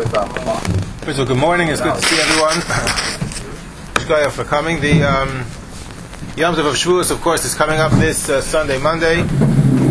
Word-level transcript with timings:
First 0.00 0.14
of 0.14 1.20
all, 1.20 1.26
good 1.26 1.36
morning. 1.36 1.68
It's 1.68 1.82
good 1.82 1.94
to 1.94 2.00
see 2.00 2.18
everyone. 2.18 2.54
Shkoya 4.00 4.30
for 4.30 4.44
coming. 4.44 4.80
The 4.80 5.02
um, 5.02 5.28
Yom 6.38 6.54
Tov 6.54 6.66
of 6.66 6.74
Shavuos, 6.74 7.10
of 7.10 7.20
course, 7.20 7.44
is 7.44 7.54
coming 7.54 7.78
up 7.78 7.92
this 7.92 8.30
uh, 8.30 8.40
Sunday, 8.40 8.78
Monday. 8.78 9.16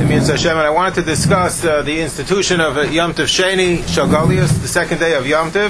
Hashem, 0.09 0.57
and 0.57 0.61
I 0.61 0.71
wanted 0.71 0.95
to 0.95 1.01
discuss 1.03 1.63
uh, 1.63 1.83
the 1.83 2.01
institution 2.01 2.59
of 2.59 2.75
uh, 2.75 2.81
Yom 2.81 3.13
Tov 3.13 3.25
Sheni 3.25 3.77
Shagalius, 3.77 4.59
the 4.63 4.67
second 4.67 4.97
day 4.97 5.13
of 5.13 5.27
Yom 5.27 5.51
Tov. 5.51 5.69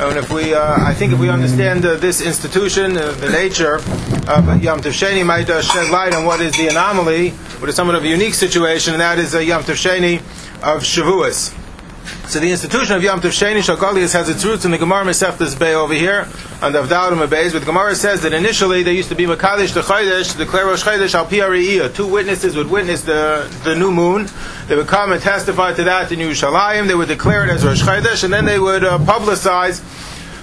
And 0.00 0.18
if 0.18 0.32
we, 0.32 0.52
uh, 0.52 0.84
I 0.84 0.92
think, 0.92 1.12
if 1.12 1.20
we 1.20 1.28
understand 1.28 1.86
uh, 1.86 1.94
this 1.94 2.20
institution, 2.20 2.96
uh, 2.96 3.12
the 3.12 3.30
nature 3.30 3.76
of 3.76 4.62
Yom 4.64 4.80
Tov 4.80 4.90
Sheni, 4.90 5.24
might 5.24 5.48
uh, 5.48 5.62
shed 5.62 5.90
light 5.92 6.12
on 6.12 6.24
what 6.24 6.40
is 6.40 6.56
the 6.56 6.66
anomaly, 6.66 7.30
what 7.60 7.68
is 7.68 7.76
somewhat 7.76 7.94
of 7.94 8.02
a 8.02 8.08
unique 8.08 8.34
situation, 8.34 8.94
and 8.94 9.00
that 9.00 9.20
is 9.20 9.32
Yom 9.32 9.62
Tov 9.62 9.76
Sheni 9.76 10.18
of 10.60 10.82
Shavuos. 10.82 11.59
So 12.28 12.38
the 12.38 12.50
institution 12.50 12.94
of 12.94 13.02
Yom 13.02 13.20
Tov 13.20 13.30
Sheni 13.30 13.58
Shagalius 13.58 14.12
has 14.12 14.28
its 14.28 14.44
roots 14.44 14.64
in 14.64 14.70
the 14.70 14.78
Gemara 14.78 15.04
Meseftas 15.04 15.58
Bay 15.58 15.74
over 15.74 15.94
here, 15.94 16.28
on 16.62 16.72
the 16.72 16.82
Avdalim 16.82 17.26
Beis. 17.26 17.52
But 17.52 17.60
the 17.60 17.66
Gemara 17.66 17.94
says 17.94 18.22
that 18.22 18.32
initially 18.32 18.82
they 18.82 18.94
used 18.94 19.08
to 19.08 19.14
be 19.14 19.24
Makadish 19.26 19.74
the 19.74 19.80
Chaydesh, 19.80 20.36
declare 20.38 20.66
Rosh 20.66 20.84
Chaydesh 20.84 21.14
al. 21.14 21.90
Two 21.90 22.06
witnesses 22.06 22.56
would 22.56 22.70
witness 22.70 23.02
the, 23.02 23.52
the 23.64 23.74
new 23.74 23.90
moon. 23.90 24.28
They 24.68 24.76
would 24.76 24.86
come 24.86 25.12
and 25.12 25.20
testify 25.20 25.72
to 25.74 25.84
that 25.84 26.12
in 26.12 26.20
Yerushalayim. 26.20 26.86
They 26.86 26.94
would 26.94 27.08
declare 27.08 27.44
it 27.44 27.50
as 27.50 27.64
Rosh 27.64 27.82
Chaydesh, 27.82 28.24
and 28.24 28.32
then 28.32 28.44
they 28.44 28.58
would 28.58 28.84
uh, 28.84 28.98
publicize 28.98 29.80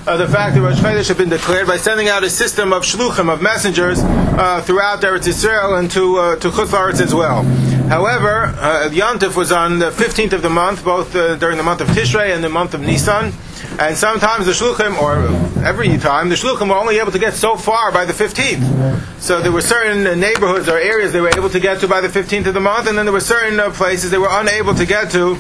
uh, 0.08 0.16
the 0.16 0.28
fact 0.28 0.56
that 0.56 0.62
Rosh 0.62 0.80
Chodesh 0.80 1.10
had 1.10 1.18
been 1.18 1.30
declared 1.30 1.68
by 1.68 1.76
sending 1.76 2.08
out 2.08 2.24
a 2.24 2.30
system 2.30 2.72
of 2.72 2.84
shluchim, 2.84 3.32
of 3.32 3.42
messengers, 3.42 4.00
uh, 4.02 4.62
throughout 4.62 5.02
Eretz 5.02 5.28
Yisrael 5.28 5.78
and 5.78 5.92
to, 5.92 6.18
uh, 6.18 6.36
to 6.38 6.50
Chutz 6.50 7.02
as 7.02 7.14
well. 7.14 7.44
However, 7.90 8.46
uh, 8.58 8.90
Yontif 8.90 9.36
was 9.36 9.52
on 9.52 9.80
the 9.80 9.92
15th 9.92 10.32
of 10.32 10.42
the 10.42 10.50
month, 10.50 10.86
both 10.86 11.14
uh, 11.14 11.36
during 11.36 11.58
the 11.58 11.64
month 11.64 11.82
of 11.82 11.88
Tishrei 11.90 12.34
and 12.34 12.42
the 12.42 12.50
month 12.50 12.74
of 12.74 12.82
Nisan, 12.82 13.34
and 13.80 13.98
sometimes 13.98 14.46
the 14.46 14.54
shluchim, 14.54 14.98
or 15.02 15.26
every 15.66 15.98
time, 15.98 16.30
the 16.30 16.36
shluchim 16.36 16.70
were 16.70 16.78
only 16.78 17.00
able 17.00 17.12
to 17.12 17.20
get 17.20 17.34
so 17.34 17.58
far 17.58 17.92
by 17.92 18.06
the 18.06 18.14
15th. 18.14 19.22
So 19.22 19.42
there 19.42 19.52
were 19.52 19.62
certain 19.62 20.20
neighborhoods 20.20 20.70
or 20.70 20.78
areas 20.78 21.12
they 21.12 21.22
were 21.22 21.36
able 21.36 21.50
to 21.50 21.60
get 21.60 21.82
to 21.82 21.88
by 21.88 22.00
the 22.00 22.08
15th 22.08 22.48
of 22.48 22.54
the 22.54 22.62
month, 22.62 22.88
and 22.88 22.98
then 22.98 23.06
there 23.06 23.14
were 23.14 23.20
certain 23.20 23.60
uh, 23.60 23.72
places 23.72 24.10
they 24.10 24.18
were 24.18 24.32
unable 24.32 24.74
to 24.74 24.86
get 24.86 25.12
to 25.12 25.38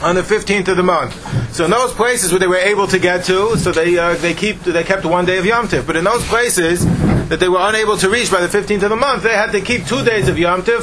on 0.00 0.14
the 0.14 0.22
15th 0.22 0.68
of 0.68 0.76
the 0.76 0.82
month. 0.82 1.14
So 1.54 1.64
in 1.64 1.70
those 1.70 1.92
places 1.92 2.32
where 2.32 2.40
they 2.40 2.46
were 2.46 2.56
able 2.56 2.86
to 2.88 2.98
get 2.98 3.24
to, 3.26 3.56
so 3.56 3.72
they 3.72 3.98
uh, 3.98 4.14
they 4.14 4.34
keep 4.34 4.60
they 4.60 4.84
kept 4.84 5.04
one 5.04 5.24
day 5.24 5.38
of 5.38 5.44
Yom 5.44 5.68
Tif. 5.68 5.86
But 5.86 5.96
in 5.96 6.04
those 6.04 6.24
places 6.26 6.84
that 7.28 7.38
they 7.40 7.48
were 7.48 7.60
unable 7.60 7.96
to 7.98 8.08
reach 8.08 8.30
by 8.30 8.44
the 8.44 8.48
15th 8.48 8.82
of 8.82 8.90
the 8.90 8.96
month, 8.96 9.22
they 9.22 9.34
had 9.34 9.52
to 9.52 9.60
keep 9.60 9.86
two 9.86 10.04
days 10.04 10.28
of 10.28 10.38
Yom 10.38 10.62
Tif 10.62 10.82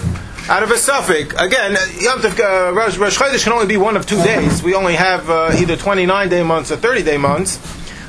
out 0.50 0.64
of 0.64 0.72
a 0.72 0.78
suffix. 0.78 1.34
Again, 1.40 1.74
Yom 2.00 2.20
Tif 2.20 2.40
uh, 2.40 2.74
Rosh, 2.74 2.98
Rosh 2.98 3.18
Chodesh 3.18 3.44
can 3.44 3.54
only 3.54 3.68
be 3.68 3.78
one 3.78 3.98
of 3.98 4.06
two 4.06 4.22
days. 4.24 4.64
We 4.64 4.74
only 4.74 4.96
have 4.96 5.30
uh, 5.30 5.52
either 5.58 5.76
29 5.76 6.30
day 6.30 6.44
months 6.44 6.72
or 6.72 6.78
30 6.78 7.04
day 7.04 7.18
months. 7.18 7.60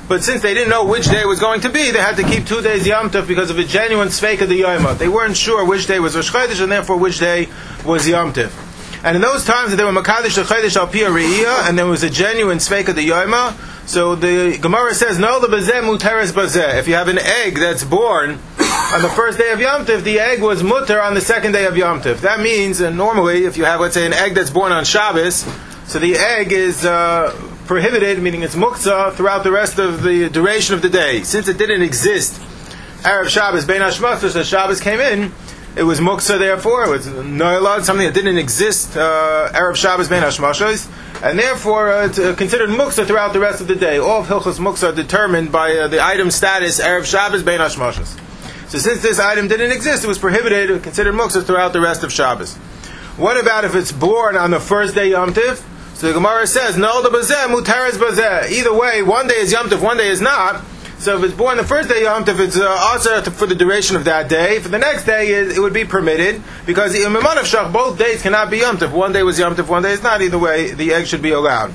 But 0.09 0.25
since 0.25 0.43
they 0.43 0.55
didn't 0.55 0.71
know 0.71 0.85
which 0.85 1.07
day 1.07 1.25
was 1.25 1.39
going 1.39 1.61
to 1.61 1.69
be, 1.69 1.93
they 1.93 2.01
had 2.01 2.17
to 2.17 2.25
keep 2.25 2.45
two 2.45 2.61
days 2.63 2.85
Yom 2.85 3.11
Tov 3.11 3.29
because 3.29 3.49
of 3.51 3.59
a 3.59 3.65
genuine 3.65 4.09
sveik 4.09 4.41
of 4.41 4.49
the 4.49 4.57
Yom 4.57 4.99
They 4.99 5.07
weren't 5.09 5.37
sure 5.37 5.65
which 5.65 5.87
day 5.87 6.01
was 6.01 6.17
Rosh 6.17 6.33
Chodesh 6.33 6.61
and 6.61 6.73
therefore 6.73 6.97
which 6.97 7.21
day 7.21 7.49
was 7.85 8.09
Yom 8.09 8.33
Tov. 8.33 8.70
And 9.03 9.17
in 9.17 9.23
those 9.23 9.45
times, 9.47 9.75
there 9.75 9.87
were 9.87 9.93
Makadish 9.93 10.43
Chodesh 10.43 10.77
Al 10.77 11.69
and 11.69 11.79
there 11.79 11.87
was 11.87 12.03
a 12.03 12.11
genuine 12.11 12.59
Sveik 12.59 12.89
of 12.89 12.97
the 12.97 13.09
Yoma. 13.09 13.55
So 13.89 14.15
the 14.15 14.59
Gemara 14.59 14.95
says, 14.95 15.19
No, 15.19 15.41
the 15.41 15.47
Bazeh 15.47 15.81
Muteres 15.81 16.33
Bazeh. 16.33 16.79
If 16.79 16.87
you 16.87 16.95
have 16.95 17.09
an 17.09 17.19
egg 17.19 17.57
that's 17.57 17.83
born 17.83 18.39
on 18.93 19.03
the 19.03 19.09
first 19.09 19.39
day 19.39 19.53
of 19.53 19.61
Yom 19.61 19.87
Tiv, 19.87 20.05
the 20.05 20.21
egg 20.21 20.43
was 20.43 20.63
mutter 20.63 21.01
on 21.01 21.15
the 21.15 21.21
second 21.23 21.53
day 21.53 21.65
of 21.65 21.79
Yom 21.79 22.03
Tiv. 22.03 22.21
That 22.21 22.41
means, 22.41 22.81
and 22.81 22.97
normally, 22.97 23.47
if 23.47 23.57
you 23.57 23.65
have, 23.65 23.81
let's 23.81 23.95
say, 23.95 24.05
an 24.05 24.13
egg 24.13 24.35
that's 24.35 24.51
born 24.51 24.71
on 24.71 24.85
Shabbos, 24.85 25.47
so 25.87 25.99
the 25.99 26.17
egg 26.17 26.53
is 26.53 26.85
uh, 26.85 27.35
prohibited, 27.65 28.23
meaning 28.23 28.43
it's 28.43 28.55
muktzah, 28.55 29.15
throughout 29.15 29.45
the 29.45 29.51
rest 29.51 29.79
of 29.79 30.03
the 30.03 30.29
duration 30.29 30.75
of 30.75 30.83
the 30.83 30.91
day. 30.91 31.23
Since 31.23 31.49
it 31.49 31.57
didn't 31.57 31.83
exist, 31.83 32.41
Arab 33.03 33.29
Shabbos, 33.29 33.65
Bein 33.65 33.81
Hashmastos, 33.81 34.37
as 34.37 34.47
Shabbos 34.47 34.81
came 34.81 35.01
in, 35.01 35.33
it 35.77 35.85
was 35.85 36.01
muksa, 36.01 36.39
therefore, 36.39 36.85
it 36.85 36.91
was 36.91 37.07
noilad, 37.07 37.85
something 37.85 38.07
that 38.07 38.15
didn't 38.15 38.39
exist, 38.39 38.97
uh, 38.97 39.51
Erev 39.53 39.77
Shabbos 39.77 40.09
ben 40.09 40.23
Hashmashos, 40.23 40.91
and 41.23 41.39
therefore 41.39 41.93
uh, 41.93 42.07
it's 42.07 42.19
uh, 42.19 42.35
considered 42.35 42.71
muksa 42.71 43.07
throughout 43.07 43.33
the 43.33 43.41
rest 43.41 43.61
of 43.61 43.69
the 43.69 43.77
day. 43.77 43.99
All 43.99 44.21
of 44.21 44.27
Hilchos 44.27 44.59
muksa 44.59 44.93
are 44.93 44.95
determined 44.95 45.53
by 45.53 45.77
uh, 45.77 45.89
the 45.89 46.05
item 46.05 46.31
status, 46.31 46.81
Erev 46.81 47.05
Shabbos 47.05 47.43
ben 47.43 47.61
Hashmashos. 47.61 48.19
So 48.69 48.79
since 48.79 49.03
this 49.03 49.19
item 49.19 49.49
didn't 49.49 49.73
exist, 49.73 50.05
it 50.05 50.09
was 50.09 50.19
prohibited, 50.19 50.71
It 50.71 50.83
considered 50.83 51.15
muksa 51.15 51.45
throughout 51.45 51.73
the 51.73 51.81
rest 51.81 52.03
of 52.03 52.13
Shabbos. 52.13 52.57
What 53.17 53.39
about 53.39 53.65
if 53.65 53.75
it's 53.75 53.93
born 53.93 54.37
on 54.37 54.51
the 54.51 54.61
first 54.61 54.95
day 54.95 55.11
Yom 55.11 55.35
Tiv? 55.35 55.65
So 55.95 56.09
the 56.09 56.15
Gemara 56.15 56.47
says, 56.47 56.77
no, 56.79 57.03
the 57.03 57.11
bazeh, 57.11 57.47
mutares 57.55 57.99
bazeh. 57.99 58.51
Either 58.51 58.73
way, 58.73 59.03
one 59.03 59.27
day 59.27 59.35
is 59.35 59.53
Yom 59.53 59.69
Tiv, 59.69 59.83
one 59.83 59.99
day 59.99 60.09
is 60.09 60.21
not. 60.21 60.65
So 61.01 61.17
if 61.17 61.25
it's 61.25 61.35
born 61.35 61.57
the 61.57 61.65
first 61.65 61.89
day 61.89 62.03
Yom 62.03 62.27
Tov, 62.27 62.39
it's 62.41 62.59
uh, 62.59 62.69
also 62.69 63.23
for 63.23 63.47
the 63.47 63.55
duration 63.55 63.97
of 63.97 64.05
that 64.05 64.29
day. 64.29 64.59
For 64.59 64.69
the 64.69 64.79
next 64.79 65.07
day, 65.07 65.33
it, 65.33 65.57
it 65.57 65.59
would 65.59 65.73
be 65.73 65.87
permitted 65.87 66.43
because 66.67 66.95
in 66.95 67.17
of 67.17 67.23
Shach, 67.23 67.73
both 67.73 67.99
days 67.99 68.21
cannot 68.21 68.51
be 68.51 68.59
Yom 68.59 68.77
Tov. 68.77 68.93
One 68.93 69.11
day 69.11 69.23
was 69.23 69.39
Yom 69.39 69.57
Tov, 69.57 69.67
one 69.67 69.83
day 69.83 69.93
is 69.93 70.03
not. 70.03 70.21
Either 70.21 70.39
way, 70.39 70.75
the 70.75 70.93
egg 70.93 71.07
should 71.07 71.23
be 71.23 71.31
allowed. 71.31 71.73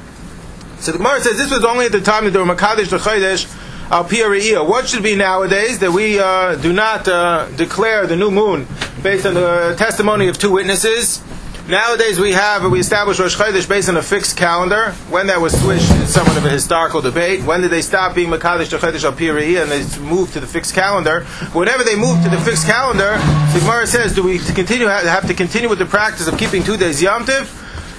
So 0.78 0.92
the 0.92 1.00
Gemara 1.00 1.22
says 1.22 1.38
this 1.40 1.50
was 1.50 1.64
only 1.64 1.88
at 1.88 1.92
the 1.92 2.02
time 2.02 2.26
that 2.26 2.32
there 2.32 2.46
were 2.46 2.56
Makadish 2.56 2.90
the 2.92 3.00
Chodesh 3.00 3.52
al 3.92 4.04
Pia 4.04 4.64
What 4.64 4.88
should 4.88 5.02
be 5.02 5.16
nowadays 5.16 5.80
that 5.80 5.92
we 5.92 6.20
uh, 6.20 6.54
do 6.58 6.72
not 6.72 7.08
uh, 7.08 7.48
declare 7.56 8.06
the 8.06 8.16
new 8.16 8.30
moon 8.30 8.68
based 9.02 9.26
on 9.26 9.34
the 9.34 9.74
testimony 9.76 10.28
of 10.28 10.38
two 10.38 10.52
witnesses? 10.52 11.24
Nowadays 11.68 12.20
we 12.20 12.32
have 12.32 12.70
we 12.70 12.80
establish 12.80 13.18
Rosh 13.18 13.36
Chodesh 13.36 13.68
based 13.68 13.90
on 13.90 13.98
a 13.98 14.04
fixed 14.04 14.38
calendar. 14.38 14.92
When 15.10 15.26
that 15.28 15.42
was 15.42 15.60
switched 15.60 15.90
is 15.94 16.14
somewhat 16.14 16.38
of 16.38 16.46
a 16.46 16.50
historical 16.50 17.02
debate. 17.02 17.44
When 17.44 17.62
did 17.62 17.72
they 17.72 17.82
stop 17.82 18.14
being 18.14 18.30
Makadosh 18.30 18.70
to 18.70 18.78
Chodesh 18.78 19.04
al 19.04 19.64
and 19.64 19.72
they 19.72 20.00
moved 20.00 20.34
to 20.34 20.40
the 20.40 20.46
fixed 20.46 20.76
calendar? 20.76 21.24
Whenever 21.54 21.84
they 21.84 21.96
moved 21.96 22.24
to 22.24 22.30
the 22.30 22.38
fixed 22.42 22.68
calendar, 22.68 23.18
the 23.52 23.60
Gemara 23.62 23.88
says, 23.88 24.14
do 24.14 24.22
we 24.22 24.38
continue 24.38 24.86
have 24.86 25.26
to 25.26 25.34
continue 25.34 25.68
with 25.68 25.80
the 25.80 25.88
practice 25.88 26.28
of 26.28 26.38
keeping 26.38 26.64
two 26.64 26.78
days 26.78 27.02
Yom 27.02 27.26
Tiv? 27.26 27.48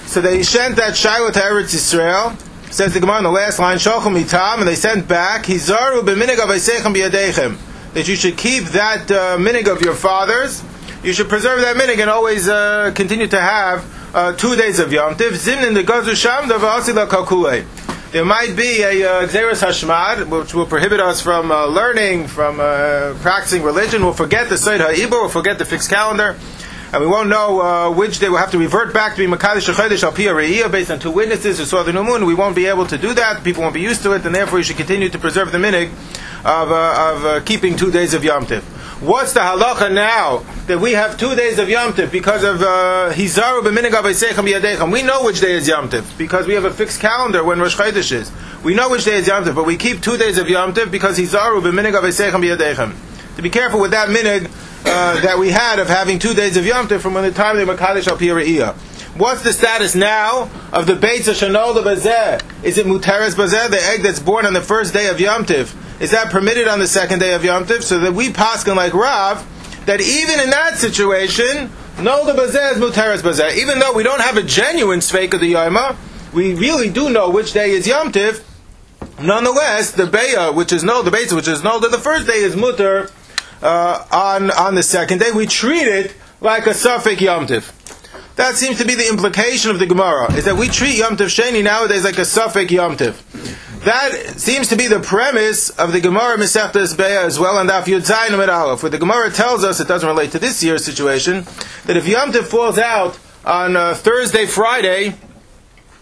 So 0.05 0.21
they 0.21 0.43
sent 0.43 0.77
that 0.77 0.95
Shiloh 0.95 1.31
to 1.31 1.39
Eretz 1.39 1.75
Yisrael. 1.75 2.39
Says 2.71 2.93
the 2.93 3.01
Gemara 3.01 3.17
in 3.17 3.25
the 3.25 3.31
last 3.31 3.59
line, 3.59 3.79
Shochem 3.79 4.13
Itam, 4.13 4.59
and 4.59 4.67
they 4.67 4.75
sent 4.75 5.09
back 5.09 5.43
Hizaru 5.43 6.03
b'minig 6.03 6.39
of 6.39 6.47
that 7.93 8.07
you 8.07 8.15
should 8.15 8.37
keep 8.37 8.63
that 8.65 9.11
uh, 9.11 9.37
minig 9.37 9.67
of 9.67 9.81
your 9.81 9.93
fathers 9.93 10.63
you 11.03 11.13
should 11.13 11.29
preserve 11.29 11.61
that 11.61 11.75
minig 11.75 11.99
and 11.99 12.09
always 12.09 12.47
uh, 12.47 12.91
continue 12.95 13.27
to 13.27 13.39
have 13.39 13.85
uh, 14.15 14.33
two 14.33 14.55
days 14.55 14.79
of 14.79 14.91
Yom 14.91 15.15
Tiv. 15.15 15.33
Zimnin 15.33 15.73
the 15.73 15.83
Gazu 15.83 16.15
Sham 16.15 16.49
Kalkule. 16.49 17.65
There 18.11 18.25
might 18.25 18.55
be 18.55 18.81
a 18.81 19.03
uh, 19.03 19.27
Hashmad, 19.27 20.29
which 20.29 20.53
will 20.53 20.65
prohibit 20.65 20.99
us 20.99 21.21
from 21.21 21.51
uh, 21.51 21.65
learning, 21.67 22.27
from 22.27 22.59
uh, 22.59 23.13
practicing 23.21 23.63
religion. 23.63 24.01
We'll 24.01 24.13
forget 24.13 24.49
the 24.49 24.55
Seyd 24.55 24.79
Ha'ibur, 24.79 25.11
we'll 25.11 25.29
forget 25.29 25.59
the 25.59 25.65
fixed 25.65 25.89
calendar, 25.89 26.37
and 26.93 27.01
we 27.01 27.07
won't 27.07 27.27
know 27.27 27.61
uh, 27.61 27.91
which 27.91 28.19
day 28.19 28.29
we'll 28.29 28.39
have 28.39 28.51
to 28.51 28.57
revert 28.57 28.93
back 28.93 29.15
to 29.17 29.27
be 29.27 29.31
Makadish 29.31 29.71
Chodesh 29.71 30.03
Al 30.03 30.13
Piyah 30.13 30.71
based 30.71 30.89
on 30.89 30.99
two 30.99 31.11
witnesses 31.11 31.59
who 31.59 31.65
saw 31.65 31.83
the 31.83 31.91
new 31.91 32.03
moon. 32.03 32.25
We 32.25 32.33
won't 32.33 32.55
be 32.55 32.67
able 32.67 32.87
to 32.87 32.97
do 32.97 33.13
that. 33.13 33.43
People 33.43 33.63
won't 33.63 33.75
be 33.75 33.81
used 33.81 34.03
to 34.03 34.13
it, 34.13 34.25
and 34.25 34.33
therefore 34.33 34.59
you 34.59 34.63
should 34.63 34.77
continue 34.77 35.09
to 35.09 35.19
preserve 35.19 35.51
the 35.51 35.57
minig 35.57 35.89
of, 36.45 36.71
uh, 36.71 37.35
of 37.35 37.45
keeping 37.45 37.75
two 37.75 37.91
days 37.91 38.13
of 38.13 38.23
Yom 38.23 38.45
Tiv. 38.45 38.63
What's 38.99 39.33
the 39.33 39.41
halacha 39.41 39.93
now 39.93 40.39
that 40.65 40.79
we 40.79 40.93
have 40.93 41.19
two 41.19 41.35
days 41.35 41.59
of 41.59 41.69
Yom 41.69 41.93
Tiv 41.93 42.11
because 42.11 42.43
of 42.43 42.63
uh, 42.63 43.11
Hizaru 43.13 43.61
b'minig 43.61 44.91
We 44.91 45.03
know 45.03 45.23
which 45.23 45.39
day 45.39 45.51
is 45.51 45.67
Yom 45.67 45.87
Tiv 45.87 46.17
because 46.17 46.47
we 46.47 46.55
have 46.55 46.65
a 46.65 46.73
fixed 46.73 46.99
calendar 46.99 47.43
when 47.43 47.59
Rosh 47.59 47.75
Chodesh 47.75 48.11
is. 48.11 48.31
We 48.63 48.73
know 48.73 48.89
which 48.89 49.05
day 49.05 49.17
is 49.17 49.27
Yom 49.27 49.45
Tiv, 49.45 49.53
but 49.53 49.67
we 49.67 49.77
keep 49.77 50.01
two 50.01 50.17
days 50.17 50.39
of 50.39 50.49
Yom 50.49 50.73
Tiv 50.73 50.89
because 50.89 51.19
Hizaru 51.19 51.61
b'minig 51.61 53.35
To 53.35 53.41
be 53.43 53.51
careful 53.51 53.79
with 53.79 53.91
that 53.91 54.09
minig 54.09 54.49
uh, 54.85 55.21
that 55.21 55.37
we 55.37 55.51
had 55.51 55.77
of 55.77 55.87
having 55.87 56.17
two 56.17 56.33
days 56.33 56.57
of 56.57 56.65
Yom 56.65 56.87
Tiv 56.87 56.99
from 56.99 57.13
when 57.13 57.23
the 57.23 57.31
time 57.31 57.57
they 57.57 57.65
Makadish 57.65 58.07
al 58.07 58.17
Piyariyah. 58.17 58.73
What's 59.19 59.43
the 59.43 59.53
status 59.53 59.93
now 59.93 60.49
of 60.73 60.87
the 60.87 60.93
Beitz 60.93 61.27
of 61.27 61.35
Shanol 61.35 61.75
Bazeh? 61.83 62.41
Is 62.63 62.79
it 62.79 62.87
Muteres 62.87 63.35
Bazeh, 63.35 63.69
the 63.69 63.79
egg 63.79 64.01
that's 64.01 64.19
born 64.19 64.47
on 64.47 64.53
the 64.53 64.61
first 64.61 64.91
day 64.91 65.07
of 65.09 65.19
Yom 65.19 65.45
Tiv? 65.45 65.75
Is 65.99 66.11
that 66.11 66.31
permitted 66.31 66.67
on 66.67 66.79
the 66.79 66.87
second 66.87 67.19
day 67.19 67.33
of 67.33 67.43
Yom 67.43 67.65
Tiv? 67.65 67.83
So 67.83 67.99
that 67.99 68.13
we 68.13 68.29
paskin 68.29 68.75
like 68.75 68.93
Rav, 68.93 69.45
that 69.87 69.99
even 69.99 70.39
in 70.39 70.51
that 70.51 70.77
situation, 70.77 71.71
no 71.99 72.23
the 72.25 72.33
bazeh 72.33 72.73
is 72.73 72.77
muteres 72.77 73.21
bazeh. 73.21 73.57
Even 73.57 73.79
though 73.79 73.93
we 73.93 74.03
don't 74.03 74.21
have 74.21 74.37
a 74.37 74.43
genuine 74.43 74.99
sveik 74.99 75.33
of 75.33 75.39
the 75.39 75.53
Yoma, 75.53 75.95
we 76.33 76.53
really 76.53 76.89
do 76.91 77.09
know 77.09 77.31
which 77.31 77.53
day 77.53 77.71
is 77.71 77.87
Yom 77.87 78.11
Tiv. 78.11 78.43
Nonetheless, 79.19 79.91
the 79.91 80.03
beya, 80.03 80.53
which 80.53 80.71
is 80.71 80.83
no, 80.83 81.01
the 81.01 81.09
beis, 81.09 81.35
which 81.35 81.47
is 81.47 81.63
that 81.63 81.89
the 81.91 81.97
first 81.97 82.27
day 82.27 82.43
is 82.43 82.55
muter 82.55 83.11
uh, 83.63 84.05
on 84.11 84.51
on 84.51 84.75
the 84.75 84.83
second 84.83 85.19
day. 85.19 85.31
We 85.31 85.47
treat 85.47 85.87
it 85.87 86.13
like 86.41 86.67
a 86.67 86.75
suffix 86.75 87.19
Yom 87.19 87.47
Tiv. 87.47 87.73
That 88.35 88.53
seems 88.53 88.77
to 88.77 88.85
be 88.85 88.93
the 88.93 89.09
implication 89.09 89.71
of 89.71 89.79
the 89.79 89.87
Gemara, 89.87 90.31
is 90.33 90.45
that 90.45 90.55
we 90.55 90.67
treat 90.67 90.97
Yom 90.97 91.17
Tov 91.17 91.25
Sheni 91.25 91.63
nowadays 91.63 92.03
like 92.03 92.19
a 92.19 92.25
suffix 92.25 92.71
Yom 92.71 92.95
Tov. 92.95 93.15
That 93.87 94.37
seems 94.37 94.67
to 94.67 94.75
be 94.75 94.87
the 94.87 94.99
premise 94.99 95.69
of 95.69 95.93
the 95.93 96.01
Gemara 96.01 96.35
Masechtas 96.35 96.93
Beya 96.93 97.23
as 97.23 97.39
well, 97.39 97.57
and 97.57 97.69
Daf 97.69 97.83
Yud 97.83 98.05
Zayin 98.05 98.33
Amid 98.33 98.49
where 98.83 98.89
the 98.89 98.97
Gemara 98.97 99.31
tells 99.31 99.63
us, 99.63 99.79
it 99.79 99.87
doesn't 99.87 100.09
relate 100.09 100.31
to 100.31 100.39
this 100.39 100.61
year's 100.61 100.83
situation, 100.83 101.45
that 101.85 101.95
if 101.95 102.05
Yom 102.05 102.33
Tov 102.33 102.43
falls 102.47 102.77
out 102.77 103.17
on 103.45 103.77
uh, 103.77 103.93
Thursday, 103.93 104.45
Friday, 104.45 105.15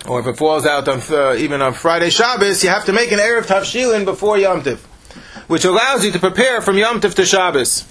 or 0.08 0.20
if 0.20 0.26
it 0.26 0.36
falls 0.36 0.66
out 0.66 0.88
on 0.88 1.00
uh, 1.12 1.36
even 1.36 1.62
on 1.62 1.76
Friday 1.76 2.10
Shabbos, 2.10 2.64
you 2.64 2.72
have 2.72 2.86
to 2.86 2.92
make 2.92 3.12
an 3.12 3.20
Erev 3.20 3.44
Tavshilin 3.44 4.04
before 4.04 4.40
Yom 4.40 4.64
Tiv, 4.64 4.84
which 5.46 5.64
allows 5.64 6.04
you 6.04 6.12
to 6.12 6.18
prepare 6.18 6.62
from 6.62 6.80
Yom 6.80 7.02
Tiv 7.02 7.14
to 7.14 7.24
Shabbos. 7.24 7.86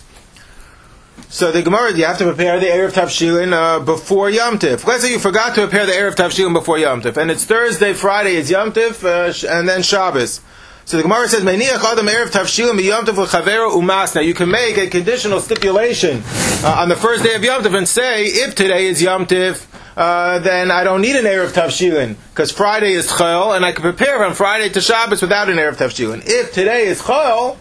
So 1.28 1.50
the 1.50 1.62
Gemara, 1.62 1.92
you 1.92 2.04
have 2.04 2.18
to 2.18 2.24
prepare 2.24 2.60
the 2.60 2.66
Erev 2.66 2.92
Tavshilin 2.92 3.52
uh, 3.52 3.80
before 3.84 4.30
Yom 4.30 4.58
Tiv. 4.58 4.86
Let's 4.86 5.02
say 5.02 5.10
you 5.10 5.18
forgot 5.18 5.54
to 5.56 5.62
prepare 5.62 5.84
the 5.84 5.92
Erev 5.92 6.14
Tavshilin 6.14 6.52
before 6.52 6.78
Yom 6.78 7.02
Tiv, 7.02 7.16
and 7.16 7.30
it's 7.30 7.44
Thursday, 7.44 7.92
Friday 7.92 8.36
is 8.36 8.50
Yom 8.50 8.72
Tiv, 8.72 9.04
uh, 9.04 9.32
and 9.48 9.68
then 9.68 9.82
Shabbos. 9.82 10.40
So 10.86 10.98
the 10.98 11.02
Gemara 11.02 11.28
says, 11.28 11.42
"Meiniach 11.42 11.82
adam 11.82 12.06
erev 12.06 12.26
tavshilim 12.26 12.78
b'yom 12.78 13.04
tov 13.04 13.16
l'chavero 13.16 13.72
umas." 13.72 14.14
Now 14.14 14.20
you 14.20 14.34
can 14.34 14.50
make 14.50 14.76
a 14.76 14.86
conditional 14.86 15.40
stipulation 15.40 16.22
uh, 16.62 16.76
on 16.78 16.90
the 16.90 16.96
first 16.96 17.24
day 17.24 17.34
of 17.34 17.42
Yom 17.42 17.62
Tov 17.62 17.74
and 17.74 17.88
say, 17.88 18.26
if 18.26 18.54
today 18.54 18.88
is 18.88 19.00
Yom 19.00 19.24
Tov, 19.24 19.64
uh, 19.96 20.40
then 20.40 20.70
I 20.70 20.84
don't 20.84 21.00
need 21.00 21.16
an 21.16 21.24
erev 21.24 21.52
tavshilin 21.52 22.16
because 22.34 22.52
Friday 22.52 22.92
is 22.92 23.08
chol, 23.10 23.56
and 23.56 23.64
I 23.64 23.72
can 23.72 23.80
prepare 23.80 24.18
from 24.18 24.34
Friday 24.34 24.68
to 24.68 24.82
Shabbos 24.82 25.22
without 25.22 25.48
an 25.48 25.56
erev 25.56 25.76
tavshilin. 25.76 26.22
If 26.26 26.52
today 26.52 26.86
is 26.88 27.00
chol 27.00 27.56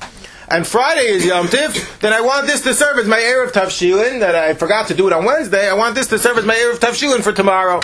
and 0.54 0.68
Friday 0.68 1.08
is 1.08 1.26
Yom 1.26 1.48
Tiv, 1.48 1.98
then 2.00 2.14
I 2.14 2.22
want 2.22 2.46
this 2.46 2.62
to 2.62 2.76
serve 2.76 3.00
as 3.00 3.08
my 3.08 3.18
erev 3.18 3.52
tavshilin 3.52 4.20
that 4.20 4.36
I 4.36 4.54
forgot 4.54 4.88
to 4.90 4.94
do 4.94 5.08
it 5.08 5.14
on 5.14 5.26
Wednesday. 5.26 5.68
I 5.68 5.74
want 5.74 5.96
this 5.96 6.08
to 6.08 6.20
serve 6.20 6.38
as 6.38 6.46
my 6.46 6.54
erev 6.54 6.78
tavshilin 6.78 7.24
for 7.24 7.32
tomorrow. 7.32 7.82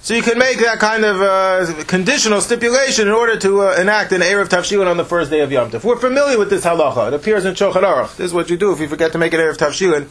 So 0.00 0.14
you 0.14 0.22
can 0.22 0.36
make 0.38 0.58
that 0.58 0.78
kind 0.78 1.04
of 1.04 1.20
uh, 1.20 1.84
conditional 1.84 2.40
stipulation 2.40 3.06
in 3.06 3.14
order 3.14 3.36
to 3.38 3.62
uh, 3.62 3.76
enact 3.76 4.12
an 4.12 4.20
Erev 4.20 4.46
Tavshilin 4.46 4.86
on 4.86 4.96
the 4.96 5.04
first 5.04 5.32
day 5.32 5.40
of 5.40 5.50
Yom 5.50 5.68
Tov. 5.68 5.82
We're 5.82 5.98
familiar 5.98 6.38
with 6.38 6.48
this 6.48 6.64
halacha. 6.64 7.08
It 7.08 7.14
appears 7.14 7.44
in 7.44 7.54
Shulchan 7.54 7.82
Aruch. 7.82 8.16
This 8.16 8.26
is 8.26 8.32
what 8.32 8.48
you 8.48 8.56
do 8.56 8.72
if 8.72 8.78
you 8.78 8.86
forget 8.86 9.10
to 9.12 9.18
make 9.18 9.32
an 9.32 9.40
Erev 9.40 9.56
Tavshilin 9.56 10.02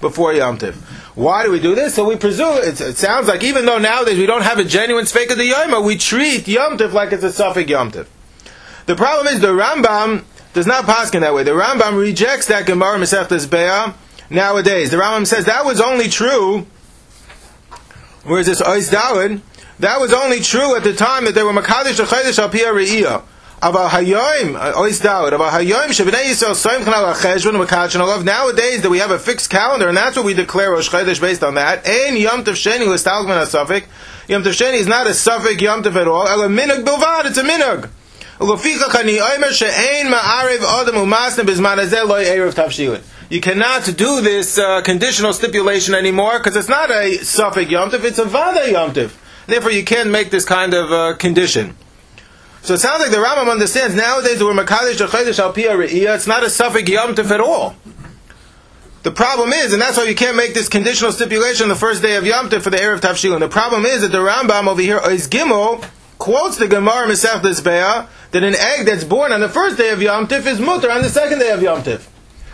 before 0.00 0.32
Yom 0.32 0.58
Tov. 0.58 0.74
Why 1.14 1.44
do 1.44 1.52
we 1.52 1.60
do 1.60 1.76
this? 1.76 1.94
So 1.94 2.08
we 2.08 2.16
presume, 2.16 2.56
it, 2.56 2.80
it 2.80 2.96
sounds 2.96 3.28
like 3.28 3.44
even 3.44 3.66
though 3.66 3.78
nowadays 3.78 4.18
we 4.18 4.26
don't 4.26 4.42
have 4.42 4.58
a 4.58 4.64
genuine 4.64 5.04
Sfeik 5.04 5.30
of 5.30 5.38
the 5.38 5.46
Yom 5.46 5.84
we 5.84 5.96
treat 5.96 6.48
Yom 6.48 6.76
Tov 6.76 6.92
like 6.92 7.12
it's 7.12 7.22
a 7.22 7.32
Suffolk 7.32 7.68
Yom 7.68 7.92
Tov. 7.92 8.08
The 8.86 8.96
problem 8.96 9.32
is 9.32 9.40
the 9.40 9.48
Rambam 9.48 10.24
does 10.56 10.66
not 10.66 10.84
pass 10.84 11.14
in 11.14 11.20
that 11.20 11.34
way. 11.34 11.44
The 11.44 11.52
Rambam 11.52 12.00
rejects 12.00 12.48
that 12.48 12.66
Gemara 12.66 12.98
Masechtas 12.98 13.48
Be'ah 13.48 13.94
nowadays. 14.28 14.90
The 14.90 14.96
Rambam 14.96 15.26
says 15.26 15.44
that 15.44 15.64
was 15.64 15.80
only 15.80 16.08
true 16.08 16.66
Whereas 18.26 18.46
this 18.46 18.60
Ois 18.60 18.90
Dawid, 18.90 19.40
that 19.78 20.00
was 20.00 20.12
only 20.12 20.40
true 20.40 20.74
at 20.74 20.82
the 20.82 20.94
time 20.94 21.26
that 21.26 21.34
they 21.36 21.44
were 21.44 21.52
Makadish 21.52 22.04
Achedesh 22.04 22.38
Al 22.40 22.48
Pia 22.48 22.72
Re'iyah. 22.72 23.22
About 23.62 23.90
Hayoim, 23.92 24.54
uh, 24.54 24.74
Ois 24.74 25.00
Yisrael 25.00 26.54
Soim. 26.54 28.24
Nowadays 28.24 28.82
that 28.82 28.90
we 28.90 28.98
have 28.98 29.10
a 29.10 29.18
fixed 29.18 29.48
calendar, 29.48 29.88
and 29.88 29.96
that's 29.96 30.14
what 30.14 30.26
we 30.26 30.34
declare 30.34 30.72
Rosh 30.72 30.90
Chodesh 30.90 31.20
based 31.20 31.42
on 31.42 31.54
that. 31.54 31.88
Ein 31.88 32.16
Yom 32.16 32.44
Tov 32.44 32.52
Sheni 32.52 32.86
was 32.86 33.02
Talgman 33.02 33.42
HaSafik. 33.42 33.86
Yom 34.28 34.42
Tov 34.42 34.50
Sheni 34.50 34.74
is 34.74 34.86
not 34.86 35.06
a 35.06 35.10
Safik 35.10 35.60
Yom 35.60 35.82
Tov 35.82 35.94
at 35.96 36.06
all. 36.06 36.28
Ela 36.28 36.48
Minug 36.48 36.84
Bilvad, 36.84 37.26
it's 37.26 37.38
a 37.38 37.44
Minug. 37.44 37.88
You 38.38 38.56
cannot 43.40 43.96
do 43.96 44.20
this 44.20 44.58
uh, 44.58 44.82
conditional 44.82 45.32
stipulation 45.32 45.94
anymore 45.94 46.38
because 46.38 46.56
it's 46.56 46.68
not 46.68 46.90
a 46.90 47.24
suffix 47.24 47.70
yomtiv, 47.70 48.04
it's 48.04 48.18
a 48.18 48.24
vada 48.24 48.60
yomtiv. 48.60 49.16
Therefore, 49.46 49.70
you 49.70 49.84
can't 49.84 50.10
make 50.10 50.30
this 50.30 50.44
kind 50.44 50.74
of 50.74 50.92
uh, 50.92 51.16
condition. 51.16 51.76
So 52.62 52.74
it 52.74 52.78
sounds 52.78 53.00
like 53.00 53.10
the 53.10 53.18
Rambam 53.18 53.50
understands 53.50 53.94
nowadays 53.94 54.38
that 54.38 54.44
we're 54.44 54.52
Makadish 54.52 54.96
Chodesh 54.96 55.38
al 55.38 55.52
It's 55.54 56.26
not 56.26 56.42
a 56.42 56.50
suffix 56.50 56.90
yomtiv 56.90 57.30
at 57.30 57.40
all. 57.40 57.76
The 59.02 59.12
problem 59.12 59.52
is, 59.52 59.72
and 59.72 59.80
that's 59.80 59.96
why 59.96 60.02
you 60.02 60.16
can't 60.16 60.36
make 60.36 60.52
this 60.52 60.68
conditional 60.68 61.12
stipulation 61.12 61.68
the 61.68 61.76
first 61.76 62.02
day 62.02 62.16
of 62.16 62.26
Yom 62.26 62.48
Tov 62.48 62.62
for 62.62 62.70
the 62.70 62.78
erev 62.78 62.98
Tavshilin. 62.98 63.38
The 63.38 63.48
problem 63.48 63.86
is 63.86 64.00
that 64.00 64.08
the 64.08 64.18
Rambam 64.18 64.66
over 64.66 64.82
here 64.82 64.98
Gimel 64.98 65.88
quotes 66.18 66.56
the 66.56 66.66
Gemara 66.66 67.06
Masech 67.06 67.40
Lizbeah 67.40 68.08
that 68.36 68.44
an 68.44 68.54
egg 68.54 68.84
that's 68.84 69.02
born 69.02 69.32
on 69.32 69.40
the 69.40 69.48
first 69.48 69.78
day 69.78 69.88
of 69.92 70.02
Yom 70.02 70.28
Tov 70.28 70.44
is 70.44 70.60
mutter 70.60 70.90
on 70.90 71.00
the 71.00 71.08
second 71.08 71.38
day 71.38 71.52
of 71.52 71.62
Yom 71.62 71.82
Tov. 71.82 72.06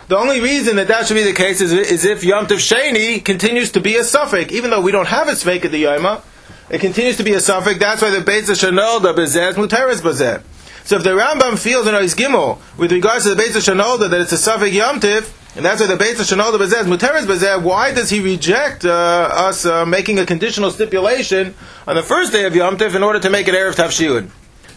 The 0.07 0.17
only 0.17 0.39
reason 0.39 0.77
that 0.77 0.87
that 0.87 1.07
should 1.07 1.15
be 1.15 1.23
the 1.23 1.33
case 1.33 1.59
is, 1.59 1.73
is 1.73 2.05
if 2.05 2.23
Yom 2.23 2.45
Tov 2.45 2.59
Sheni 2.59 3.23
continues 3.23 3.69
to 3.73 3.81
be 3.81 3.97
a 3.97 4.03
suffix, 4.05 4.53
even 4.53 4.69
though 4.69 4.79
we 4.79 4.93
don't 4.93 5.09
have 5.09 5.27
a 5.27 5.31
Sveik 5.31 5.65
at 5.65 5.71
the 5.71 5.83
Yoma, 5.83 6.21
it 6.69 6.79
continues 6.79 7.17
to 7.17 7.23
be 7.23 7.33
a 7.33 7.41
suffix. 7.41 7.79
That's 7.79 8.01
why 8.01 8.11
the 8.11 8.19
Beitz 8.19 8.43
Shanolda 8.43 9.13
Bezeh 9.13 9.55
Muteres 9.55 9.99
Bezeh. 9.99 10.41
So 10.85 10.95
if 10.95 11.03
the 11.03 11.09
Rambam 11.09 11.59
feels 11.59 11.85
in 11.85 11.93
Ois 11.95 12.15
Gimel 12.15 12.59
with 12.77 12.93
regards 12.93 13.25
to 13.25 13.35
the 13.35 13.41
Beitz 13.43 13.57
Shanolda 13.57 14.09
that 14.09 14.21
it's 14.21 14.31
a 14.31 14.37
suffix 14.37 14.73
Yom 14.73 15.01
Tov, 15.01 15.33
and 15.57 15.65
that's 15.65 15.81
why 15.81 15.87
the 15.87 16.01
Beitz 16.01 16.15
Shanolda 16.15 16.59
Bezeh 16.59 16.83
Muteres 16.85 17.25
Bezeh, 17.25 17.61
why 17.61 17.93
does 17.93 18.09
he 18.09 18.21
reject 18.21 18.85
uh, 18.85 18.89
us 18.89 19.65
uh, 19.65 19.85
making 19.85 20.17
a 20.19 20.25
conditional 20.25 20.71
stipulation 20.71 21.53
on 21.85 21.95
the 21.97 22.03
first 22.03 22.31
day 22.31 22.45
of 22.45 22.55
Yom 22.55 22.77
Tov 22.77 22.95
in 22.95 23.03
order 23.03 23.19
to 23.19 23.29
make 23.29 23.49
it 23.49 23.53
Erev 23.53 23.75
Tavshiyud? 23.75 24.29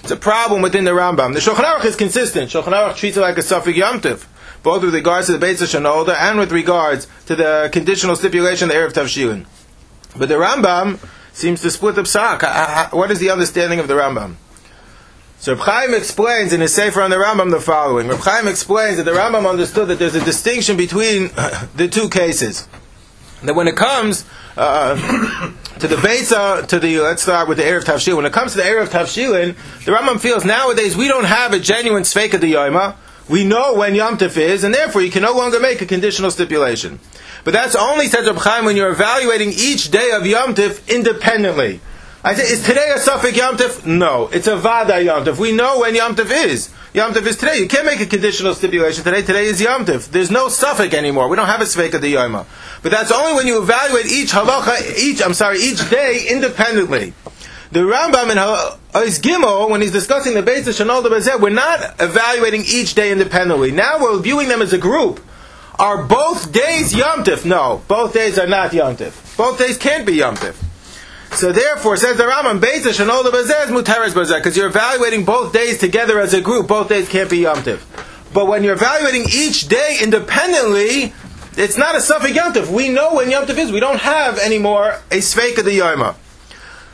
It's 0.07 0.13
a 0.13 0.17
problem 0.17 0.63
within 0.63 0.85
the 0.85 0.93
Rambam. 0.93 1.35
The 1.35 1.41
Shulchan 1.41 1.65
Aruch 1.65 1.85
is 1.85 1.97
consistent. 1.97 2.49
Shulchan 2.49 2.73
Aruch 2.73 2.95
treats 2.95 3.17
it 3.17 3.21
like 3.21 3.39
a 3.39 3.43
suffix 3.43 3.77
Yom 3.77 4.01
Tov 4.01 4.25
both 4.63 4.83
with 4.83 4.95
regards 4.95 5.27
to 5.27 5.37
the 5.37 5.45
Beitz 5.45 5.63
Shanoda 5.63 6.17
and 6.17 6.39
with 6.39 6.53
regards 6.53 7.09
to 7.27 7.35
the 7.35 7.69
conditional 7.73 8.15
stipulation, 8.15 8.69
the 8.69 8.75
Erev 8.75 8.93
Tavshilin. 8.93 9.47
But 10.17 10.29
the 10.29 10.37
Rambam 10.37 10.99
seems 11.33 11.61
to 11.63 11.73
split 11.73 11.97
the 11.97 12.03
psak. 12.03 12.93
What 12.93 13.11
is 13.11 13.19
the 13.19 13.31
understanding 13.31 13.81
of 13.81 13.89
the 13.89 13.95
Rambam? 13.95 14.37
So 15.39 15.55
Reb 15.55 15.63
Chaim 15.63 15.95
explains 15.95 16.53
in 16.53 16.61
his 16.61 16.73
Sefer 16.73 17.03
on 17.03 17.11
the 17.11 17.17
Rambam 17.17 17.51
the 17.51 17.61
following. 17.61 18.07
Reb 18.07 18.21
Chaim 18.21 18.47
explains 18.47 18.97
that 18.99 19.05
the 19.05 19.11
Rambam 19.11 19.49
understood 19.49 19.89
that 19.89 19.99
there's 19.99 20.15
a 20.15 20.25
distinction 20.25 20.77
between 20.77 21.29
the 21.75 21.89
two 21.89 22.09
cases. 22.09 22.69
That 23.43 23.55
when 23.55 23.69
it 23.69 23.77
comes 23.77 24.25
uh, 24.57 24.95
to 25.79 25.89
the 25.89 25.97
Beitza, 25.97 26.67
to 26.69 26.79
the, 26.79 27.01
let's 27.01 27.23
start 27.23 27.49
with 27.49 27.59
the 27.59 27.65
Erev 27.65 27.85
Tavshilin. 27.85 28.17
When 28.17 28.27
it 28.27 28.33
comes 28.33 28.53
to 28.53 28.59
the 28.59 28.65
Erev 28.65 28.89
Tavshilin, 28.89 29.55
the 29.85 29.93
Rambam 29.93 30.21
feels 30.21 30.45
nowadays 30.45 30.97
we 30.97 31.09
don't 31.09 31.25
have 31.25 31.53
a 31.53 31.59
genuine 31.59 32.03
Sveika 32.03 32.35
of 32.35 32.41
the 32.41 32.55
Yoima 32.55 32.97
we 33.29 33.45
know 33.45 33.75
when 33.75 33.95
Yom 33.95 34.19
Tov 34.19 34.37
is, 34.37 34.63
and 34.65 34.73
therefore 34.73 35.03
you 35.03 35.11
can 35.11 35.23
no 35.23 35.33
longer 35.33 35.59
make 35.59 35.81
a 35.81 35.87
conditional 35.87 36.31
stipulation. 36.31 37.01
But 37.45 37.53
that's 37.53 37.75
only, 37.75 38.07
said 38.07 38.25
Chaim, 38.25 38.65
when 38.65 38.77
you're 38.77 38.91
evaluating 38.91 39.51
each 39.51 39.91
day 39.91 40.13
of 40.13 40.27
Yom 40.27 40.55
Tov 40.55 40.87
independently. 40.89 41.81
I 42.23 42.35
say, 42.35 42.43
is 42.43 42.65
today 42.65 42.93
a 42.95 42.99
suffix 42.99 43.37
Yom 43.37 43.57
Tov? 43.57 43.85
No, 43.87 44.29
it's 44.29 44.47
a 44.47 44.57
Vada 44.57 45.03
Yom 45.03 45.25
Tov. 45.25 45.39
We 45.39 45.53
know 45.53 45.81
when 45.81 45.95
Yom 45.95 46.15
Tov 46.15 46.31
is. 46.31 46.73
Yom 46.97 47.13
Tov 47.13 47.27
is 47.27 47.37
today. 47.37 47.59
You 47.59 47.69
can't 47.69 47.85
make 47.85 48.01
a 48.01 48.07
conditional 48.07 48.55
stipulation 48.55 49.05
today. 49.05 49.21
Today 49.21 49.45
is 49.45 49.61
Yom 49.61 49.85
Tov. 49.85 50.09
There's 50.09 50.31
no 50.31 50.49
suffix 50.49 50.95
anymore. 50.95 51.29
We 51.29 51.37
don't 51.37 51.47
have 51.47 51.61
a 51.61 51.65
Sveika 51.65 52.01
de 52.01 52.15
Yoma. 52.15 52.47
But 52.83 52.91
that's 52.91 53.13
only 53.13 53.35
when 53.35 53.47
you 53.47 53.61
evaluate 53.61 54.07
each 54.07 54.31
halacha, 54.31 54.97
each, 54.97 55.21
I'm 55.21 55.35
sorry, 55.35 55.59
each 55.59 55.91
day 55.91 56.27
independently. 56.31 57.13
The 57.71 57.81
Rambam 57.81 58.31
in 58.31 58.39
Ois 58.39 59.21
Gimel, 59.21 59.69
when 59.69 59.83
he's 59.83 59.93
discussing 59.93 60.33
the 60.33 60.41
base 60.41 60.67
of 60.69 60.75
Shanol 60.75 61.05
Bezeh, 61.05 61.39
we're 61.39 61.51
not 61.51 61.81
evaluating 62.01 62.63
each 62.65 62.95
day 62.95 63.13
independently. 63.13 63.73
Now 63.73 63.99
we're 64.01 64.19
viewing 64.19 64.49
them 64.49 64.63
as 64.63 64.73
a 64.73 64.79
group. 64.79 65.23
Are 65.79 66.03
both 66.03 66.51
days 66.51 66.95
Yom? 66.95 67.25
No, 67.45 67.83
both 67.89 68.15
days 68.15 68.39
are 68.39 68.47
not 68.47 68.73
Yom. 68.73 68.97
Both 69.37 69.59
days 69.59 69.77
can't 69.77 70.07
be 70.07 70.15
Yom. 70.15 70.37
So 71.33 71.53
therefore, 71.53 71.97
says 71.97 72.17
the 72.17 72.25
Rambam, 72.25 72.61
Beitza 72.61 72.93
Shanol 72.93 73.23
Bezeh 73.25 73.67
is 73.67 73.71
Muteres 73.71 74.13
Bezeh, 74.13 74.39
because 74.39 74.57
you're 74.57 74.69
evaluating 74.69 75.25
both 75.25 75.53
days 75.53 75.79
together 75.79 76.19
as 76.19 76.33
a 76.33 76.41
group. 76.41 76.67
Both 76.69 76.89
days 76.89 77.09
can't 77.09 77.29
be 77.29 77.39
Yom 77.39 77.59
Tif. 77.59 77.83
But 78.33 78.47
when 78.47 78.65
you're 78.65 78.75
evaluating 78.75 79.27
each 79.33 79.69
day 79.69 79.99
independently, 80.03 81.13
it's 81.57 81.77
not 81.77 81.95
a 81.95 82.01
suffix 82.01 82.35
Yom 82.35 82.53
Tif. 82.53 82.71
We 82.71 82.89
know 82.89 83.15
when 83.15 83.31
Yom 83.31 83.45
Tif 83.45 83.59
is. 83.59 83.71
We 83.71 83.81
don't 83.81 84.01
have 84.01 84.39
anymore 84.39 85.01
a 85.11 85.19
Sveika 85.19 85.63
the 85.63 85.79
Yoma. 85.79 86.15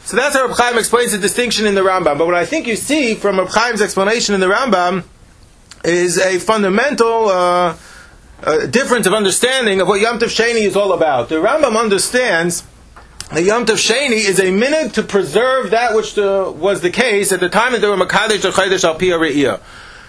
So 0.04 0.16
that's 0.16 0.34
how 0.34 0.48
Reb 0.48 0.76
explains 0.76 1.12
the 1.12 1.18
distinction 1.18 1.64
in 1.64 1.74
the 1.76 1.80
Rambam. 1.82 2.18
But 2.18 2.26
what 2.26 2.34
I 2.34 2.44
think 2.44 2.66
you 2.66 2.74
see 2.74 3.14
from 3.14 3.38
Reb 3.38 3.80
explanation 3.80 4.34
in 4.34 4.40
the 4.40 4.48
Rambam 4.48 5.04
is 5.84 6.18
a 6.18 6.38
fundamental 6.40 7.28
uh, 7.28 7.76
uh, 8.42 8.66
difference 8.66 9.06
of 9.06 9.14
understanding 9.14 9.80
of 9.80 9.86
what 9.86 10.00
Yom 10.00 10.18
Tov 10.18 10.28
Sheni 10.28 10.66
is 10.66 10.74
all 10.74 10.92
about. 10.92 11.28
The 11.28 11.36
Rambam 11.36 11.80
understands 11.80 12.64
that 13.34 13.44
Yom 13.44 13.64
Tov 13.64 13.76
Sheni 13.76 14.28
is 14.28 14.38
a 14.38 14.50
minute 14.50 14.92
to 14.94 15.02
preserve 15.02 15.70
that 15.70 15.96
which 15.96 16.14
the, 16.14 16.52
was 16.54 16.82
the 16.82 16.90
case 16.90 17.32
at 17.32 17.40
the 17.40 17.48
time 17.48 17.72
that 17.72 17.80
there 17.80 17.88
were 17.88 17.96
Makadesh 17.96 18.44
or 18.44 18.50
Chaydesh 18.50 18.84
Al 18.84 19.60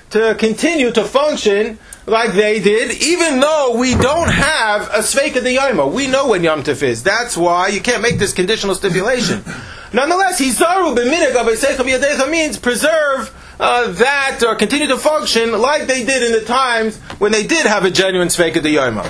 To 0.10 0.36
continue 0.36 0.92
to 0.92 1.06
function 1.06 1.80
like 2.06 2.34
they 2.34 2.60
did, 2.60 3.02
even 3.02 3.40
though 3.40 3.78
we 3.78 3.96
don't 3.96 4.30
have 4.30 4.88
a 4.90 5.00
Sveika 5.00 5.42
the 5.42 5.56
Yoma. 5.56 5.90
We 5.90 6.08
know 6.08 6.28
when 6.28 6.44
Yom 6.44 6.64
Tov 6.64 6.84
is. 6.84 7.02
That's 7.02 7.38
why 7.38 7.70
you 7.70 7.80
can't 7.80 8.02
make 8.02 8.20
this 8.20 8.34
conditional 8.34 8.76
stipulation. 8.76 9.42
Nonetheless, 9.94 10.42
Hizaru 10.42 10.94
b'minig 10.94 12.20
of 12.20 12.30
means 12.30 12.58
preserve 12.58 13.34
uh, 13.58 13.90
that 13.94 14.44
or 14.46 14.56
continue 14.56 14.88
to 14.88 14.98
function 14.98 15.54
like 15.62 15.88
they 15.88 16.04
did 16.04 16.24
in 16.24 16.34
the 16.34 16.44
times 16.44 16.98
when 17.20 17.32
they 17.32 17.48
did 17.48 17.66
have 17.68 17.86
a 17.86 17.92
genuine 17.92 18.28
Sveika 18.28 18.62
the 18.62 18.76
Yoma. 18.76 19.10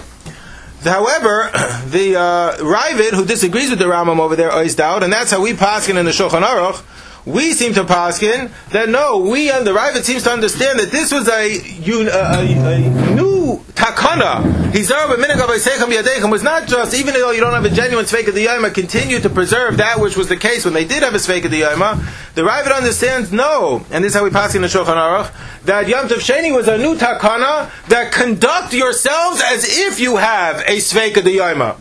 However, 0.84 1.50
the 1.88 2.16
uh, 2.18 2.58
Ravid, 2.58 3.12
who 3.12 3.26
disagrees 3.26 3.70
with 3.70 3.80
the 3.80 3.86
Rambam 3.86 4.20
over 4.20 4.36
there, 4.36 4.62
is 4.64 4.76
doubt, 4.76 5.04
and 5.04 5.12
that's 5.12 5.32
how 5.32 5.42
we 5.42 5.54
paskin 5.54 5.98
in 5.98 6.06
the 6.06 6.12
Shulchan 6.12 6.42
Aruch, 6.42 6.84
we 7.26 7.54
seem 7.54 7.74
to 7.74 7.84
paskin 7.84 8.52
that 8.72 8.90
no, 8.90 9.20
we 9.20 9.50
and 9.50 9.66
the 9.66 9.72
Ravid 9.72 10.04
seems 10.04 10.24
to 10.24 10.32
understand 10.32 10.80
that 10.80 10.92
this 10.92 11.12
was 11.12 11.30
a, 11.30 11.32
a, 11.32 12.10
a, 12.10 12.76
a 12.76 13.16
new 13.16 13.33
takana. 13.74 14.44
Hizar 14.72 15.08
oh, 15.08 15.16
b'minig 15.16 15.36
avaysechem 15.36 15.92
yadechem 15.96 16.32
was 16.32 16.44
not 16.44 16.68
just 16.68 16.94
even 16.94 17.14
though 17.14 17.32
you 17.32 17.40
don't 17.40 17.54
have 17.54 17.66
a 17.66 17.70
genuine 17.70 18.06
sveik 18.06 18.28
of 18.28 18.36
the 18.36 18.46
yoma, 18.46 18.74
continue 18.74 19.20
to 19.20 19.30
preserve 19.30 19.78
that 19.78 20.00
which 20.00 20.16
was 20.16 20.30
the 20.30 20.38
case 20.38 20.66
when 20.66 20.74
they 20.74 20.86
did 20.86 21.04
have 21.04 21.14
a 21.14 21.18
sveik 21.18 21.46
of 21.46 21.52
the 21.52 21.62
yoma. 21.62 22.04
The 22.36 22.42
Ravid 22.42 22.76
understands 22.76 23.32
no, 23.32 23.86
and 23.92 24.04
this 24.04 24.14
is 24.14 24.18
how 24.18 24.24
we 24.24 24.30
pass 24.30 24.56
in 24.56 24.62
the 24.62 24.68
Shulchan 24.68 24.96
Aruch 24.96 25.32
that 25.66 25.88
Yom 25.88 26.08
Tov 26.08 26.18
Sheni 26.18 26.54
was 26.54 26.68
a 26.68 26.78
new 26.78 26.96
takana 26.96 27.70
that 27.88 28.12
conduct 28.12 28.74
yourselves 28.74 29.42
as 29.46 29.66
if 29.66 30.00
you 30.00 30.18
have 30.18 30.60
a 30.62 30.78
sveik 30.78 31.18
of 31.18 31.24
the 31.24 31.38
yoma. 31.38 31.78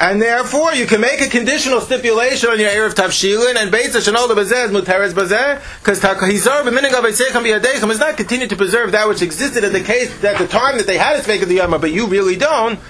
And 0.00 0.20
therefore, 0.22 0.72
you 0.72 0.86
can 0.86 1.02
make 1.02 1.20
a 1.20 1.28
conditional 1.28 1.82
stipulation 1.82 2.48
on 2.48 2.58
your 2.58 2.70
Erev 2.70 2.94
Tavshilin, 2.94 3.56
and 3.56 3.70
Beitza 3.70 4.00
Shanol 4.00 4.28
Bazeh 4.28 4.64
is 4.64 4.70
Muteres 4.70 5.12
Bazeh, 5.12 5.60
because 5.78 6.00
Hizar 6.00 6.62
b'minig 6.62 6.94
of 6.94 7.04
b'yadechem 7.04 7.90
is 7.90 7.98
not 7.98 8.16
continue 8.16 8.46
to 8.46 8.56
preserve 8.56 8.92
that 8.92 9.06
which 9.06 9.20
existed 9.20 9.62
at 9.62 9.72
the 9.72 9.82
case, 9.82 10.24
at 10.24 10.38
the 10.38 10.46
time 10.46 10.78
that 10.78 10.86
they 10.86 10.96
had 10.96 11.16
a 11.16 11.22
Sveik 11.22 11.42
of 11.42 11.50
the 11.50 11.56
Yama, 11.56 11.78
but 11.78 11.92
you 11.92 12.06
really 12.06 12.34
don't. 12.34 12.80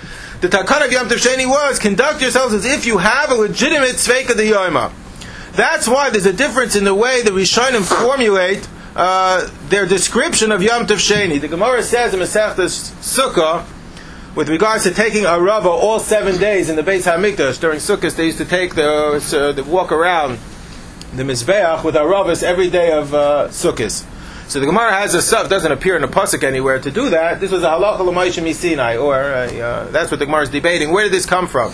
The 0.40 0.46
Takana 0.46 0.86
of 0.86 0.92
Yom 0.92 1.08
Tov 1.08 1.16
Sheni 1.16 1.48
was, 1.48 1.80
conduct 1.80 2.22
yourselves 2.22 2.54
as 2.54 2.64
if 2.64 2.86
you 2.86 2.98
have 2.98 3.32
a 3.32 3.34
legitimate 3.34 3.96
Sveik 3.96 4.30
of 4.30 4.36
the 4.36 4.46
Yama. 4.46 4.92
That's 5.54 5.88
why 5.88 6.10
there's 6.10 6.26
a 6.26 6.32
difference 6.32 6.76
in 6.76 6.84
the 6.84 6.94
way 6.94 7.22
the 7.22 7.32
Rishonim 7.32 7.82
formulate 7.82 8.68
uh, 8.94 9.50
their 9.68 9.84
description 9.84 10.52
of 10.52 10.62
Yom 10.62 10.86
Tov 10.86 10.98
Sheni. 10.98 11.40
The 11.40 11.48
Gemara 11.48 11.82
says 11.82 12.14
in 12.14 12.20
Masechtas 12.20 12.92
Sukkah, 13.02 13.66
with 14.34 14.48
regards 14.48 14.84
to 14.84 14.92
taking 14.92 15.26
a 15.26 15.40
rava 15.40 15.68
all 15.68 15.98
seven 15.98 16.38
days 16.38 16.70
in 16.70 16.76
the 16.76 16.82
Beis 16.82 17.02
Hamikdash 17.02 17.60
during 17.60 17.78
Sukkot, 17.78 18.14
they 18.16 18.26
used 18.26 18.38
to 18.38 18.44
take 18.44 18.74
the, 18.74 18.88
uh, 18.88 19.52
the 19.52 19.64
walk 19.64 19.90
around 19.92 20.38
the 21.14 21.24
mizbeach 21.24 21.82
with 21.82 21.96
aravas 21.96 22.42
every 22.42 22.70
day 22.70 22.92
of 22.92 23.12
uh, 23.12 23.48
Sukkot. 23.48 24.06
So 24.48 24.58
the 24.58 24.66
Gemara 24.66 24.92
has 24.92 25.14
a 25.14 25.22
sub 25.22 25.48
doesn't 25.48 25.70
appear 25.70 25.94
in 25.94 26.02
the 26.02 26.08
pasuk 26.08 26.42
anywhere 26.42 26.80
to 26.80 26.90
do 26.90 27.10
that. 27.10 27.38
This 27.38 27.52
was 27.52 27.62
a 27.62 27.68
halacha 27.68 28.00
l'moishim 28.00 28.52
Sinai, 28.52 28.96
or 28.96 29.14
uh, 29.14 29.46
uh, 29.46 29.90
that's 29.92 30.10
what 30.10 30.18
the 30.18 30.26
Gemara 30.26 30.42
is 30.42 30.48
debating. 30.48 30.90
Where 30.90 31.04
did 31.04 31.12
this 31.12 31.24
come 31.24 31.46
from? 31.46 31.72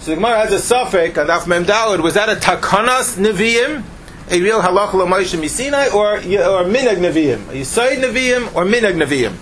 So 0.00 0.10
the 0.10 0.16
Gemara 0.16 0.38
has 0.38 0.52
a 0.52 0.58
suffix 0.58 1.16
and 1.16 1.30
Af 1.30 1.44
Memdalad. 1.44 2.02
Was 2.02 2.14
that 2.14 2.28
a 2.28 2.34
takanas 2.34 3.18
neviim, 3.18 3.84
a 4.30 4.40
real 4.40 4.60
halacha 4.60 4.94
l'moishim 4.94 5.48
Sinai, 5.48 5.90
or 5.90 6.14
or 6.14 6.64
minag 6.64 6.96
neviim, 6.96 7.50
a 7.50 7.52
yisaid 7.52 8.02
neviim, 8.02 8.52
or 8.56 8.64
minag 8.64 9.00
neviim? 9.00 9.36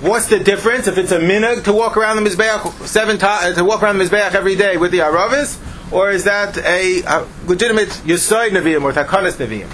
What's 0.00 0.26
the 0.26 0.38
difference 0.38 0.86
if 0.86 0.98
it's 0.98 1.10
a 1.10 1.18
minhag 1.18 1.64
to 1.64 1.72
walk 1.72 1.96
around 1.96 2.22
the 2.22 2.28
mizbeach 2.28 2.86
seven 2.86 3.16
to, 3.16 3.26
uh, 3.26 3.54
to 3.54 3.64
walk 3.64 3.82
around 3.82 3.96
the 3.96 4.04
mizbeach 4.04 4.34
every 4.34 4.54
day 4.54 4.76
with 4.76 4.90
the 4.90 4.98
aravis, 4.98 5.58
or 5.90 6.10
is 6.10 6.24
that 6.24 6.58
a, 6.58 7.02
a 7.02 7.26
legitimate 7.46 7.88
yesod 8.04 8.50
neviim 8.50 8.82
or 8.82 8.92
takanas 8.92 9.36
neviim? 9.36 9.70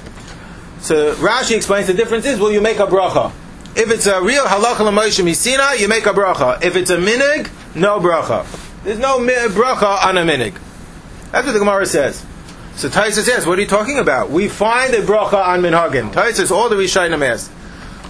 So 0.81 1.14
Rashi 1.17 1.57
explains 1.57 1.88
the 1.88 1.95
difference 1.95 2.25
is 2.25 2.38
will 2.38 2.52
you 2.52 2.61
make 2.61 2.79
a 2.79 2.87
bracha? 2.87 3.33
If 3.75 3.91
it's 3.91 4.07
a 4.07 4.23
real 4.23 4.45
halacha 4.45 4.81
l'moishim 4.81 5.25
misina, 5.25 5.81
you 5.81 5.88
make 5.88 6.07
a 6.07 6.11
bracha. 6.11 6.62
If 6.62 6.76
it's 6.76 6.91
a 6.91 6.99
minig, 6.99 7.50
no 7.75 7.99
bracha. 7.99 8.47
There's 8.85 9.00
no 9.00 9.19
bracha 9.19 10.05
on 10.05 10.19
a 10.19 10.23
minig. 10.23 10.55
That's 11.33 11.47
what 11.47 11.52
the 11.52 11.59
Gemara 11.59 11.87
says. 11.87 12.25
So 12.76 12.88
Taisa 12.88 13.23
says, 13.23 13.47
what 13.47 13.59
are 13.59 13.62
you 13.62 13.67
talking 13.67 13.99
about? 13.99 14.31
We 14.31 14.49
find 14.49 14.95
a 14.95 15.02
bracha 15.02 15.45
on 15.45 15.62
minhagim. 15.62 16.12
Taisa 16.12 16.35
says 16.35 16.52
all 16.52 16.69
the 16.69 16.76
Rishayim 16.76 17.26
asked. 17.26 17.50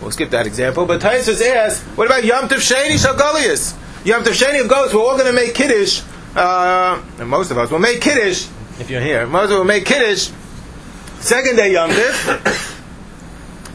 We'll 0.03 0.11
skip 0.11 0.31
that 0.31 0.49
example. 0.49 0.85
But 0.85 1.01
Taisus 1.01 1.41
asks, 1.41 1.81
what 1.97 2.07
about 2.07 2.25
Yom 2.25 2.49
Tov 2.49 2.59
Sheni 2.59 2.99
Shalgalius? 2.99 3.79
Yom 4.05 4.25
Tov 4.25 4.33
Sheni 4.33 4.61
of 4.61 4.69
Goats, 4.69 4.93
we're 4.93 5.01
all 5.01 5.17
going 5.17 5.29
to 5.29 5.33
make 5.33 5.55
Kiddush, 5.55 6.03
uh, 6.35 7.01
and 7.21 7.29
most 7.29 7.53
of 7.53 7.59
us 7.59 7.71
will 7.71 7.79
make 7.79 8.01
Kiddush, 8.01 8.49
if 8.81 8.91
you're 8.91 9.01
here, 9.01 9.27
most 9.29 9.45
of 9.45 9.51
us 9.53 9.59
will 9.59 9.65
make 9.65 9.87
Kiddush, 9.87 10.31
second 11.21 11.55
day 11.55 11.73
Yom 11.73 11.91
Tov, 11.91 12.77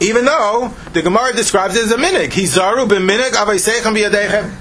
even 0.02 0.26
though 0.26 0.74
the 0.92 1.00
Gemara 1.00 1.32
describes 1.32 1.74
it 1.76 1.84
as 1.84 1.92
a 1.92 1.96
minig. 1.96 2.28
Hizaru 2.28 2.86
b'minig 2.86 3.30
avaysechem 3.30 3.96
b'yadechem. 3.96 4.54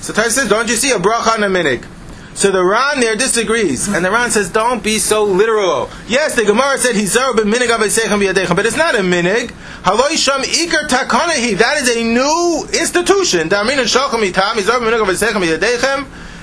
So 0.00 0.12
Taisus 0.12 0.30
says, 0.30 0.48
don't 0.48 0.68
you 0.68 0.74
see 0.74 0.90
a 0.90 0.98
bracha 0.98 1.38
on 1.38 1.44
a 1.44 1.46
minig? 1.46 1.86
So 2.34 2.50
the 2.50 2.64
Ran 2.64 2.98
there 2.98 3.14
disagrees, 3.14 3.86
and 3.86 4.04
the 4.04 4.10
Ran 4.10 4.32
says, 4.32 4.48
"Don't 4.48 4.82
be 4.82 4.98
so 4.98 5.22
literal." 5.22 5.88
Yes, 6.08 6.34
the 6.34 6.44
Gemara 6.44 6.76
said 6.78 6.96
"Hizaru 6.96 7.34
b'minig 7.36 7.68
avesechem 7.68 8.18
b'yadechem," 8.18 8.56
but 8.56 8.66
it's 8.66 8.76
not 8.76 8.96
a 8.96 8.98
minig. 8.98 9.52
Haloi 9.84 10.16
sham 10.16 10.42
ikar 10.42 10.88
takanahi. 10.88 11.56
That 11.58 11.76
is 11.82 11.96
a 11.96 12.02
new 12.02 12.66
institution. 12.72 13.52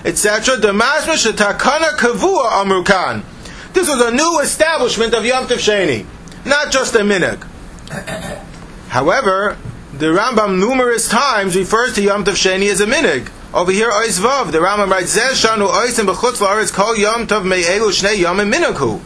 Etc. 0.04 0.58
This 3.74 3.88
was 3.88 4.02
a 4.02 4.12
new 4.12 4.40
establishment 4.40 5.14
of 5.14 5.26
Yom 5.26 5.48
Sheni, 5.48 6.06
not 6.46 6.72
just 6.72 6.96
a 6.96 7.00
minig. 7.00 7.44
However, 8.88 9.58
the 9.98 10.08
Rambam 10.08 10.58
numerous 10.58 11.08
times 11.10 11.56
refers 11.56 11.94
to 11.94 12.02
Yom 12.02 12.24
Sheni 12.24 12.70
as 12.72 12.80
a 12.80 12.86
minig. 12.86 13.28
Over 13.54 13.74
here, 13.74 13.90
Ois 13.92 14.18
Vav, 14.18 14.54
the 14.54 14.60
Rambam 14.60 14.90
writes, 14.90 15.18
Zeh 15.18 15.32
shanu 15.32 15.68
oisim 15.68 16.06
b'chutz 16.06 16.40
la'aretz 16.40 16.72
kol 16.72 16.96
yom 16.96 17.28
tov 17.28 17.44
me'elu 17.44 17.92
shnei 17.92 18.18
yom 18.18 18.38
minaghu. 18.38 19.02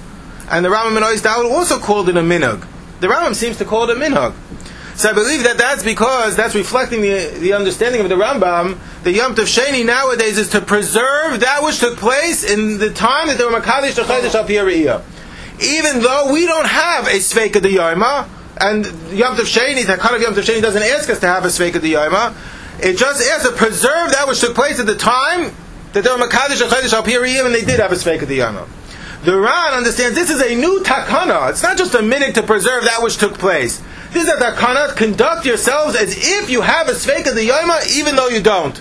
And 0.52 0.64
the 0.64 0.70
Rambam 0.70 0.98
in 0.98 1.04
Ois 1.04 1.26
also 1.26 1.80
called 1.80 2.10
it 2.10 2.16
a 2.16 2.22
minhag. 2.22 2.64
The 3.00 3.08
Rambam 3.08 3.34
seems 3.34 3.58
to 3.58 3.66
call 3.66 3.90
it 3.90 3.98
a 3.98 4.00
minhag. 4.00 4.36
So 4.96 5.10
I 5.10 5.14
believe 5.14 5.44
that 5.44 5.58
that's 5.58 5.84
because 5.84 6.36
that's 6.36 6.54
reflecting 6.54 7.02
the, 7.02 7.36
the 7.40 7.54
understanding 7.54 8.02
of 8.02 8.10
the 8.10 8.16
Rambam. 8.16 8.78
The 9.04 9.14
Yom 9.14 9.36
Tov 9.36 9.46
Sheni 9.46 9.84
nowadays 9.84 10.38
is 10.38 10.50
to 10.52 10.62
preserve 10.62 11.40
that 11.40 11.64
which 11.64 11.80
took 11.80 11.98
place 11.98 12.50
in 12.50 12.78
the 12.78 12.92
time 12.92 13.28
that 13.28 13.38
there 13.38 13.50
were 13.50 13.60
Makadish 13.60 14.02
Techayish 14.02 14.36
Al 14.36 15.04
Even 15.60 16.02
though 16.02 16.32
we 16.32 16.46
don't 16.46 16.68
have 16.68 17.08
a 17.08 17.18
Sveik 17.18 17.56
of 17.56 17.64
the 17.64 17.76
Yoma, 17.76 18.30
and 18.58 18.86
Yom 19.12 19.36
Tov 19.36 19.52
Sheni, 19.52 19.86
the 19.86 19.98
kind 19.98 20.16
of 20.16 20.22
Yom 20.22 20.34
Tov 20.34 20.44
Sheni 20.44 20.62
doesn't 20.62 20.84
ask 20.84 21.10
us 21.10 21.20
to 21.20 21.28
have 21.28 21.44
a 21.44 21.50
Sveik 21.50 21.76
of 21.76 21.82
the 21.82 21.94
Yoma, 21.94 22.34
it 22.80 22.98
just 22.98 23.22
asks 23.30 23.48
to 23.48 23.56
preserve 23.56 24.12
that 24.12 24.28
which 24.28 24.40
took 24.40 24.56
place 24.56 24.80
at 24.80 24.86
the 24.86 24.96
time 24.96 25.56
that 25.94 26.04
there 26.04 26.18
were 26.18 26.26
Makadish 26.26 26.62
and 26.62 26.72
Chaydish 26.72 26.94
al 26.94 27.46
and 27.46 27.56
they 27.56 27.64
did 27.64 27.80
have 27.80 27.92
a 27.92 27.96
Sveik 27.96 28.22
of 28.22 28.28
the 28.28 28.36
Yama. 28.36 28.68
The 29.24 29.40
Ran 29.40 29.74
understands 29.74 30.16
this 30.16 30.30
is 30.30 30.42
a 30.42 30.54
new 30.54 30.82
takana. 30.82 31.50
It's 31.50 31.64
not 31.64 31.78
just 31.78 31.96
a 31.96 32.02
minute 32.02 32.36
to 32.36 32.44
preserve 32.44 32.84
that 32.84 33.02
which 33.02 33.18
took 33.18 33.40
place. 33.40 33.82
This 34.12 34.24
is 34.24 34.30
a 34.30 34.36
takana. 34.36 34.96
Conduct 34.96 35.46
yourselves 35.46 35.96
as 35.96 36.16
if 36.16 36.50
you 36.50 36.62
have 36.62 36.90
a 36.90 36.92
Sveik 36.92 37.28
of 37.28 37.34
the 37.36 37.46
Yama, 37.46 37.80
even 37.92 38.16
though 38.16 38.28
you 38.28 38.44
don't. 38.44 38.80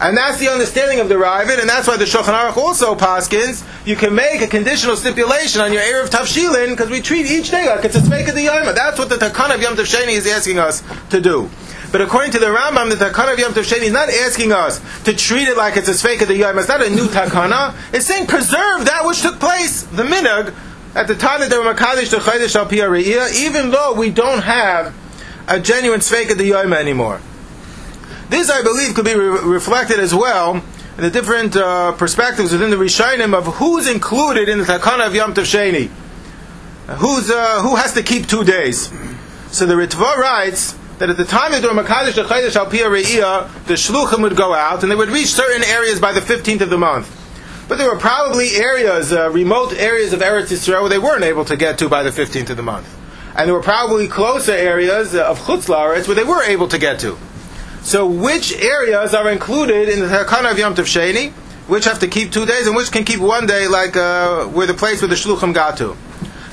And 0.00 0.16
that's 0.16 0.38
the 0.38 0.48
understanding 0.48 1.00
of 1.00 1.08
the 1.08 1.16
Ravid, 1.16 1.60
and 1.60 1.68
that's 1.68 1.86
why 1.86 1.96
the 1.96 2.06
Shulchan 2.06 2.34
Aruch 2.34 2.56
also 2.56 2.94
paskins. 2.94 3.64
You 3.86 3.94
can 3.94 4.14
make 4.14 4.40
a 4.40 4.46
conditional 4.46 4.96
stipulation 4.96 5.60
on 5.60 5.72
your 5.72 5.82
Erev 5.82 6.08
Tavshilin 6.08 6.70
because 6.70 6.88
we 6.88 7.00
treat 7.00 7.26
each 7.26 7.50
day 7.50 7.68
like 7.68 7.84
it's 7.84 7.94
a 7.94 8.00
Sveik 8.00 8.28
of 8.28 8.34
the 8.34 8.42
Yama. 8.42 8.72
That's 8.72 8.98
what 8.98 9.10
the 9.10 9.16
Takana 9.16 9.56
of 9.56 9.60
Yom 9.60 9.74
Tov 9.74 9.84
Sheni 9.84 10.12
is 10.14 10.26
asking 10.26 10.58
us 10.58 10.82
to 11.10 11.20
do. 11.20 11.50
But 11.92 12.00
according 12.00 12.32
to 12.32 12.38
the 12.38 12.46
Rambam, 12.46 12.88
the 12.88 12.96
Takana 12.96 13.34
of 13.34 13.38
Yom 13.38 13.52
Tov 13.52 13.70
Sheni 13.70 13.82
is 13.82 13.92
not 13.92 14.08
asking 14.08 14.50
us 14.50 14.80
to 15.04 15.14
treat 15.14 15.46
it 15.46 15.58
like 15.58 15.76
it's 15.76 15.88
a 15.88 15.92
Sveik 15.92 16.22
of 16.22 16.28
the 16.28 16.36
Yom. 16.36 16.58
It's 16.58 16.66
not 16.66 16.82
a 16.82 16.88
new 16.88 17.06
Takana. 17.06 17.74
It's 17.92 18.06
saying 18.06 18.28
preserve 18.28 18.86
that 18.86 19.02
which 19.04 19.20
took 19.20 19.38
place, 19.38 19.82
the 19.82 20.02
Minag, 20.02 20.54
at 20.94 21.06
the 21.06 21.14
time 21.14 21.40
that 21.40 21.50
they 21.50 21.58
were 21.58 21.74
Makadish 21.74 22.08
to 22.10 22.16
Chaydish 22.16 22.56
al 22.56 23.36
even 23.36 23.70
though 23.70 23.92
we 23.92 24.08
don't 24.08 24.42
have 24.42 24.94
a 25.46 25.60
genuine 25.60 26.00
Sveik 26.00 26.30
of 26.30 26.38
the 26.38 26.46
Yom 26.46 26.72
anymore. 26.72 27.20
This, 28.30 28.48
I 28.48 28.62
believe, 28.62 28.94
could 28.94 29.04
be 29.04 29.14
re- 29.14 29.40
reflected 29.40 30.00
as 30.00 30.14
well 30.14 30.54
in 30.96 31.02
the 31.02 31.10
different 31.10 31.54
uh, 31.56 31.92
perspectives 31.92 32.52
within 32.52 32.70
the 32.70 32.76
Rishonim 32.76 33.34
of 33.34 33.46
who's 33.56 33.86
included 33.86 34.48
in 34.48 34.58
the 34.58 34.64
Takana 34.64 35.06
of 35.06 35.14
Yom 35.14 35.34
Tov 35.34 35.44
Sheni. 35.44 35.90
Who's, 36.96 37.30
uh, 37.30 37.60
who 37.60 37.76
has 37.76 37.92
to 37.92 38.02
keep 38.02 38.26
two 38.26 38.44
days? 38.44 38.90
So 39.50 39.66
the 39.66 39.74
Ritva 39.74 40.16
writes 40.16 40.74
that 41.02 41.10
at 41.10 41.16
the 41.16 41.24
time 41.24 41.52
of 41.52 41.60
they 41.60 41.66
were 41.66 41.74
Makadish 41.74 42.12
Chaydish 42.12 42.54
Al 42.54 43.48
the 43.66 43.74
Shluchim 43.74 44.22
would 44.22 44.36
go 44.36 44.54
out 44.54 44.84
and 44.84 44.92
they 44.92 44.94
would 44.94 45.08
reach 45.08 45.26
certain 45.26 45.64
areas 45.64 45.98
by 45.98 46.12
the 46.12 46.20
15th 46.20 46.60
of 46.60 46.70
the 46.70 46.78
month. 46.78 47.18
But 47.68 47.78
there 47.78 47.90
were 47.90 47.98
probably 47.98 48.50
areas, 48.54 49.12
uh, 49.12 49.28
remote 49.30 49.72
areas 49.72 50.12
of 50.12 50.20
Eretz 50.20 50.52
Yisrael 50.52 50.82
where 50.82 50.88
they 50.88 51.00
weren't 51.00 51.24
able 51.24 51.44
to 51.46 51.56
get 51.56 51.78
to 51.78 51.88
by 51.88 52.04
the 52.04 52.10
15th 52.10 52.50
of 52.50 52.56
the 52.56 52.62
month. 52.62 52.86
And 53.34 53.48
there 53.48 53.54
were 53.54 53.62
probably 53.62 54.06
closer 54.06 54.52
areas 54.52 55.16
of 55.16 55.40
Chutz 55.40 55.68
La'aretz 55.68 56.06
where 56.06 56.14
they 56.14 56.22
were 56.22 56.44
able 56.44 56.68
to 56.68 56.78
get 56.78 57.00
to. 57.00 57.18
So 57.82 58.06
which 58.06 58.52
areas 58.54 59.12
are 59.12 59.28
included 59.28 59.88
in 59.88 59.98
the 59.98 60.06
Takana 60.06 60.52
of 60.52 60.58
Yom 60.58 60.76
Tov 60.76 60.84
Sheni, 60.84 61.32
which 61.66 61.84
have 61.84 61.98
to 61.98 62.06
keep 62.06 62.30
two 62.30 62.46
days, 62.46 62.68
and 62.68 62.76
which 62.76 62.92
can 62.92 63.04
keep 63.04 63.18
one 63.18 63.46
day, 63.46 63.66
like 63.66 63.96
uh, 63.96 64.44
where 64.44 64.68
the 64.68 64.74
place 64.74 65.02
where 65.02 65.08
the 65.08 65.16
Shluchim 65.16 65.52
got 65.52 65.78
to? 65.78 65.96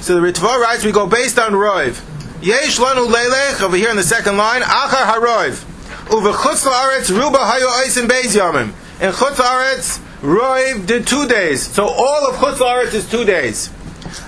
So 0.01 0.20
the 0.20 0.22
Ritva 0.22 0.60
writes, 0.60 0.84
we 0.84 0.91
go 0.91 1.06
based 1.06 1.38
on 1.38 1.51
Roiv. 1.51 2.01
Yesh 2.41 2.77
lanu 2.79 3.12
leilech 3.12 3.62
over 3.62 3.75
here 3.75 3.89
in 3.89 3.98
the 3.98 4.03
second 4.03 4.38
line. 4.38 4.62
Achar 4.62 5.05
haroiv. 5.05 5.65
Uve 6.08 6.34
chutz 6.34 6.65
laaretz 6.65 7.10
ruba 7.10 7.38
hayo 7.38 7.67
oisim 7.84 8.08
beis 8.08 8.36
yamim. 8.36 8.69
In 9.01 9.12
chutz 9.12 9.36
laaretz, 9.36 10.00
roiv 10.22 10.86
did 10.86 11.05
two 11.05 11.27
days. 11.27 11.67
So 11.67 11.88
all 11.88 12.29
of 12.29 12.36
chutz 12.36 12.58
laaretz 12.58 12.93
is 12.93 13.10
two 13.10 13.25
days. 13.25 13.69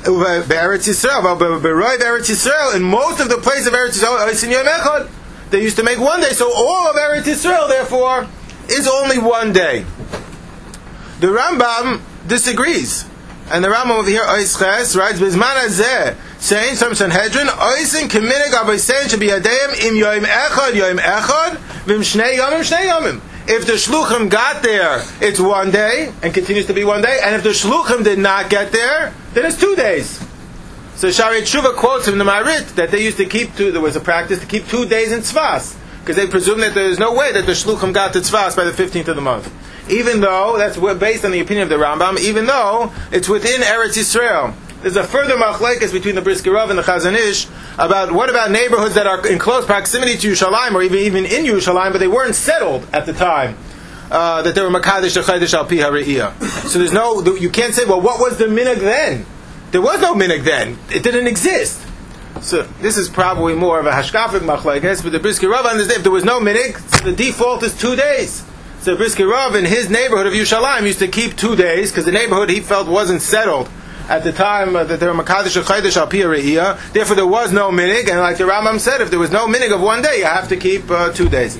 Uve 0.04 0.48
be'eretz 0.48 0.90
Yisrael, 0.90 1.40
be'roiv 1.40 2.00
Eretz 2.00 2.30
Yisrael, 2.30 2.76
in 2.76 2.84
most 2.84 3.20
of 3.22 3.30
the 3.30 3.38
places 3.38 3.68
of 3.68 3.74
Eretz 3.74 3.98
Yisrael, 3.98 4.28
oisim 4.28 4.52
yom 4.52 4.66
echad. 4.66 5.10
They 5.50 5.62
used 5.62 5.78
to 5.78 5.84
make 5.84 6.00
one 6.00 6.20
day. 6.20 6.32
So 6.32 6.52
all 6.54 6.90
of 6.90 6.96
Eretz 6.98 7.24
Yisrael, 7.24 7.70
therefore, 7.70 8.28
is 8.70 8.88
only 8.88 9.20
one 9.20 9.54
day. 9.54 9.86
The 11.22 11.28
Rambam 11.28 12.02
disagrees. 12.28 13.06
And 13.50 13.64
the 13.64 13.68
Rambam 13.68 14.00
over 14.00 14.10
here, 14.10 14.24
Oisches, 14.24 14.98
writes, 14.98 15.20
Bizman 15.20 16.16
saying 16.42 16.76
from 16.76 16.96
Sanhedrin, 16.96 17.48
Oisin 17.48 18.10
Kiminig 18.10 18.52
Avoisen 18.52 19.10
should 19.10 19.20
be 19.20 19.28
Adayim 19.28 19.86
im 19.86 19.94
Yoim 19.96 20.24
Echad, 20.24 20.74
Yoim 20.74 20.98
Echad, 20.98 21.58
Vim 21.86 22.02
shnei 22.02 22.38
yomim, 22.38 22.62
shnei 22.62 22.90
yomim. 22.90 23.22
If 23.48 23.66
the 23.66 23.74
shluchim 23.74 24.30
got 24.30 24.62
there, 24.62 25.04
it's 25.20 25.40
one 25.40 25.72
day 25.72 26.12
and 26.22 26.34
continues 26.34 26.68
to 26.68 26.74
be 26.74 26.84
one 26.84 27.02
day. 27.02 27.20
And 27.24 27.36
if 27.36 27.44
the 27.44 27.50
shluchim 27.50 28.04
did 28.04 28.20
not 28.20 28.50
get 28.50 28.72
there, 28.72 29.14
then 29.34 29.46
it's 29.46 29.60
two 29.60 29.76
days. 29.76 30.20
So 30.96 31.10
Shari 31.10 31.42
Tshuva 31.42 31.76
quotes 31.76 32.08
from 32.08 32.20
the 32.20 32.24
Marit 32.24 32.68
that 32.76 32.92
they 32.92 33.04
used 33.04 33.18
to 33.18 33.26
keep 33.26 33.56
two. 33.56 33.72
There 33.72 33.82
was 33.82 33.96
a 33.96 34.00
practice 34.00 34.40
to 34.40 34.46
keep 34.46 34.68
two 34.68 34.86
days 34.86 35.12
in 35.12 35.22
Tzfas 35.22 35.76
because 36.02 36.16
they 36.16 36.28
presume 36.28 36.60
that 36.60 36.76
there 36.76 36.86
is 36.86 37.00
no 37.00 37.14
way 37.14 37.32
that 37.32 37.48
the 37.48 37.54
shluchim 37.54 37.94
got 37.94 38.14
to 38.14 38.20
Tzfas 38.20 38.56
by 38.56 38.64
the 38.64 38.74
fifteenth 38.74 39.08
of 39.08 39.16
the 39.16 39.22
month. 39.22 39.52
Even 39.90 40.22
though 40.22 40.58
that's 40.58 40.78
based 41.00 41.26
on 41.26 41.32
the 41.32 41.40
opinion 41.40 41.64
of 41.64 41.70
the 41.70 41.84
Rambam, 41.84 42.20
even 42.20 42.46
though 42.46 42.94
it's 43.12 43.28
within 43.28 43.62
Eretz 43.62 43.98
Yisrael. 43.98 44.54
There's 44.82 44.96
a 44.96 45.04
further 45.04 45.36
machlekes 45.36 45.92
between 45.92 46.16
the 46.16 46.24
Brisker 46.24 46.50
Rav 46.50 46.72
and 46.72 46.80
the 46.80 46.82
Chazon 46.82 47.14
Ish 47.14 47.46
about 47.78 48.12
what 48.12 48.32
about 48.32 48.50
neighborhoods 48.50 48.96
that 48.96 49.06
are 49.06 49.28
in 49.28 49.38
close 49.38 49.64
proximity 49.64 50.18
to 50.18 50.32
Yerushalayim 50.32 50.74
or 50.74 50.82
even 50.82 50.98
even 50.98 51.26
in 51.26 51.46
Yerushalayim, 51.46 51.92
but 51.92 52.00
they 52.00 52.08
weren't 52.08 52.34
settled 52.34 52.88
at 52.92 53.06
the 53.06 53.14
time. 53.14 53.56
Uh, 54.10 54.42
that 54.42 54.56
they 54.56 54.62
were 54.62 54.70
Makadish 54.70 55.16
Chaydish 55.22 55.54
Al 55.54 55.66
Pi 55.66 56.68
So 56.68 56.80
there's 56.80 56.92
no, 56.92 57.24
you 57.36 57.50
can't 57.50 57.74
say, 57.74 57.86
well, 57.86 58.02
what 58.02 58.20
was 58.20 58.38
the 58.38 58.46
minig 58.46 58.80
then? 58.80 59.26
There 59.70 59.82
was 59.82 60.02
no 60.02 60.16
minig 60.16 60.44
then. 60.44 60.80
It 60.90 61.04
didn't 61.04 61.28
exist. 61.28 61.80
So 62.42 62.64
this 62.82 62.98
is 62.98 63.08
probably 63.08 63.54
more 63.54 63.80
of 63.80 63.86
a 63.86 63.92
hashkafic 63.92 64.40
machlekes, 64.40 65.04
but 65.04 65.12
the 65.12 65.20
Brisker 65.20 65.48
Rav 65.48 65.66
understands 65.66 66.00
if 66.00 66.04
there 66.04 66.12
was 66.12 66.26
no 66.26 66.42
minig, 66.42 66.78
so 66.90 67.06
the 67.06 67.16
default 67.16 67.62
is 67.62 67.78
two 67.78 67.96
days. 67.96 68.44
So 68.82 68.98
Brisker 68.98 69.28
Rav 69.28 69.54
in 69.54 69.64
his 69.64 69.92
neighborhood 69.92 70.26
of 70.26 70.34
Yerushalayim 70.34 70.88
used 70.88 71.00
to 71.00 71.08
keep 71.08 71.38
two 71.38 71.56
days 71.56 71.92
because 71.92 72.06
the 72.06 72.12
neighborhood 72.12 72.50
he 72.50 72.62
felt 72.62 72.88
wasn't 72.88 73.22
settled 73.22 73.70
at 74.12 74.24
the 74.26 74.34
time 74.34 74.76
uh, 74.76 74.84
that 74.84 75.00
they 75.00 75.08
were 75.08 75.14
Makadish 75.14 75.56
or 75.56 75.62
Chaydish 75.62 75.96
al 75.96 76.08
Re'iyah. 76.08 76.92
Therefore, 76.92 77.16
there 77.16 77.26
was 77.26 77.54
no 77.54 77.72
minig, 77.72 78.10
and 78.10 78.20
like 78.20 78.38
the 78.38 78.44
Rambam 78.44 78.78
said, 78.78 79.00
if 79.00 79.10
there 79.10 79.20
was 79.20 79.32
no 79.32 79.48
minig 79.48 79.74
of 79.74 79.80
one 79.80 80.02
day, 80.02 80.18
you 80.18 80.26
have 80.26 80.50
to 80.50 80.58
keep 80.58 80.92
uh, 80.92 81.14
two 81.14 81.30
days. 81.30 81.58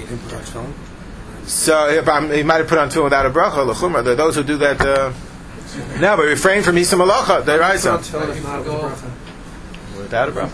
So, 1.46 1.90
if 1.90 2.08
I'm, 2.10 2.30
he 2.30 2.44
might 2.44 2.58
have 2.58 2.68
put 2.68 2.78
on 2.78 2.90
two 2.90 3.04
without 3.04 3.26
a 3.26 3.30
bracha, 3.30 3.66
lechumra. 3.74 4.04
There 4.04 4.14
are 4.14 4.16
those 4.18 4.36
who 4.36 4.44
do 4.44 4.58
that. 4.58 4.82
Uh, 4.82 5.14
no, 6.02 6.18
but 6.18 6.24
refrain 6.24 6.62
from 6.62 6.78
Isa 6.78 6.98
Malacha, 6.98 7.46
the 7.46 7.58
Raisa. 7.58 7.94
Without 9.98 10.28
a 10.30 10.32
bracha. 10.34 10.54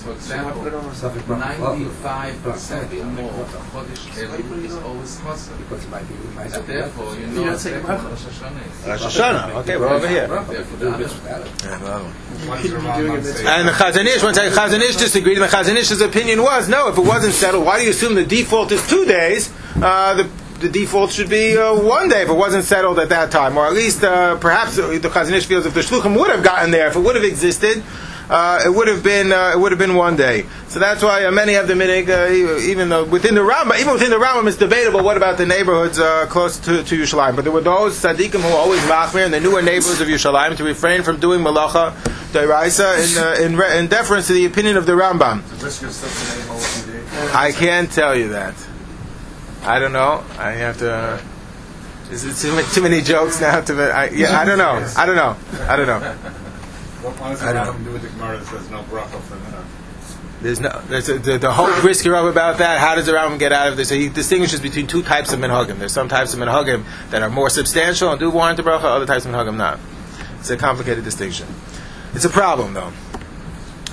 Go 0.00 0.12
inside 0.12 0.54
the 0.54 0.60
oil, 0.60 0.80
why 0.80 0.94
should 0.94 1.12
we 1.14 1.20
have 1.20 1.26
two 1.26 1.52
days 1.52 1.74
in 1.74 1.84
the 1.84 1.92
first 1.92 2.12
place? 2.12 2.36
Because, 2.36 2.60
for 2.62 2.64
example, 2.64 2.96
95% 2.96 3.12
more 3.12 3.30
of 3.30 3.48
Chodesh 3.72 4.04
Elul 4.16 4.64
is 4.64 4.76
always 4.76 5.12
Chosr. 5.20 5.56
And 6.54 6.66
therefore, 6.66 7.14
you 7.14 7.26
know, 7.26 7.52
it's 7.52 7.64
like 7.66 7.86
Rosh 7.86 8.22
Hashanah. 8.24 8.88
Rosh 8.88 9.02
Hashanah. 9.02 9.54
Okay, 9.56 9.76
we're 9.76 9.88
over 9.88 10.08
here. 10.08 10.28
Therefore, 10.28 10.78
the 10.78 10.88
other 10.92 11.08
And 13.46 13.68
the 13.68 13.72
Chazon 13.72 14.06
Ish, 14.06 14.22
one 14.22 14.34
second, 14.34 14.52
Chazon 14.56 14.80
Ish 14.80 14.96
disagreed, 14.96 15.38
and 15.38 15.44
the 15.44 15.54
Chazon 15.54 15.76
Ish's 15.76 16.00
opinion 16.00 16.42
was, 16.42 16.68
no, 16.68 16.88
if 16.88 16.96
it 16.96 17.04
wasn't 17.04 17.34
settled, 17.34 17.66
why 17.66 17.78
do 17.78 17.84
you 17.84 17.90
assume 17.90 18.14
the 18.14 18.24
default 18.24 18.72
is 18.72 18.86
two 18.88 19.04
days? 19.04 19.52
Uh, 19.76 20.14
the, 20.14 20.24
the 20.60 20.68
default 20.70 21.10
should 21.12 21.28
be 21.28 21.56
uh, 21.58 21.74
one 21.74 22.08
day 22.08 22.22
if 22.22 22.28
it 22.30 22.34
wasn't 22.34 22.64
settled 22.64 22.98
at 22.98 23.10
that 23.10 23.30
time, 23.30 23.58
or 23.58 23.66
at 23.66 23.74
least 23.74 24.02
uh, 24.02 24.36
perhaps 24.38 24.76
the 24.76 24.82
Chazon 24.82 25.32
Ish 25.32 25.46
feels 25.46 25.66
if 25.66 25.74
the 25.74 25.80
Shluchim 25.80 26.18
would 26.18 26.30
have 26.30 26.42
gotten 26.42 26.70
there, 26.70 26.88
if 26.88 26.96
it 26.96 27.00
would 27.00 27.14
have 27.14 27.24
existed, 27.24 27.82
uh, 28.28 28.62
it 28.64 28.68
would 28.70 28.88
have 28.88 29.02
been 29.02 29.32
uh, 29.32 29.52
it 29.54 29.58
would 29.58 29.72
have 29.72 29.78
been 29.78 29.94
one 29.94 30.16
day. 30.16 30.46
So 30.68 30.78
that's 30.78 31.02
why 31.02 31.24
uh, 31.24 31.30
many 31.30 31.52
have 31.54 31.68
the 31.68 31.74
minig. 31.74 32.08
Uh, 32.08 32.60
even 32.60 32.88
though 32.88 33.04
within 33.04 33.34
the 33.34 33.40
Rambam, 33.40 33.78
even 33.78 33.92
within 33.92 34.10
the 34.10 34.16
Rambam, 34.16 34.46
it's 34.48 34.56
debatable. 34.56 35.02
What 35.02 35.16
about 35.16 35.38
the 35.38 35.46
neighborhoods 35.46 35.98
uh, 35.98 36.26
close 36.26 36.58
to, 36.60 36.82
to 36.82 36.96
Yerushalayim? 36.96 37.36
But 37.36 37.44
there 37.44 37.52
were 37.52 37.60
those 37.60 38.00
tzaddikim 38.00 38.40
who 38.40 38.48
were 38.48 38.54
always 38.54 38.80
machmir 38.82 39.26
in 39.26 39.32
the 39.32 39.40
newer 39.40 39.62
neighborhoods 39.62 40.00
of 40.00 40.08
Yerushalayim 40.08 40.56
to 40.56 40.64
refrain 40.64 41.02
from 41.02 41.20
doing 41.20 41.40
malacha 41.40 41.92
deraisa 42.32 43.38
in, 43.38 43.54
in, 43.54 43.60
in 43.78 43.86
deference 43.88 44.26
to 44.28 44.32
the 44.32 44.46
opinion 44.46 44.76
of 44.76 44.86
the 44.86 44.92
Rambam. 44.92 45.42
I 47.34 47.52
can't 47.52 47.90
tell 47.90 48.16
you 48.16 48.30
that. 48.30 48.54
I 49.62 49.78
don't 49.78 49.92
know. 49.92 50.24
I 50.38 50.52
have 50.52 50.78
to. 50.78 51.20
Is 52.10 52.24
it 52.24 52.36
too, 52.36 52.62
too 52.74 52.82
many 52.82 53.00
jokes 53.00 53.40
now? 53.40 53.60
To 53.60 53.74
I, 53.74 54.08
yeah, 54.10 54.38
I 54.38 54.44
don't 54.44 54.58
know. 54.58 54.86
I 54.96 55.06
don't 55.06 55.16
know. 55.16 55.36
I 55.68 55.76
don't 55.76 55.86
know. 55.86 56.16
What 57.02 57.18
what 57.18 57.30
does 57.30 57.42
I 57.42 57.50
it 57.50 57.54
don't 57.54 57.66
have 57.66 57.76
to 57.78 57.84
do 57.84 57.92
with 57.92 58.02
the 58.02 58.08
Gemara 58.08 58.38
that 58.38 58.46
says 58.46 58.70
no 58.70 58.82
bracha 58.84 59.20
for 59.22 59.34
minhag? 59.34 59.64
There's 60.40 60.60
no 60.60 60.82
there's 60.88 61.08
a, 61.08 61.18
the, 61.18 61.38
the 61.38 61.52
whole 61.52 61.70
risky 61.82 62.08
rub 62.08 62.26
about 62.26 62.58
that. 62.58 62.78
How 62.78 62.94
does 62.94 63.06
the 63.06 63.12
Rambam 63.12 63.38
get 63.38 63.52
out 63.52 63.68
of 63.68 63.76
this? 63.76 63.88
So 63.88 63.96
he 63.96 64.08
distinguishes 64.08 64.60
between 64.60 64.86
two 64.86 65.02
types 65.02 65.32
of 65.32 65.40
minhagim. 65.40 65.78
There's 65.78 65.92
some 65.92 66.08
types 66.08 66.32
of 66.32 66.40
minhagim 66.40 66.84
that 67.10 67.22
are 67.22 67.30
more 67.30 67.50
substantial 67.50 68.10
and 68.10 68.20
do 68.20 68.30
warrant 68.30 68.58
a 68.60 68.62
bracha. 68.62 68.84
Other 68.84 69.06
types 69.06 69.24
of 69.24 69.32
minhagim 69.32 69.56
not. 69.56 69.80
It's 70.38 70.50
a 70.50 70.56
complicated 70.56 71.02
distinction. 71.02 71.48
It's 72.14 72.24
a 72.24 72.30
problem 72.30 72.74
though. 72.74 72.92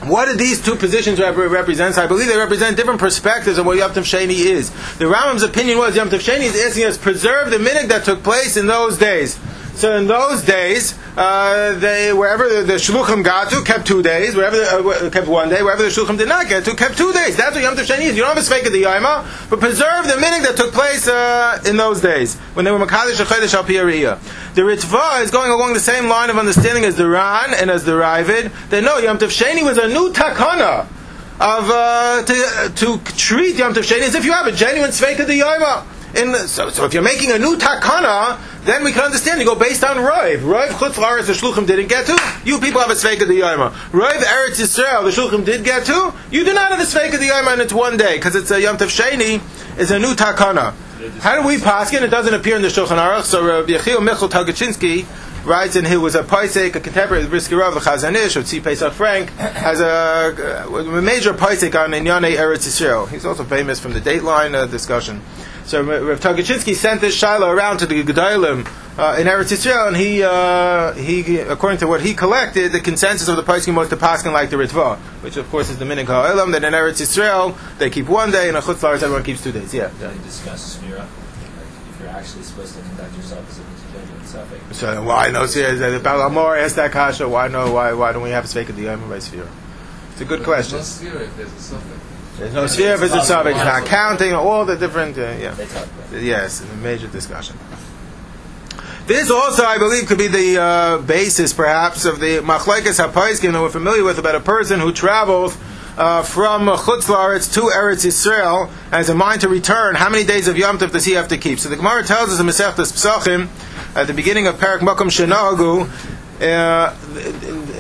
What 0.04 0.26
do 0.26 0.36
these 0.36 0.64
two 0.64 0.76
positions 0.76 1.20
rep- 1.20 1.36
represent? 1.36 1.98
I 1.98 2.08
believe 2.08 2.28
they 2.28 2.38
represent 2.38 2.78
different 2.78 3.00
perspectives 3.00 3.58
of 3.58 3.66
what 3.66 3.78
Yom 3.78 3.92
Tov 3.92 4.04
Sheni 4.04 4.46
is. 4.46 4.70
The 4.98 5.06
Rambam's 5.06 5.44
opinion 5.44 5.78
was 5.78 5.96
Yom 5.96 6.10
Tov 6.10 6.20
Sheni 6.20 6.44
is 6.44 6.64
asking 6.64 6.86
us 6.86 6.98
preserve 6.98 7.52
the 7.52 7.58
minhag 7.58 7.90
that 7.90 8.06
took 8.06 8.24
place 8.24 8.56
in 8.56 8.68
those 8.68 8.98
days. 8.98 9.38
So 9.74 9.98
in 9.98 10.08
those 10.08 10.44
days, 10.44 10.98
uh, 11.18 11.74
they 11.80 12.14
wherever 12.14 12.48
the, 12.64 12.74
shluchim 12.74 13.24
got 13.24 13.50
to 13.52 13.64
kept 13.64 13.88
two 13.88 14.02
days. 14.02 14.36
Wherever 14.36 14.56
the, 14.56 15.06
uh, 15.08 15.10
kept 15.10 15.28
one 15.28 15.50
day. 15.50 15.62
Wherever 15.62 15.84
the 15.84 15.90
shluchim 15.90 16.18
did 16.18 16.28
not 16.28 16.48
get 16.48 16.66
to 16.66 16.76
kept 16.76 16.98
two 16.98 17.12
days. 17.14 17.36
That's 17.36 17.56
what 17.56 17.64
Yom 17.64 17.76
Tov 17.76 17.86
Sheni 17.86 18.04
is. 18.04 18.16
You 18.16 18.22
don't 18.22 18.30
have 18.30 18.38
a 18.38 18.42
speak 18.42 18.66
of 18.66 18.74
the 18.74 18.84
Yoma, 18.84 19.50
but 19.50 19.60
preserve 19.60 20.06
the 20.06 20.14
minhag 20.14 20.44
that 20.44 20.56
took 20.56 20.72
place 20.72 21.08
uh, 21.08 21.62
in 21.66 21.78
those 21.78 22.02
days 22.02 22.38
when 22.54 22.66
they 22.66 22.72
were 22.72 22.80
Makadish 22.80 23.24
Achedesh 23.24 23.54
Al 23.54 23.64
Piyariya. 23.64 24.20
The 24.56 24.62
Ritva 24.62 25.22
is 25.22 25.32
going 25.32 25.52
along 25.52 25.74
the 25.74 25.80
same 25.80 26.08
line 26.08 26.30
of 26.30 26.38
understanding 26.38 26.86
as 26.86 26.96
the 26.96 27.08
Ran 27.08 27.54
and 27.54 27.70
as 27.70 27.86
the 27.86 27.94
Ravid. 27.94 28.52
That 28.70 28.84
no, 28.84 28.98
Yom 28.98 29.18
Tov 29.18 29.30
Sheni 29.30 29.64
was 29.64 29.78
a 29.78 29.88
new 29.88 30.12
takana 30.14 30.88
of 31.42 31.70
uh, 31.70 32.24
to, 32.24 32.74
to 32.76 33.14
treat 33.16 33.56
Yom 33.56 33.74
Tov 33.74 33.84
Sheni 33.84 34.02
as 34.02 34.16
if 34.16 34.26
you 34.26 34.34
have 34.34 34.48
a 34.48 34.52
genuine 34.52 34.92
Sveika 34.92 35.26
the 35.26 35.40
Yoma. 35.40 35.86
In 36.16 36.36
so, 36.48 36.70
so 36.70 36.86
if 36.86 36.94
you're 36.94 37.04
making 37.04 37.32
a 37.32 37.40
new 37.40 37.56
takana, 37.56 38.40
then 38.66 38.84
we 38.84 38.92
can 38.92 39.04
understand. 39.04 39.40
You 39.40 39.46
go 39.46 39.56
based 39.56 39.84
on 39.84 39.98
Roiv. 39.98 40.40
Roiv 40.40 40.68
Chutz 40.70 40.94
Laretz 40.94 41.28
the 41.28 41.34
Shluchim 41.34 41.66
didn't 41.66 41.88
get 41.88 42.06
to. 42.08 42.20
You 42.44 42.60
people 42.60 42.82
have 42.82 42.90
a 42.90 42.96
Sveika 42.96 43.28
the 43.28 43.40
Yoma. 43.40 43.72
Roiv 43.92 44.20
Eretz 44.20 44.60
Yisrael 44.60 45.04
the 45.04 45.12
Shluchim 45.12 45.46
did 45.46 45.64
get 45.64 45.86
to. 45.86 46.14
You 46.32 46.44
do 46.44 46.54
not 46.54 46.72
have 46.72 46.80
a 46.80 46.84
Sveika 46.84 47.20
the 47.20 47.30
Yoma 47.30 47.54
and 47.54 47.62
it's 47.62 47.74
one 47.74 47.96
day 47.96 48.16
because 48.16 48.36
it's 48.36 48.52
a 48.52 48.60
Yom 48.60 48.78
Tov 48.78 48.88
Sheni 48.88 49.42
is 49.80 49.92
a 49.92 50.00
new 50.00 50.14
takana. 50.14 50.74
How 51.22 51.42
do 51.42 51.48
we 51.48 51.58
paskin? 51.58 52.02
It 52.02 52.10
It 52.10 52.12
doesn't 52.12 52.34
appear 52.34 52.56
in 52.56 52.64
the 52.64 52.70
Shulchan 52.70 52.98
Aruch. 52.98 53.22
So 53.22 53.46
Rabbi 53.46 53.74
Yechiel 53.74 54.04
Michal 54.04 54.30
Tukachinsky 54.30 55.06
writes, 55.46 55.76
and 55.76 55.86
he 55.86 55.96
was 55.96 56.16
a 56.16 56.24
paisek, 56.24 56.74
a 56.74 56.80
contemporary 56.80 57.24
of 57.24 57.30
Brisker 57.30 57.56
Rav 57.56 57.76
Chazon 57.76 58.16
Ish, 58.16 58.36
or 58.36 58.62
Pesach 58.62 58.94
Frank, 58.94 59.30
has 59.38 59.80
a, 59.80 60.66
a 60.68 61.02
major 61.04 61.34
paisek 61.34 61.80
on 61.80 61.92
Inyane 61.92 62.36
Eretz 62.36 62.68
Yisrael. 62.68 63.08
He's 63.08 63.26
also 63.26 63.44
famous 63.44 63.80
from 63.80 63.94
the 63.94 64.02
Dateline 64.02 64.56
uh, 64.56 64.66
discussion. 64.66 65.22
So 65.70 65.84
Rav 65.84 66.20
Tukachinsky 66.20 66.74
sent 66.74 67.00
this 67.00 67.14
Shiloh 67.14 67.52
around 67.52 67.78
to 67.78 67.86
the 67.86 68.04
Gedalim 68.04 68.66
uh, 68.98 69.18
in 69.20 69.28
Eretz 69.28 69.54
Yisrael, 69.54 69.90
and 69.90 69.96
he, 69.96 70.24
uh, 70.24 70.94
he, 70.94 71.38
according 71.38 71.78
to 71.82 71.86
what 71.86 72.02
he 72.02 72.16
collected, 72.16 72.72
the 72.72 72.80
consensus 72.80 73.28
of 73.28 73.36
the 73.36 73.44
Paiskim 73.44 73.78
was 73.78 73.88
to 73.90 73.96
Paskin 73.96 74.34
like 74.34 74.50
the 74.50 74.56
Ritva, 74.56 74.98
which 75.22 75.38
of 75.38 75.48
course 75.52 75.70
is 75.70 75.78
the 75.78 75.86
Minig 75.86 76.06
HaElam, 76.06 76.54
that 76.54 76.64
in 76.64 76.74
Eretz 76.74 77.00
Yisrael, 77.00 77.56
they 77.78 77.92
keep 77.92 78.10
one 78.10 78.32
day, 78.32 78.48
and 78.48 78.58
in 78.58 78.64
Chutz 78.64 78.84
everyone 78.84 79.22
keeps 79.22 79.44
two 79.44 79.52
days. 79.52 79.72
Yeah. 79.72 79.92
Then 80.00 80.16
you 80.16 80.24
discuss 80.24 80.80
Smira, 80.80 80.98
like 80.98 81.08
if 81.08 82.00
you're 82.00 82.10
actually 82.10 82.42
supposed 82.42 82.74
to 82.74 82.82
conduct 82.82 83.16
yourself 83.16 83.48
as 83.48 83.60
a 83.60 83.96
genuine 83.96 84.26
suffix. 84.26 84.76
So 84.76 85.04
why 85.04 85.30
no 85.30 85.46
see 85.46 85.62
the 85.62 86.02
Balamor 86.04 86.60
asked 86.60 86.78
that 86.78 86.92
kasha? 86.92 87.30
Why 87.30 87.48
no? 87.48 87.72
Why 87.74 87.94
why 87.94 88.12
don't 88.12 88.24
we 88.24 88.32
have 88.32 88.46
a 88.46 88.72
the 88.72 88.82
Yom 88.82 89.08
by 89.08 89.20
sphere? 89.20 89.48
It's 90.14 90.22
a 90.22 90.26
good 90.26 90.44
question. 90.44 90.80
No 90.80 90.84
sphere 90.84 91.22
if 91.22 91.38
there's 91.38 91.54
a 91.54 91.60
suffix. 91.60 92.09
There's 92.40 92.54
no 92.54 92.68
sphere 92.68 92.94
of 92.94 93.04
it's 93.04 93.14
a 93.14 93.22
suffix. 93.22 93.58
It's 93.58 93.66
not 93.66 93.86
counting 93.86 94.34
all 94.34 94.66
the 94.66 94.78
different. 94.78 95.18
Uh, 95.18 95.32
yeah. 95.40 95.56
Yes, 96.14 96.62
a 96.62 96.76
major 96.78 97.08
discussion. 97.08 97.58
This 99.08 99.30
also, 99.30 99.64
I 99.64 99.78
believe, 99.78 100.08
could 100.08 100.18
be 100.18 100.28
the 100.28 100.62
uh, 100.62 100.98
basis, 101.00 101.52
perhaps, 101.52 102.06
of 102.06 102.20
the 102.20 102.38
machlekes 102.38 103.04
hapaiskim 103.04 103.52
that 103.52 103.62
we're 103.62 103.70
familiar 103.70 104.04
with 104.04 104.20
about 104.20 104.36
a 104.36 104.40
person 104.40 104.80
who 104.80 104.94
travels 104.94 105.58
uh, 105.98 106.24
from 106.24 106.68
Chutz 106.68 107.08
Laaretz 107.08 107.54
to 107.56 107.62
Eretz 107.62 108.06
Yisrael 108.06 108.68
and 108.68 108.94
has 108.94 109.10
a 109.10 109.16
mind 109.16 109.42
to 109.42 109.50
return. 109.50 109.96
How 109.96 110.10
many 110.10 110.24
days 110.24 110.48
of 110.48 110.58
Yom 110.58 110.78
Tov 110.78 110.92
does 110.92 111.04
he 111.06 111.14
have 111.14 111.28
to 111.30 111.38
keep? 111.38 111.60
So 111.60 111.68
the 111.68 111.76
Gemara 111.76 112.04
tells 112.04 112.30
us 112.30 112.40
in 112.40 112.46
Masechtas 112.46 112.94
Pesachim 112.94 113.50
at 113.98 114.08
the 114.08 114.14
beginning 114.14 114.48
of 114.48 114.56
Parak 114.56 114.80
Makom 114.80 115.10
Shenagu. 115.10 115.90
Uh, 116.40 116.96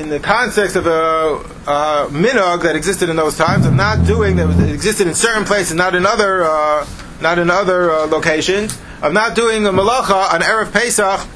in, 0.10 0.22
the 0.22 0.26
context 0.26 0.76
of 0.76 0.88
a, 0.88 0.89
a 0.89 2.08
minog 2.10 2.63
that 2.63 2.76
existed 2.76 3.10
in 3.10 3.15
those 3.15 3.38
times 3.38 3.65
of 3.65 3.74
not 3.74 4.06
doing 4.06 4.36
that 4.38 4.69
existed 4.69 5.08
in 5.08 5.13
certain 5.13 5.45
places, 5.45 5.76
not 5.76 5.95
in 5.95 6.06
other, 6.06 6.43
uh, 6.43 6.88
not 7.22 7.39
in 7.39 7.50
other 7.50 7.91
uh, 7.91 8.08
locations, 8.08 8.80
of 9.02 9.13
not 9.13 9.36
doing 9.36 9.65
a 9.65 9.69
malacha 9.69 10.34
on 10.34 10.41
erev 10.41 10.72
Pesach 10.72 11.28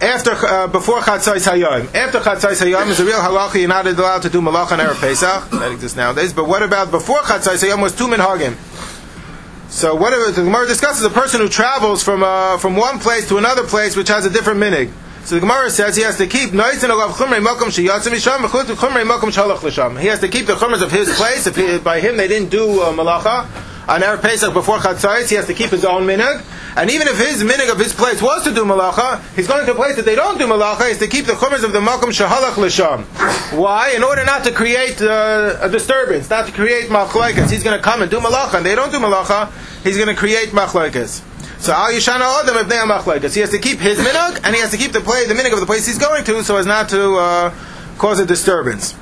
after 0.00 0.30
uh, 0.32 0.66
before 0.66 1.00
Chatzais 1.00 1.48
Hayom. 1.48 1.94
After 1.94 2.18
Chatzais 2.18 2.60
Hayom 2.62 2.88
is 2.88 3.00
a 3.00 3.04
real 3.04 3.18
halacha. 3.18 3.58
You're 3.58 3.68
not 3.68 3.86
allowed 3.86 4.22
to 4.22 4.30
do 4.30 4.40
malacha 4.40 4.72
on 4.72 4.78
erev 4.80 5.00
Pesach. 5.00 5.50
That 5.50 5.72
exists 5.72 5.96
nowadays. 5.96 6.32
But 6.32 6.46
what 6.48 6.62
about 6.62 6.90
before 6.90 7.20
Chatzais 7.20 7.66
Hayom 7.68 7.82
was 7.82 7.96
two 7.96 8.06
minhagim. 8.06 8.56
So 9.70 9.94
what 9.94 10.10
the 10.34 10.42
Gemara 10.42 10.66
discusses 10.66 11.04
a 11.04 11.10
person 11.10 11.40
who 11.40 11.48
travels 11.48 12.02
from 12.02 12.22
uh, 12.22 12.58
from 12.58 12.76
one 12.76 12.98
place 12.98 13.28
to 13.28 13.38
another 13.38 13.64
place 13.64 13.96
which 13.96 14.08
has 14.08 14.26
a 14.26 14.30
different 14.30 14.60
minig. 14.60 14.92
So 15.24 15.36
the 15.36 15.40
Gemara 15.40 15.70
says 15.70 15.96
he 15.96 16.02
has 16.02 16.18
to 16.18 16.26
keep. 16.26 16.50
He 16.50 16.56
has 16.58 16.80
to 16.82 16.88
keep 20.28 20.46
the 20.46 20.54
chumras 20.54 20.82
of 20.82 20.92
his 20.92 21.16
place. 21.16 21.46
If 21.46 21.56
he, 21.56 21.78
by 21.78 22.00
him 22.00 22.18
they 22.18 22.28
didn't 22.28 22.50
do 22.50 22.82
uh, 22.82 22.92
malacha 22.92 23.46
on 23.88 24.02
Erev 24.02 24.20
Pesach 24.20 24.52
before 24.52 24.76
Chatzais, 24.78 25.30
he 25.30 25.36
has 25.36 25.46
to 25.46 25.54
keep 25.54 25.70
his 25.70 25.86
own 25.86 26.06
minhag. 26.06 26.44
And 26.76 26.90
even 26.90 27.08
if 27.08 27.16
his 27.18 27.42
minhag 27.42 27.70
of 27.72 27.78
his 27.78 27.94
place 27.94 28.20
was 28.20 28.44
to 28.44 28.52
do 28.52 28.66
malacha, 28.66 29.22
he's 29.34 29.48
going 29.48 29.64
to 29.64 29.72
a 29.72 29.74
place 29.74 29.96
that 29.96 30.04
they 30.04 30.14
don't 30.14 30.36
do 30.36 30.46
malacha. 30.46 30.88
Has 30.88 30.98
to 30.98 31.08
keep 31.08 31.24
the 31.24 31.32
chumras 31.32 31.64
of 31.64 31.72
the 31.72 31.80
makom 31.80 32.12
shahalach 32.12 32.58
l'sham. 32.58 33.06
Why? 33.58 33.92
In 33.96 34.02
order 34.02 34.26
not 34.26 34.44
to 34.44 34.52
create 34.52 35.00
uh, 35.00 35.56
a 35.62 35.70
disturbance, 35.70 36.28
not 36.28 36.44
to 36.46 36.52
create 36.52 36.90
machlokes. 36.90 37.50
He's 37.50 37.62
going 37.62 37.78
to 37.78 37.82
come 37.82 38.02
and 38.02 38.10
do 38.10 38.20
malacha, 38.20 38.58
and 38.58 38.66
they 38.66 38.74
don't 38.74 38.92
do 38.92 38.98
malacha. 38.98 39.48
He's 39.84 39.96
going 39.96 40.08
to 40.08 40.16
create 40.16 40.50
machlokes. 40.50 41.22
So 41.64 41.72
al 41.72 41.92
yishana 41.92 42.42
adam 42.42 42.56
ibnei 42.56 42.84
machlokes. 42.84 43.32
He 43.32 43.40
has 43.40 43.48
to 43.48 43.58
keep 43.58 43.78
his 43.78 43.98
minhag, 43.98 44.38
and 44.44 44.54
he 44.54 44.60
has 44.60 44.70
to 44.72 44.76
keep 44.76 44.92
the 44.92 45.00
play, 45.00 45.26
the 45.26 45.32
minhag 45.32 45.54
of 45.54 45.60
the 45.60 45.64
place 45.64 45.86
he's 45.86 45.96
going 45.96 46.22
to, 46.24 46.44
so 46.44 46.58
as 46.58 46.66
not 46.66 46.90
to 46.90 47.14
uh, 47.14 47.54
cause 47.96 48.20
a 48.20 48.26
disturbance. 48.26 48.94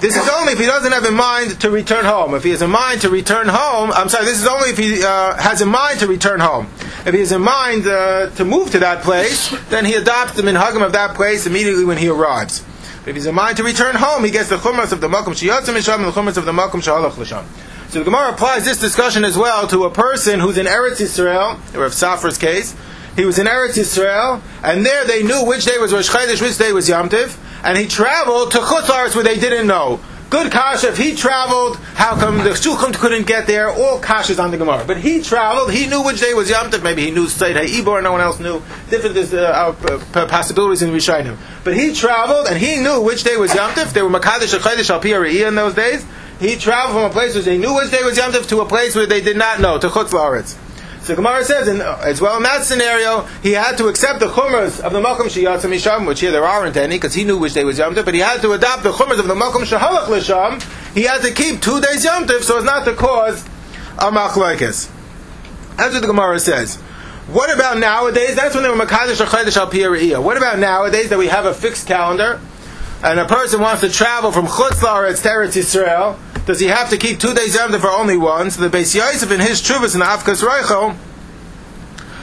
This 0.00 0.16
is 0.16 0.28
only 0.28 0.52
if 0.52 0.58
he 0.58 0.66
doesn't 0.66 0.92
have 0.92 1.06
in 1.06 1.14
mind 1.14 1.58
to 1.62 1.70
return 1.70 2.04
home. 2.04 2.34
If 2.34 2.44
he 2.44 2.50
has 2.50 2.60
in 2.60 2.68
mind 2.68 3.00
to 3.00 3.08
return 3.08 3.48
home, 3.48 3.90
I'm 3.92 4.10
sorry, 4.10 4.26
this 4.26 4.38
is 4.38 4.46
only 4.46 4.68
if 4.68 4.76
he 4.76 5.02
uh, 5.02 5.34
has 5.40 5.62
in 5.62 5.70
mind 5.70 6.00
to 6.00 6.06
return 6.06 6.40
home. 6.40 6.66
If 7.06 7.14
he 7.14 7.20
has 7.20 7.32
in 7.32 7.40
mind 7.40 7.86
uh, 7.86 8.28
to 8.36 8.44
move 8.44 8.70
to 8.72 8.80
that 8.80 9.02
place, 9.02 9.48
then 9.70 9.86
he 9.86 9.94
adopts 9.94 10.34
the 10.34 10.42
minhagim 10.42 10.84
of 10.84 10.92
that 10.92 11.14
place 11.14 11.46
immediately 11.46 11.86
when 11.86 11.96
he 11.96 12.08
arrives. 12.08 12.62
If 13.06 13.14
he's 13.14 13.24
in 13.24 13.34
mind 13.34 13.56
to 13.56 13.64
return 13.64 13.94
home, 13.94 14.24
he 14.24 14.30
gets 14.30 14.50
the 14.50 14.56
chumras 14.56 14.92
of 14.92 15.00
the 15.00 15.08
makom 15.08 15.32
shiyatzim 15.32 15.74
misham 15.74 15.94
and 15.96 16.04
the 16.04 16.12
chumras 16.12 16.36
of 16.36 16.44
the 16.44 16.52
makom 16.52 16.82
shahalach 16.84 17.16
l'sham. 17.16 17.46
So 17.90 17.98
the 17.98 18.04
Gemara 18.04 18.30
applies 18.30 18.64
this 18.64 18.78
discussion 18.78 19.24
as 19.24 19.36
well 19.36 19.66
to 19.66 19.82
a 19.82 19.90
person 19.90 20.38
who's 20.38 20.56
in 20.56 20.66
Eretz 20.66 21.00
Yisrael, 21.00 21.58
or 21.74 21.84
of 21.84 21.92
Safra's 21.92 22.38
case. 22.38 22.76
He 23.16 23.24
was 23.24 23.36
in 23.40 23.48
Eretz 23.48 23.76
Yisrael, 23.76 24.40
and 24.62 24.86
there 24.86 25.04
they 25.04 25.24
knew 25.24 25.44
which 25.44 25.64
day 25.64 25.76
was 25.78 25.92
Rosh 25.92 26.08
Chodesh, 26.08 26.40
which 26.40 26.56
day 26.56 26.72
was 26.72 26.88
Yom 26.88 27.08
Tiv, 27.08 27.36
and 27.64 27.76
he 27.76 27.88
traveled 27.88 28.52
to 28.52 28.58
Chutz 28.58 28.82
La'aretz 28.82 29.16
where 29.16 29.24
they 29.24 29.40
didn't 29.40 29.66
know. 29.66 29.98
Good 30.30 30.52
kasha. 30.52 30.90
If 30.90 30.98
he 30.98 31.16
traveled, 31.16 31.78
how 31.94 32.14
come 32.14 32.38
the 32.38 32.50
shulchan 32.50 32.94
couldn't 32.94 33.26
get 33.26 33.48
there? 33.48 33.68
All 33.68 34.00
kashas 34.00 34.40
on 34.40 34.52
the 34.52 34.56
Gemara. 34.56 34.84
But 34.86 34.98
he 34.98 35.20
traveled. 35.20 35.72
He 35.72 35.88
knew 35.88 36.04
which 36.04 36.20
day 36.20 36.32
was 36.32 36.48
Yom 36.48 36.70
Tov. 36.70 36.84
Maybe 36.84 37.04
he 37.04 37.10
knew 37.10 37.26
Seid 37.26 37.56
Ha'ibor. 37.56 38.00
No 38.00 38.12
one 38.12 38.20
else 38.20 38.38
knew. 38.38 38.62
Different 38.88 39.16
uh, 39.34 39.74
uh, 40.14 40.26
possibilities 40.28 40.82
in 40.82 40.90
Rishayim. 40.90 41.36
But 41.64 41.74
he 41.74 41.92
traveled 41.92 42.46
and 42.46 42.56
he 42.56 42.76
knew 42.76 43.00
which 43.00 43.24
day 43.24 43.36
was 43.36 43.52
Yom 43.52 43.72
Tov. 43.72 43.92
They 43.92 44.02
were 44.02 44.08
Makadosh 44.08 44.56
Chodesh 44.56 44.88
Al 44.88 45.48
in 45.48 45.56
those 45.56 45.74
days. 45.74 46.06
He 46.40 46.56
traveled 46.56 46.96
from 46.96 47.04
a 47.04 47.12
place 47.12 47.34
where 47.34 47.42
they 47.42 47.58
knew 47.58 47.74
which 47.74 47.90
day 47.90 48.02
was 48.02 48.16
Yom 48.16 48.32
Tov 48.32 48.48
to 48.48 48.62
a 48.62 48.66
place 48.66 48.96
where 48.96 49.06
they 49.06 49.20
did 49.20 49.36
not 49.36 49.60
know, 49.60 49.78
to 49.78 49.88
Chutz 49.88 50.08
La'aretz. 50.08 50.56
So 51.02 51.14
Gemara 51.14 51.44
says, 51.44 51.68
in, 51.68 51.82
uh, 51.82 52.00
as 52.02 52.20
well 52.20 52.38
in 52.38 52.42
that 52.44 52.64
scenario, 52.64 53.22
he 53.42 53.52
had 53.52 53.76
to 53.76 53.88
accept 53.88 54.20
the 54.20 54.28
chumras 54.28 54.80
of 54.80 54.92
the 54.92 55.00
Makom 55.00 55.26
Shiyatza 55.26 55.68
Misham, 55.68 56.06
which 56.06 56.20
here 56.20 56.30
there 56.30 56.46
aren't 56.46 56.78
any, 56.78 56.96
because 56.96 57.12
he 57.12 57.24
knew 57.24 57.36
which 57.36 57.52
day 57.52 57.64
was 57.64 57.78
Yom 57.78 57.94
Tov, 57.94 58.06
but 58.06 58.14
he 58.14 58.20
had 58.20 58.40
to 58.40 58.52
adopt 58.52 58.84
the 58.84 58.90
chumras 58.92 59.18
of 59.18 59.26
the 59.26 59.34
Makom 59.34 59.66
Shahalach 59.66 60.06
Lisham. 60.06 60.62
He 60.94 61.02
had 61.02 61.20
to 61.22 61.32
keep 61.32 61.60
two 61.60 61.78
days 61.80 62.04
Yom 62.04 62.24
Tov 62.24 62.40
so 62.40 62.56
as 62.56 62.64
not 62.64 62.86
to 62.86 62.94
cause 62.94 63.44
a 63.98 64.10
machlokes. 64.10 64.90
That's 65.76 65.92
what 65.92 66.00
the 66.00 66.06
Gemara 66.06 66.38
says. 66.38 66.76
What 67.28 67.54
about 67.54 67.78
nowadays? 67.78 68.34
That's 68.34 68.54
when 68.54 68.64
they 68.64 68.70
were 68.70 68.76
Makadosh 68.76 69.24
Chodesh 69.24 69.56
Al 69.56 70.22
What 70.22 70.36
about 70.38 70.58
nowadays 70.58 71.10
that 71.10 71.18
we 71.18 71.28
have 71.28 71.44
a 71.44 71.52
fixed 71.52 71.86
calendar, 71.86 72.40
and 73.02 73.20
a 73.20 73.26
person 73.26 73.60
wants 73.60 73.82
to 73.82 73.90
travel 73.90 74.32
from 74.32 74.46
Chutz 74.46 74.80
La'aretz 74.80 75.22
to 75.22 75.28
Eretz 75.28 75.56
Yisrael, 75.56 76.18
does 76.50 76.58
he 76.58 76.66
have 76.66 76.90
to 76.90 76.96
keep 76.96 77.20
two 77.20 77.32
days 77.32 77.54
Yom 77.54 77.70
for 77.78 77.90
only 77.90 78.16
one? 78.16 78.50
So 78.50 78.68
the 78.68 78.76
Beis 78.76 78.92
Yosef 78.92 79.30
in 79.30 79.38
his 79.38 79.62
Truvas 79.62 79.94
in 79.94 80.00
the 80.00 80.06
Avkas 80.06 80.42
Reichel 80.42 80.96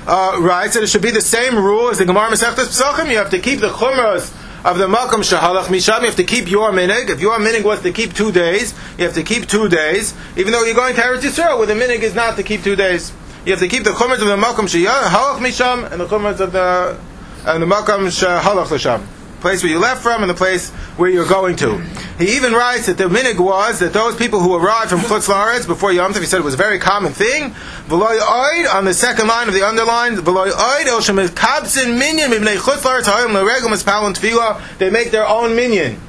uh, 0.06 0.42
writes 0.42 0.74
that 0.74 0.84
it 0.84 0.88
should 0.88 1.02
be 1.02 1.12
the 1.12 1.22
same 1.22 1.56
rule 1.56 1.90
as 1.90 2.00
the 2.00 2.06
Gemara 2.06 2.32
Masechtas 2.32 2.68
Pesachim. 2.68 3.10
You 3.10 3.18
have 3.20 3.30
to 3.30 3.40
keep 3.40 3.62
the 3.62 3.70
Chumras 3.70 4.36
of 4.66 4.80
the 4.80 4.88
Malkam 4.88 5.24
Shahalach 5.24 5.68
Misham. 5.68 6.02
You 6.02 6.08
have 6.08 6.18
to 6.18 6.26
keep 6.26 6.52
your 6.52 6.74
minig. 6.74 7.10
If 7.10 7.22
your 7.22 7.40
minig 7.40 7.63
was 7.63 7.82
to 7.84 7.94
keep 7.94 8.13
two 8.16 8.34
days, 8.34 8.74
you 8.98 9.06
have 9.06 9.13
to 9.13 9.24
keep 9.24 9.48
two 9.48 9.70
days, 9.70 10.13
even 10.36 10.52
though 10.52 10.66
you're 10.66 10.76
going 10.76 10.96
to 10.96 11.02
Eretz 11.02 11.22
Yisrael, 11.22 11.58
where 11.58 11.68
the 11.68 11.74
minig 11.74 12.02
is 12.02 12.13
not 12.13 12.36
to 12.36 12.44
keep 12.44 12.63
two 12.63 12.76
days. 12.76 13.13
You 13.46 13.54
have 13.54 13.62
to 13.62 13.70
keep 13.70 13.86
the 13.86 13.92
Chumras 13.92 14.20
of 14.20 14.28
the 14.28 14.36
Malkam 14.36 14.68
Shahalach 14.68 15.40
Misham 15.40 15.90
and 15.90 16.02
the 16.02 16.06
Chumras 16.06 16.42
of 16.42 16.52
the 16.52 17.00
and 17.46 17.63
the 17.63 17.68
Malkam 17.68 18.08
Shahalach 18.08 18.68
Lisham 18.68 19.08
place 19.39 19.63
where 19.63 19.71
you 19.71 19.80
left 19.80 20.02
from 20.02 20.21
and 20.23 20.30
the 20.30 20.36
place 20.36 20.69
where 20.97 21.10
you're 21.10 21.28
going 21.28 21.56
to. 21.58 21.78
He 22.17 22.36
even 22.36 22.54
writes 22.54 22.88
that 22.88 22.97
the 22.97 23.06
minig 23.06 23.39
was 23.39 23.80
that 23.80 23.93
those 23.93 24.15
people 24.15 24.39
who 24.39 24.56
arrived 24.56 24.89
from 24.89 25.00
Chutz 25.00 25.28
La'aretz 25.28 25.67
before 25.67 25.91
Yom 25.91 26.13
Tov, 26.13 26.19
he 26.19 26.26
said 26.26 26.39
it 26.39 26.43
was 26.43 26.56
a 26.56 26.58
very 26.58 26.80
common 26.80 27.13
thing. 27.13 27.54
On 27.89 28.86
the 28.86 28.93
second 28.93 29.28
line 29.28 29.47
of 29.47 29.54
the 29.54 29.63
underline, 29.63 30.15
v'loy 30.15 30.50
oid, 30.50 30.86
el 30.88 31.02
shem 31.02 31.17
kabsin 31.17 31.97
minyan 31.97 32.32
they 34.78 34.89
make 34.89 35.12
their 35.12 35.28
own 35.28 35.56
minyan. 35.56 36.00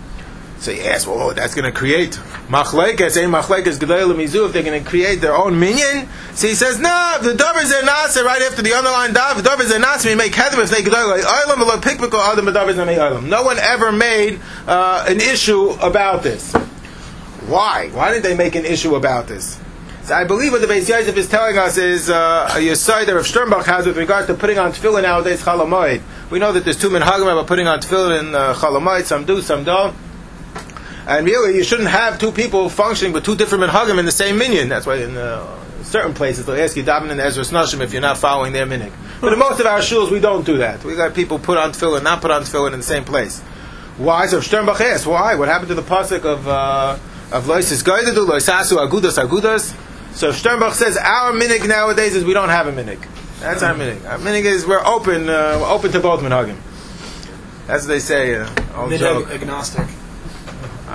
So 0.60 0.72
asks, 0.72 1.06
well, 1.06 1.32
that's 1.34 1.54
going 1.54 1.72
to 1.72 1.78
create 1.78 2.12
machlekes, 2.48 3.16
a 3.16 3.26
machlekes 3.28 3.78
gedol 3.78 4.12
mizu, 4.14 4.46
if 4.46 4.52
they're 4.52 4.64
going 4.64 4.82
to 4.82 4.88
create 4.88 5.20
their 5.20 5.36
own 5.36 5.58
minion. 5.58 6.08
So 6.34 6.48
he 6.48 6.54
says, 6.54 6.80
no, 6.80 7.18
the 7.22 7.32
davar 7.32 7.62
is 7.62 7.72
nasa 7.72 8.24
right 8.24 8.42
after 8.42 8.62
the 8.62 8.72
underlined 8.72 9.14
dav, 9.14 9.40
the 9.40 9.48
davar 9.48 9.60
is 9.60 9.72
nasa, 9.72 10.06
we 10.06 10.16
make 10.16 10.34
heather 10.34 10.60
if 10.60 10.70
they 10.70 10.82
gedol 10.82 11.22
oilam, 11.22 11.56
v'lo 11.56 11.80
pikpiko 11.80 12.18
adam 12.32 12.46
davar 12.46 12.74
oilam. 12.74 13.28
No 13.28 13.44
one 13.44 13.58
ever 13.58 13.92
made 13.92 14.40
uh, 14.66 15.04
an 15.08 15.20
issue 15.20 15.70
about 15.80 16.24
this. 16.24 16.52
Why? 17.46 17.88
Why 17.92 18.12
did 18.12 18.24
they 18.24 18.36
make 18.36 18.56
an 18.56 18.64
issue 18.64 18.96
about 18.96 19.28
this? 19.28 19.60
So 20.02 20.14
I 20.14 20.24
believe 20.24 20.52
what 20.52 20.60
the 20.60 20.66
Beis 20.66 20.88
Yosef 20.88 21.16
is 21.16 21.28
telling 21.28 21.56
us 21.56 21.76
is 21.76 22.10
uh, 22.10 22.48
a 22.50 22.58
yesod 22.58 23.06
that 23.06 23.14
Rav 23.14 23.24
Sternbach 23.24 23.64
has 23.64 23.86
with 23.86 23.96
regard 23.96 24.26
to 24.26 24.34
putting 24.34 24.58
on 24.58 24.72
tefillin 24.72 25.02
nowadays 25.02 25.42
chalamoid. 25.42 26.02
We 26.30 26.38
know 26.38 26.50
that 26.52 26.64
there's 26.64 26.78
two 26.78 26.88
minhagim 26.88 27.30
about 27.30 27.46
putting 27.46 27.66
on 27.66 27.80
tefillin 27.80 28.20
in 28.20 28.34
uh, 28.34 28.54
chalamoid. 28.54 29.04
Some 29.04 29.24
do, 29.24 29.40
some 29.40 29.64
don't. 29.64 29.94
And 31.08 31.26
really, 31.26 31.56
you 31.56 31.64
shouldn't 31.64 31.88
have 31.88 32.18
two 32.18 32.30
people 32.32 32.68
functioning 32.68 33.14
with 33.14 33.24
two 33.24 33.34
different 33.34 33.64
minhagim 33.64 33.98
in 33.98 34.04
the 34.04 34.12
same 34.12 34.36
minyan. 34.36 34.68
That's 34.68 34.84
why 34.84 34.96
in 34.96 35.16
uh, 35.16 35.82
certain 35.82 36.12
places 36.12 36.44
they'll 36.44 36.62
ask 36.62 36.76
you 36.76 36.82
daven 36.82 37.10
and 37.10 37.18
Ezra 37.18 37.44
Nashim 37.44 37.80
if 37.80 37.94
you're 37.94 38.02
not 38.02 38.18
following 38.18 38.52
their 38.52 38.66
minhag. 38.66 38.92
But 39.22 39.32
in 39.32 39.38
most 39.38 39.58
of 39.58 39.64
our 39.64 39.78
shuls, 39.78 40.10
we 40.10 40.20
don't 40.20 40.44
do 40.44 40.58
that. 40.58 40.84
We 40.84 40.94
got 40.96 41.14
people 41.14 41.38
put 41.38 41.56
on 41.56 41.72
tefillin, 41.72 42.02
not 42.02 42.20
put 42.20 42.30
on 42.30 42.42
tefillin 42.42 42.74
in 42.74 42.80
the 42.80 42.84
same 42.84 43.04
place. 43.04 43.40
Why? 43.96 44.26
So 44.26 44.40
Sternbach 44.40 44.82
asks, 44.82 45.06
why? 45.06 45.34
What 45.34 45.48
happened 45.48 45.68
to 45.68 45.74
the 45.74 45.82
pasuk 45.82 46.26
of 46.26 46.46
uh, 46.46 46.98
of 47.32 47.44
Loisis 47.46 47.82
Goydadu, 47.82 48.26
Loisasu 48.28 48.76
Agudas 48.86 49.16
Agudas? 49.16 49.74
So 50.14 50.30
Sternbach 50.30 50.72
says 50.72 50.98
our 50.98 51.32
minhag 51.32 51.66
nowadays 51.66 52.16
is 52.16 52.24
we 52.24 52.34
don't 52.34 52.50
have 52.50 52.66
a 52.66 52.72
minhag. 52.72 53.02
That's 53.40 53.62
our 53.62 53.74
minhag. 53.74 54.06
Our 54.06 54.18
minhag 54.18 54.44
is 54.44 54.66
we're 54.66 54.84
open, 54.84 55.30
uh, 55.30 55.58
we're 55.58 55.70
open 55.70 55.90
to 55.92 56.00
both 56.00 56.20
minhagim. 56.20 56.58
That's 57.66 57.84
what 57.84 57.88
they 57.88 58.00
say. 58.00 58.34
Uh, 58.34 58.48
old 58.76 58.92
joke. 58.92 59.30
agnostic. 59.30 59.86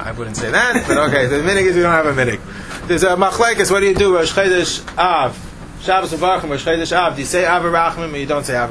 I 0.03 0.11
wouldn't 0.11 0.35
say 0.35 0.51
that, 0.51 0.83
but 0.85 0.97
okay. 1.09 1.27
The 1.27 1.37
minig 1.37 1.63
is 1.63 1.77
we 1.77 1.81
don't 1.81 1.93
have 1.93 2.05
a 2.05 2.13
minig. 2.13 2.41
There's 2.87 3.03
a 3.03 3.15
machlekes. 3.15 3.71
What 3.71 3.79
do 3.79 3.85
you 3.85 3.95
do? 3.95 4.13
Rosh 4.13 4.33
Chodesh 4.33 4.85
Av, 4.97 5.33
Shabbos 5.81 6.11
Avachim, 6.11 6.49
Rosh 6.49 6.65
Chodesh 6.65 6.91
Av. 6.91 7.15
Do 7.15 7.21
you 7.21 7.25
say 7.25 7.45
Av 7.45 7.63
or 7.63 8.17
you 8.17 8.25
don't 8.25 8.43
say 8.43 8.57
Av? 8.57 8.69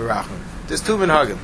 There's 0.68 0.83
two 0.83 0.99
minhagim. 0.99 1.38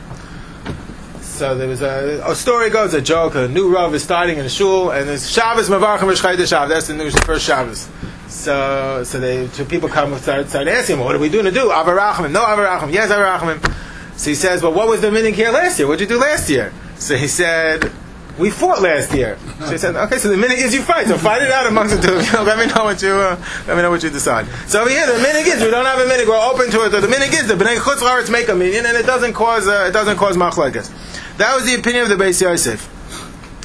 So 1.23 1.57
there 1.57 1.69
was 1.69 1.81
a, 1.81 2.23
a 2.27 2.35
story 2.35 2.69
goes 2.69 2.93
a 2.93 3.01
joke. 3.01 3.35
A 3.37 3.49
new 3.49 3.73
rav 3.73 3.95
is 3.95 4.03
starting 4.03 4.37
in 4.37 4.45
a 4.45 4.51
shul, 4.51 4.91
and 4.91 5.09
it's 5.09 5.31
Shabbos 5.31 5.71
Mavarchim 5.71 6.03
Rosh 6.03 6.21
Chodesh 6.21 6.53
Av. 6.53 6.69
That's 6.69 6.89
the 6.89 6.95
new 6.95 7.11
first 7.11 7.47
Shabbos. 7.47 7.89
So, 8.29 9.05
so 9.05 9.19
they, 9.19 9.47
so 9.49 9.65
people 9.65 9.89
come 9.89 10.13
and 10.13 10.21
start, 10.21 10.51
start 10.51 10.69
asking 10.69 10.99
him, 10.99 11.05
what 11.05 11.15
are 11.15 11.19
we 11.19 11.31
doing 11.31 11.47
to 11.47 11.51
do? 11.51 11.71
Av 11.71 11.87
No 12.31 12.43
Av 12.43 12.91
Yes 12.91 13.11
Av 13.11 14.19
So 14.19 14.29
he 14.29 14.35
says, 14.35 14.63
well, 14.63 14.75
what 14.75 14.87
was 14.87 15.01
the 15.01 15.09
minig 15.09 15.33
here 15.33 15.51
last 15.51 15.79
year? 15.79 15.89
What 15.89 15.99
did 15.99 16.11
you 16.11 16.17
do 16.17 16.21
last 16.21 16.51
year? 16.51 16.75
So 16.97 17.17
he 17.17 17.27
said, 17.27 17.91
we 18.39 18.51
fought 18.51 18.81
last 18.81 19.13
year. 19.13 19.37
She 19.69 19.79
said, 19.79 19.97
okay, 19.97 20.19
so 20.19 20.29
the 20.29 20.37
minute 20.37 20.59
is 20.59 20.73
you 20.73 20.83
fight, 20.83 21.07
so 21.09 21.19
fight 21.19 21.43
it 21.43 21.51
out 21.51 21.67
amongst 21.67 21.97
the 21.97 22.07
two 22.07 22.15
of 22.15 22.27
you. 22.33 22.39
let 22.41 22.59
me 22.59 22.73
know 22.73 22.85
what 22.85 23.03
you, 23.03 23.11
uh, 23.11 23.37
let 23.67 23.77
me 23.77 23.83
know 23.83 23.91
what 23.91 24.03
you 24.03 24.11
decide. 24.11 24.47
So 24.67 24.81
over 24.81 24.91
here, 24.91 25.07
the 25.07 25.19
minute 25.19 25.47
is 25.47 25.63
we 25.63 25.71
don't 25.71 25.85
have 25.85 25.99
a 25.99 26.07
minute. 26.07 26.29
We're 26.29 26.39
open 26.39 26.71
to 26.71 26.85
it. 26.85 26.91
The 26.91 27.09
minute 27.09 27.33
is 27.35 27.49
the 27.49 27.55
bnei 27.55 27.77
chutz 27.79 27.99
la'aretz 27.99 28.31
make 28.31 28.49
a 28.49 28.55
minyan, 28.55 28.87
and 28.87 28.97
it 28.97 29.07
doesn't 29.07 29.33
cause, 29.33 29.67
uh, 29.67 29.87
it 29.89 29.93
doesn't 29.93 30.17
cause 30.17 30.37
machlekes. 30.37 30.91
That 31.39 31.55
was 31.55 31.67
the 31.67 31.75
opinion 31.75 32.05
of 32.05 32.17
the 32.17 32.23
Beis 32.23 32.41
Yosef. 32.41 32.87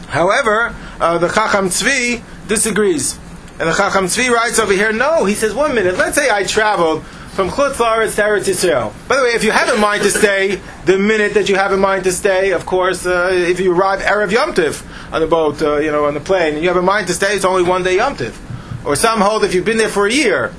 However, 0.08 0.76
uh, 1.00 1.18
the 1.18 1.28
Chacham 1.28 1.70
Tzvi 1.70 2.22
disagrees, 2.48 3.18
and 3.60 3.70
the 3.70 3.74
Chacham 3.74 4.06
Tzvi 4.06 4.30
writes 4.30 4.60
over 4.60 4.74
here, 4.74 4.92
no, 4.94 5.26
he 5.26 5.34
says, 5.34 5.54
one 5.54 5.74
minute. 5.74 5.98
Let's 5.98 6.16
say 6.16 6.30
I 6.30 6.44
traveled 6.44 7.04
from 7.34 7.50
Chutz 7.50 7.78
La'aretz 7.78 8.16
to 8.16 8.22
Eretz 8.22 8.48
Yisrael. 8.48 8.94
By 9.08 9.16
the 9.16 9.24
way, 9.24 9.30
if 9.30 9.44
you 9.44 9.50
have 9.50 9.68
in 9.74 9.82
mind 9.82 10.04
to 10.04 10.12
stay, 10.12 10.62
the 10.86 11.00
minute 11.00 11.34
that 11.34 11.50
you 11.50 11.56
have 11.56 11.74
in 11.74 11.80
mind 11.80 12.04
to 12.04 12.12
stay, 12.12 12.52
of 12.52 12.68
course, 12.68 13.08
uh, 13.08 13.30
if 13.32 13.60
you 13.60 13.74
arrive 13.74 14.02
Erev 14.02 14.32
Yom 14.32 14.54
Tiv 14.54 14.88
on 15.12 15.20
the 15.20 15.26
boat, 15.26 15.60
uh, 15.64 15.78
you 15.78 15.92
know, 15.92 16.06
on 16.06 16.14
the 16.14 16.20
plane, 16.20 16.54
and 16.54 16.62
you 16.62 16.70
have 16.70 16.78
in 16.78 16.86
mind 16.86 17.08
to 17.08 17.14
stay, 17.14 17.36
it's 17.36 17.44
only 17.44 17.64
one 17.64 17.84
day 17.84 17.96
Yom 17.96 18.16
Tiv. 18.16 18.40
Or 18.86 18.96
some 18.96 19.20
hold 19.20 19.44
if 19.44 19.56
you've 19.56 19.66
been 19.66 19.78
there 19.78 19.90
for 19.90 20.06
a 20.06 20.14
year. 20.14 20.54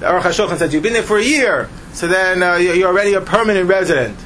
The 0.00 0.06
Aruch 0.06 0.22
HaShulchan 0.22 0.58
says 0.58 0.74
you've 0.74 0.82
been 0.82 0.94
there 0.94 1.04
for 1.04 1.18
a 1.18 1.24
year, 1.24 1.70
so 1.92 2.08
then 2.08 2.42
uh, 2.42 2.56
you're 2.56 2.88
already 2.88 3.14
a 3.14 3.20
permanent 3.20 3.68
resident. 3.68 4.18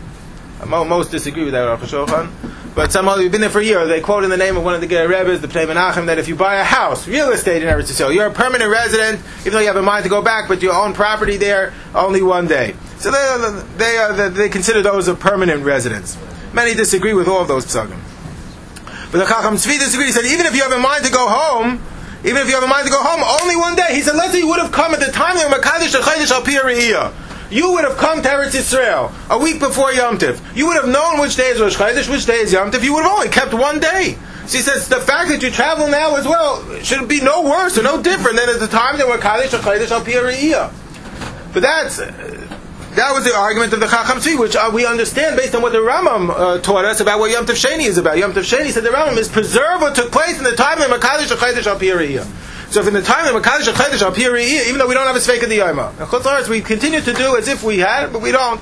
I 0.62 0.64
mo 0.64 0.84
most 0.84 1.10
disagree 1.10 1.44
with 1.44 1.52
that 1.52 1.68
Aruch 1.68 1.80
HaShulchan. 1.80 2.30
But 2.74 2.92
somehow 2.92 3.16
you've 3.16 3.32
been 3.32 3.40
there 3.40 3.50
for 3.50 3.58
a 3.58 3.64
year. 3.64 3.86
They 3.86 4.00
quote 4.00 4.22
in 4.22 4.30
the 4.30 4.36
name 4.36 4.56
of 4.56 4.64
one 4.64 4.74
of 4.74 4.80
the 4.80 4.86
Rebbes, 4.86 5.40
the 5.40 5.48
Pnei 5.48 5.66
Menachem, 5.66 6.06
that 6.06 6.18
if 6.18 6.28
you 6.28 6.36
buy 6.36 6.56
a 6.56 6.64
house, 6.64 7.08
real 7.08 7.30
estate 7.30 7.62
in 7.62 7.68
Eretz 7.68 7.90
Yisrael, 7.90 8.14
you're 8.14 8.26
a 8.26 8.32
permanent 8.32 8.70
resident, 8.70 9.20
even 9.40 9.52
though 9.54 9.58
you 9.58 9.66
have 9.66 9.76
a 9.76 9.82
mind 9.82 10.04
to 10.04 10.08
go 10.08 10.22
back, 10.22 10.46
but 10.46 10.62
you 10.62 10.70
own 10.70 10.92
property 10.92 11.36
there 11.36 11.74
only 11.94 12.22
one 12.22 12.46
day. 12.46 12.74
So 12.98 13.10
they, 13.10 13.62
they, 13.76 13.98
uh, 13.98 14.28
they 14.28 14.48
consider 14.48 14.82
those 14.82 15.08
a 15.08 15.14
permanent 15.14 15.64
residents. 15.64 16.16
Many 16.52 16.74
disagree 16.74 17.12
with 17.12 17.26
all 17.28 17.42
of 17.42 17.48
those 17.48 17.66
psagim. 17.66 17.98
But 19.10 19.18
the 19.18 19.26
Chacham 19.26 19.54
Tzvi 19.54 19.78
disagreed. 19.78 20.06
He 20.06 20.12
said, 20.12 20.26
even 20.26 20.46
if 20.46 20.54
you 20.54 20.62
have 20.62 20.72
a 20.72 20.78
mind 20.78 21.04
to 21.04 21.10
go 21.10 21.26
home, 21.28 21.82
even 22.24 22.36
if 22.36 22.48
you 22.48 22.54
have 22.54 22.62
a 22.62 22.68
mind 22.68 22.86
to 22.86 22.92
go 22.92 23.02
home, 23.02 23.22
only 23.42 23.56
one 23.56 23.74
day. 23.74 23.94
He 23.94 24.02
said, 24.02 24.14
let's 24.14 24.32
say 24.32 24.38
you 24.38 24.48
would 24.48 24.60
have 24.60 24.70
come 24.70 24.94
at 24.94 25.00
the 25.00 25.10
time 25.10 25.36
of 25.36 25.50
Makadish 25.50 25.94
Al 25.94 26.42
Piyah 26.42 27.12
You 27.50 27.72
would 27.72 27.84
have 27.84 27.96
come 27.96 28.22
to 28.22 28.28
Eretz 28.28 28.54
Yisrael 28.54 29.12
a 29.28 29.36
week 29.36 29.58
before 29.58 29.92
Yom 29.92 30.18
Tiv. 30.18 30.40
You 30.56 30.68
would 30.68 30.76
have 30.76 30.88
known 30.88 31.20
which 31.20 31.36
day 31.36 31.48
is 31.48 31.60
Rosh 31.60 31.76
Chodesh, 31.76 32.08
which 32.08 32.24
day 32.26 32.38
is 32.38 32.52
Yom 32.52 32.70
Tiv. 32.70 32.84
You 32.84 32.94
would 32.94 33.02
have 33.02 33.12
only 33.12 33.28
kept 33.28 33.52
one 33.52 33.80
day. 33.80 34.16
She 34.46 34.58
says 34.58 34.88
the 34.88 35.00
fact 35.00 35.28
that 35.30 35.42
you 35.42 35.50
travel 35.50 35.88
now 35.88 36.16
as 36.16 36.26
well 36.26 36.62
should 36.82 37.08
be 37.08 37.20
no 37.20 37.42
worse 37.42 37.76
or 37.76 37.82
no 37.82 38.00
different 38.02 38.36
than 38.36 38.48
at 38.48 38.60
the 38.60 38.68
time 38.68 38.98
that 38.98 39.06
were 39.08 39.18
Kaddish 39.18 39.52
or 39.52 39.58
Chodesh 39.58 39.90
Al 39.90 40.72
But 41.52 41.62
that's 41.62 41.98
that 41.98 43.12
was 43.14 43.24
the 43.24 43.34
argument 43.34 43.72
of 43.72 43.78
the 43.78 43.86
Chacham 43.86 44.18
Tzvi, 44.18 44.38
which 44.38 44.56
uh, 44.56 44.70
we 44.74 44.84
understand 44.84 45.36
based 45.36 45.54
on 45.54 45.62
what 45.62 45.70
the 45.72 45.78
Rambam 45.78 46.30
uh, 46.30 46.58
taught 46.60 46.84
us 46.84 46.98
about 46.98 47.20
what 47.20 47.30
Yom 47.30 47.46
Tov 47.46 47.54
Sheni 47.54 47.86
is 47.86 47.98
about. 47.98 48.18
Yom 48.18 48.32
Tov 48.32 48.42
Sheni 48.42 48.70
said 48.72 48.82
the 48.82 48.90
Rambam 48.90 49.16
is 49.16 49.28
preserve 49.28 49.80
what 49.80 49.94
took 49.94 50.10
place 50.10 50.38
in 50.38 50.44
the 50.44 50.56
time 50.56 50.80
of 50.80 50.88
Makadish 50.90 51.34
Chodesh 51.34 51.66
Al. 51.66 52.26
So 52.70 52.80
if 52.80 52.86
in 52.86 52.94
the 52.94 53.02
time 53.02 53.34
of 53.34 53.42
Makadish 53.42 53.72
Chodesh 53.72 54.00
Al 54.00 54.12
Piyariyah, 54.12 54.68
even 54.68 54.78
though 54.78 54.86
we 54.86 54.94
don't 54.94 55.04
have 55.04 55.16
a 55.16 55.18
Sveik 55.18 55.42
of 55.42 55.48
the 55.48 55.58
Yoma, 55.58 55.92
Chutz 55.94 56.48
we 56.48 56.60
continue 56.60 57.00
to 57.00 57.12
do 57.12 57.36
as 57.36 57.48
if 57.48 57.64
we 57.64 57.78
had, 57.78 58.12
but 58.12 58.22
we 58.22 58.30
don't. 58.30 58.60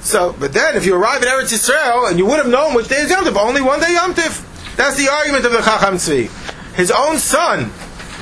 So, 0.00 0.34
but 0.40 0.54
then 0.54 0.76
if 0.76 0.86
you 0.86 0.94
arrive 0.94 1.22
in 1.22 1.28
Eretz 1.28 1.52
Yisrael 1.52 2.08
and 2.08 2.18
you 2.18 2.24
would 2.24 2.38
have 2.38 2.48
known 2.48 2.72
which 2.72 2.88
day 2.88 2.96
is 2.96 3.10
Yom 3.10 3.22
Tov, 3.22 3.36
only 3.36 3.60
one 3.60 3.80
day 3.80 3.92
Yom 3.92 4.14
Tov. 4.14 4.76
That's 4.76 4.96
the 4.96 5.10
argument 5.12 5.44
of 5.44 5.52
the 5.52 5.58
Chacham 5.58 5.96
Tzvi. 5.96 6.30
His 6.74 6.90
own 6.90 7.18
son, 7.18 7.70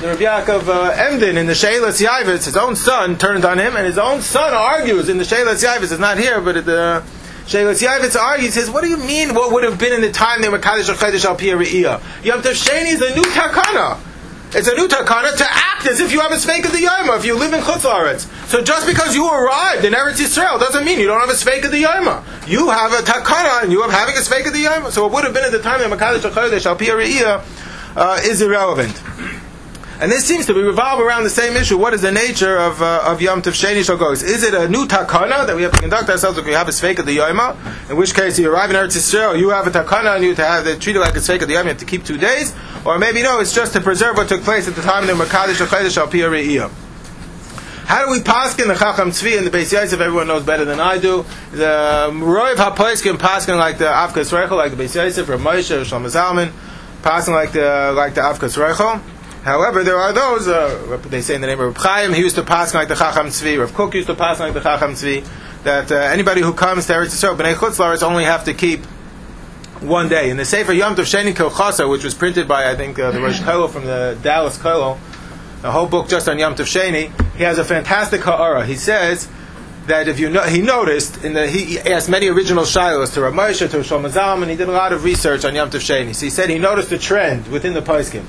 the 0.01 0.07
Rabbi 0.07 0.23
Yaakov 0.23 0.67
uh, 0.67 0.89
Emden 0.91 1.37
in 1.37 1.47
the 1.47 1.53
Sheilas 1.53 2.05
Yavitz, 2.05 2.43
his 2.43 2.57
own 2.57 2.75
son 2.75 3.17
turned 3.17 3.45
on 3.45 3.57
him, 3.57 3.77
and 3.77 3.85
his 3.85 3.97
own 3.97 4.19
son 4.19 4.53
argues 4.53 5.07
in 5.07 5.17
the 5.17 5.23
Sheilas 5.23 5.63
Yavitz. 5.63 5.83
It's 5.83 5.99
not 5.99 6.17
here, 6.17 6.41
but 6.41 6.65
the 6.65 7.01
Sheilas 7.45 7.81
Yavitz 7.81 8.19
argues. 8.19 8.55
He 8.55 8.59
says, 8.59 8.69
"What 8.69 8.83
do 8.83 8.89
you 8.89 8.97
mean? 8.97 9.35
What 9.35 9.53
would 9.53 9.63
have 9.63 9.79
been 9.79 9.93
in 9.93 10.01
the 10.01 10.11
time 10.11 10.41
they 10.41 10.49
were 10.49 10.59
Kaddish 10.59 10.89
or 10.89 10.95
Chedesh 10.95 11.23
al 11.23 11.39
Yom 12.23 12.41
Tov 12.41 12.51
Sheni 12.51 12.93
is 12.93 13.01
a 13.01 13.15
new 13.15 13.23
takana. 13.23 13.97
It's 14.55 14.67
a 14.67 14.75
new 14.75 14.87
takana 14.87 15.35
to 15.35 15.45
act 15.49 15.87
as 15.87 15.99
if 15.99 16.11
you 16.11 16.19
have 16.19 16.31
a 16.31 16.35
sveik 16.35 16.63
of 16.63 16.71
the 16.71 16.77
Yoma 16.77 17.17
if 17.17 17.25
you 17.25 17.33
live 17.35 17.53
in 17.53 17.61
Chutz 17.61 18.19
So 18.47 18.61
just 18.61 18.85
because 18.85 19.15
you 19.15 19.27
arrived 19.27 19.83
in 19.83 19.93
Eretz 19.93 20.21
Yisrael 20.21 20.59
doesn't 20.59 20.85
mean 20.85 20.99
you 20.99 21.07
don't 21.07 21.19
have 21.19 21.29
a 21.29 21.33
sveik 21.33 21.65
of 21.65 21.71
the 21.71 21.81
Yoma. 21.81 22.23
You 22.47 22.69
have 22.69 22.93
a 22.93 22.97
takana 22.97 23.63
and 23.63 23.71
you 23.71 23.81
have 23.81 23.89
having 23.89 24.15
a 24.15 24.19
sveik 24.19 24.45
of 24.45 24.53
the 24.53 24.63
Yoma. 24.63 24.91
So 24.91 25.07
it 25.07 25.11
would 25.11 25.23
have 25.23 25.33
been 25.33 25.43
at 25.43 25.51
the 25.51 25.61
time 25.61 25.79
that 25.79 25.89
Makadish 25.89 26.29
Chedesh 26.29 26.67
al 26.67 26.77
Piyah 26.77 27.43
uh, 27.95 28.19
is 28.23 28.43
irrelevant. 28.43 28.93
And 29.99 30.11
this 30.11 30.25
seems 30.25 30.45
to 30.47 30.53
be 30.53 30.61
revolve 30.61 30.99
around 30.99 31.23
the 31.23 31.29
same 31.29 31.55
issue. 31.55 31.77
What 31.77 31.93
is 31.93 32.01
the 32.01 32.11
nature 32.11 32.57
of, 32.57 32.81
uh, 32.81 33.03
of 33.05 33.21
Yom 33.21 33.41
Tov 33.41 33.51
Sheni 33.51 33.81
Shogos? 33.81 34.23
Is 34.23 34.43
it 34.43 34.53
a 34.53 34.67
new 34.67 34.85
takana 34.85 35.45
that 35.45 35.55
we 35.55 35.61
have 35.61 35.71
to 35.71 35.79
conduct 35.79 36.09
ourselves 36.09 36.37
if 36.37 36.45
we 36.45 36.51
have 36.51 36.67
a 36.67 36.71
sveik 36.71 36.99
of 36.99 37.05
the 37.05 37.17
Yoma? 37.17 37.55
In 37.89 37.97
which 37.97 38.13
case, 38.13 38.37
you 38.39 38.51
arrive 38.51 38.69
in 38.69 38.75
Eretz 38.75 38.97
Yisrael, 38.97 39.37
you 39.37 39.49
have 39.49 39.67
a 39.67 39.71
takana 39.71 40.15
on 40.15 40.23
you 40.23 40.35
to 40.35 40.43
have 40.43 40.67
it 40.67 40.81
treated 40.81 40.99
like 40.99 41.15
a 41.15 41.19
sveik 41.19 41.41
of 41.41 41.47
the 41.47 41.53
Yoma, 41.53 41.63
you 41.63 41.69
have 41.69 41.77
to 41.77 41.85
keep 41.85 42.03
two 42.03 42.17
days? 42.17 42.55
Or 42.85 42.97
maybe 42.97 43.21
no, 43.21 43.39
it's 43.39 43.53
just 43.53 43.73
to 43.73 43.81
preserve 43.81 44.17
what 44.17 44.27
took 44.27 44.41
place 44.41 44.67
at 44.67 44.75
the 44.75 44.81
time 44.81 45.07
of 45.07 45.17
the 45.17 45.23
Makadish 45.23 45.65
Chedesh 45.65 45.97
al 45.97 46.07
Piyah 46.07 46.71
how 47.85 48.05
do 48.05 48.11
we 48.11 48.19
paskin 48.19 48.67
the 48.67 48.75
Chacham 48.75 49.09
Tzvi 49.11 49.37
and 49.37 49.45
the 49.45 49.51
Beis 49.51 49.71
Yosef? 49.71 49.99
Everyone 49.99 50.25
knows 50.25 50.43
better 50.43 50.63
than 50.63 50.79
I 50.79 50.97
do. 50.97 51.25
The 51.51 52.09
Roiv 52.11 52.55
HaPoiskin 52.55 53.17
paskin 53.17 53.57
like 53.57 53.77
the 53.77 53.85
Avkas 53.85 54.31
Reichel, 54.31 54.55
like 54.55 54.75
the 54.75 54.81
Beis 54.81 54.95
Yosef, 54.95 55.27
or 55.29 55.37
Moshe, 55.37 55.69
or 55.69 55.81
Shlomo 55.83 56.07
Zalman, 56.07 56.51
paskin 57.01 57.33
like 57.33 57.51
the 57.51 57.93
like 57.95 58.15
the 58.15 58.21
Avkas 58.21 58.57
Reichel. 58.57 59.01
However, 59.43 59.83
there 59.83 59.97
are 59.97 60.13
those, 60.13 60.47
uh, 60.47 61.01
they 61.09 61.21
say 61.21 61.35
in 61.35 61.41
the 61.41 61.47
name 61.47 61.59
of 61.59 61.67
Reb 61.67 61.77
Chaim, 61.77 62.13
he 62.13 62.21
used 62.21 62.35
to 62.35 62.43
pass 62.43 62.73
like 62.73 62.87
the 62.87 62.95
Chacham 62.95 63.27
Tzvi, 63.27 63.59
Rav 63.59 63.73
Kook 63.73 63.93
used 63.93 64.07
to 64.07 64.15
pass 64.15 64.39
like 64.39 64.53
the 64.53 64.61
Chacham 64.61 64.93
Tzvi, 64.93 65.27
that 65.63 65.91
uh, 65.91 65.95
anybody 65.95 66.41
who 66.41 66.53
comes 66.53 66.87
there 66.87 67.03
is 67.03 67.19
to 67.19 67.27
Eretz 67.27 67.35
Yisrael, 67.35 67.53
B'nai 67.53 67.55
Chutz 67.55 68.03
only 68.03 68.23
have 68.23 68.45
to 68.45 68.53
keep 68.53 68.85
one 69.81 70.07
day. 70.07 70.29
In 70.29 70.37
the 70.37 70.45
Sefer 70.45 70.71
Yom 70.71 70.95
Tov 70.95 71.03
Sheni 71.03 71.33
Kehilchaso, 71.33 71.89
which 71.89 72.05
was 72.05 72.13
printed 72.13 72.47
by, 72.47 72.71
I 72.71 72.75
think, 72.75 72.97
uh, 72.97 73.11
the 73.11 73.19
Rosh 73.19 73.41
Kollel 73.41 73.69
from 73.69 73.85
the 73.85 74.17
Dallas 74.21 74.57
Kollel, 74.57 74.97
a 75.61 75.71
whole 75.71 75.87
book 75.87 76.07
just 76.07 76.29
on 76.29 76.39
Yom 76.39 76.55
Tov 76.55 76.63
Sheni, 76.63 77.11
he 77.35 77.43
has 77.43 77.57
a 77.57 77.65
fantastic 77.65 78.21
ha'ara. 78.21 78.65
He 78.65 78.77
says 78.77 79.27
that 79.87 80.07
if 80.07 80.21
you 80.21 80.29
know, 80.29 80.43
he 80.43 80.61
noticed, 80.61 81.25
in 81.25 81.33
the, 81.33 81.47
he 81.47 81.79
asked 81.79 82.07
many 82.07 82.29
original 82.29 82.63
shilos 82.63 83.13
to 83.15 83.21
Rav 83.21 83.33
Moshe, 83.33 83.69
to 83.69 83.77
Shlomo 83.79 84.09
Zalman, 84.09 84.49
he 84.49 84.55
did 84.55 84.69
a 84.69 84.71
lot 84.71 84.93
of 84.93 85.03
research 85.03 85.43
on 85.43 85.53
Yom 85.53 85.69
Tov 85.69 85.81
Sheni. 85.81 86.15
So 86.15 86.27
he 86.27 86.29
said 86.29 86.49
he 86.49 86.59
noticed 86.59 86.93
a 86.93 86.97
trend 86.97 87.49
within 87.49 87.73
the 87.73 87.81
Paiskim 87.81 88.23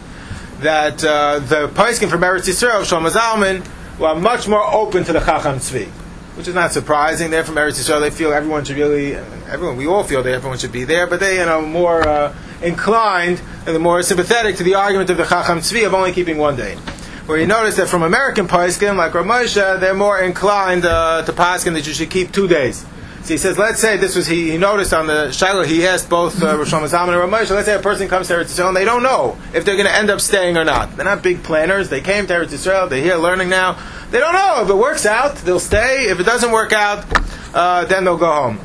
that 0.64 1.05
uh, 1.05 1.38
the 1.38 1.68
Paiskim 1.68 2.11
from 2.11 2.22
Eretz 2.22 2.48
Yisrael, 2.48 2.83
Shlomo 2.83 3.11
Zalman, 3.11 3.66
were 3.98 4.14
much 4.14 4.48
more 4.48 4.64
open 4.72 5.05
to 5.05 5.12
the 5.12 5.20
Chacham 5.20 5.57
Tzvi, 5.57 5.87
which 6.37 6.48
is 6.48 6.55
not 6.55 6.72
surprising. 6.72 7.31
They're 7.31 7.44
from 7.44 7.57
Eretz 7.57 7.79
Yisrael; 7.79 8.00
they 8.00 8.11
feel 8.11 8.33
everyone 8.33 8.64
should 8.64 8.77
really, 8.77 9.14
everyone, 9.14 9.77
we 9.77 9.87
all 9.87 10.05
feel 10.05 10.22
that 10.22 10.33
everyone 10.33 10.59
should 10.59 10.72
be 10.72 10.85
there, 10.85 11.07
but 11.07 11.20
they, 11.20 11.38
you 11.38 11.46
know, 11.46 11.62
more 11.62 12.07
uh, 12.07 12.35
inclined 12.62 13.40
and 13.66 13.79
more 13.81 14.03
sympathetic 14.03 14.57
to 14.57 14.62
the 14.62 14.74
argument 14.74 15.11
of 15.11 15.16
the 15.16 15.24
Chacham 15.24 15.59
Tzvi 15.59 15.87
of 15.87 15.94
only 15.94 16.12
keeping 16.12 16.38
one 16.38 16.57
day. 16.57 16.77
Where 17.27 17.38
you 17.38 17.46
notice 17.46 17.77
that 17.77 17.88
from 17.88 18.03
American 18.03 18.48
Paiskim, 18.48 18.96
like 18.96 19.14
Rav 19.14 19.24
Moshe, 19.24 19.81
they're 19.81 19.94
more 19.94 20.20
inclined 20.20 20.85
uh, 20.85 21.22
to 21.24 21.33
Paiskim 21.33 21.72
that 21.72 21.87
you 21.87 21.94
should 21.94 22.11
keep 22.11 22.33
two 22.33 22.48
days. 22.48 22.85
So 23.24 23.28
he 23.32 23.38
says, 23.38 23.56
let's 23.56 23.80
say 23.80 23.96
this 23.96 24.16
was 24.16 24.26
he, 24.26 24.50
he 24.50 24.58
noticed 24.58 24.92
on 24.92 25.06
the 25.06 25.32
Shiloh, 25.32 25.64
he 25.64 25.87
asked 25.87 26.10
both 26.10 26.42
uh, 26.42 26.58
Rosh 26.58 26.74
Hashanah 26.74 27.08
and 27.08 27.32
Ramesh, 27.32 27.50
let's 27.50 27.64
say 27.64 27.74
a 27.74 27.78
person 27.78 28.06
comes 28.06 28.28
to 28.28 28.34
Eretz 28.34 28.62
and 28.62 28.76
they 28.76 28.84
don't 28.84 29.02
know 29.02 29.38
if 29.54 29.64
they're 29.64 29.76
going 29.76 29.88
to 29.88 29.94
end 29.94 30.10
up 30.10 30.20
staying 30.20 30.58
or 30.58 30.64
not. 30.64 30.94
They're 30.94 31.06
not 31.06 31.22
big 31.22 31.42
planners. 31.42 31.88
They 31.88 32.02
came 32.02 32.26
to 32.26 32.34
Eretz. 32.34 32.90
They're 32.90 33.00
here 33.00 33.16
learning 33.16 33.48
now. 33.48 33.78
They 34.10 34.20
don't 34.20 34.34
know. 34.34 34.60
If 34.62 34.68
it 34.68 34.74
works 34.74 35.06
out, 35.06 35.37
they'll 35.37 35.58
stay. 35.58 36.10
If 36.10 36.20
it 36.20 36.24
doesn't 36.24 36.52
work 36.52 36.74
out, 36.74 37.06
uh, 37.54 37.87
then 37.87 38.04
they'll 38.04 38.18
go 38.18 38.30
home. 38.30 38.60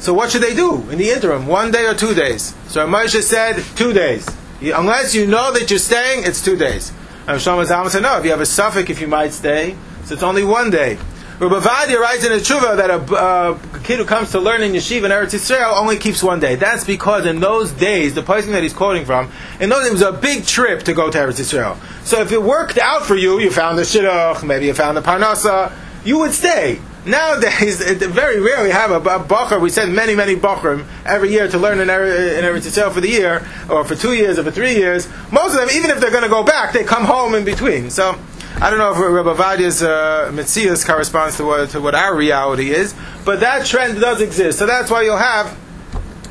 So 0.00 0.12
what 0.12 0.32
should 0.32 0.42
they 0.42 0.56
do 0.56 0.90
in 0.90 0.98
the 0.98 1.10
interim? 1.10 1.46
One 1.46 1.70
day 1.70 1.86
or 1.86 1.94
two 1.94 2.14
days? 2.14 2.52
So 2.66 2.88
Moshe 2.88 3.22
said, 3.22 3.62
two 3.76 3.92
days. 3.92 4.28
Unless 4.60 5.14
you 5.14 5.24
know 5.24 5.52
that 5.52 5.70
you're 5.70 5.78
staying, 5.78 6.24
it's 6.24 6.44
two 6.44 6.56
days. 6.56 6.90
And 7.28 7.38
Shlomo 7.38 7.64
Zalman 7.64 7.90
said, 7.90 8.02
no, 8.02 8.18
if 8.18 8.24
you 8.24 8.32
have 8.32 8.40
a 8.40 8.46
suffix, 8.46 8.90
if 8.90 9.00
you 9.00 9.06
might 9.06 9.32
stay, 9.32 9.76
so 10.04 10.14
it's 10.14 10.24
only 10.24 10.42
one 10.42 10.70
day. 10.70 10.98
Rabbi 11.40 11.58
Vadia 11.58 11.98
writes 11.98 12.24
in 12.24 12.30
a 12.30 12.36
tshuva 12.36 12.76
that 12.76 12.90
a 12.90 12.98
uh, 13.12 13.58
kid 13.82 13.98
who 13.98 14.04
comes 14.04 14.30
to 14.30 14.38
learn 14.38 14.62
in 14.62 14.70
yeshiva 14.70 15.06
in 15.06 15.10
Eretz 15.10 15.34
Yisrael 15.34 15.76
only 15.76 15.98
keeps 15.98 16.22
one 16.22 16.38
day. 16.38 16.54
That's 16.54 16.84
because 16.84 17.26
in 17.26 17.40
those 17.40 17.72
days, 17.72 18.14
the 18.14 18.22
person 18.22 18.52
that 18.52 18.62
he's 18.62 18.72
quoting 18.72 19.04
from, 19.04 19.32
in 19.58 19.68
those 19.68 19.84
it 19.84 19.92
was 19.92 20.02
a 20.02 20.12
big 20.12 20.46
trip 20.46 20.84
to 20.84 20.94
go 20.94 21.10
to 21.10 21.18
Eretz 21.18 21.40
Yisrael. 21.40 21.76
So 22.06 22.20
if 22.20 22.30
it 22.30 22.40
worked 22.40 22.78
out 22.78 23.04
for 23.04 23.16
you, 23.16 23.40
you 23.40 23.50
found 23.50 23.78
the 23.78 23.82
shidduch, 23.82 24.46
maybe 24.46 24.66
you 24.66 24.74
found 24.74 24.96
the 24.96 25.00
parnasa, 25.00 25.72
you 26.04 26.20
would 26.20 26.30
stay. 26.30 26.80
Nowadays, 27.04 27.80
it 27.80 27.98
very 27.98 28.40
rarely 28.40 28.70
have 28.70 28.92
a, 28.92 28.98
a 28.98 29.18
bacher. 29.18 29.60
We 29.60 29.70
send 29.70 29.92
many, 29.92 30.14
many 30.14 30.36
bacherim 30.36 30.86
every 31.04 31.32
year 31.32 31.48
to 31.48 31.58
learn 31.58 31.80
in, 31.80 31.90
in 31.90 32.44
Eretz 32.44 32.60
Yisrael 32.60 32.92
for 32.92 33.00
the 33.00 33.10
year, 33.10 33.44
or 33.68 33.84
for 33.84 33.96
two 33.96 34.14
years, 34.14 34.38
or 34.38 34.44
for 34.44 34.52
three 34.52 34.76
years. 34.76 35.08
Most 35.32 35.54
of 35.54 35.60
them, 35.60 35.70
even 35.74 35.90
if 35.90 35.98
they're 35.98 36.12
going 36.12 36.22
to 36.22 36.28
go 36.28 36.44
back, 36.44 36.72
they 36.72 36.84
come 36.84 37.04
home 37.04 37.34
in 37.34 37.44
between. 37.44 37.90
So 37.90 38.16
I 38.56 38.70
don't 38.70 38.78
know 38.78 38.92
if 38.92 38.98
Rabbi 38.98 39.34
Vadia's 39.42 39.82
uh, 39.82 40.30
Metzias 40.32 40.86
corresponds 40.86 41.36
to 41.38 41.44
what, 41.44 41.70
to 41.70 41.80
what 41.80 41.94
our 41.94 42.16
reality 42.16 42.70
is, 42.70 42.94
but 43.24 43.40
that 43.40 43.66
trend 43.66 44.00
does 44.00 44.20
exist. 44.20 44.58
So 44.58 44.66
that's 44.66 44.90
why 44.90 45.02
you'll 45.02 45.16
have 45.16 45.58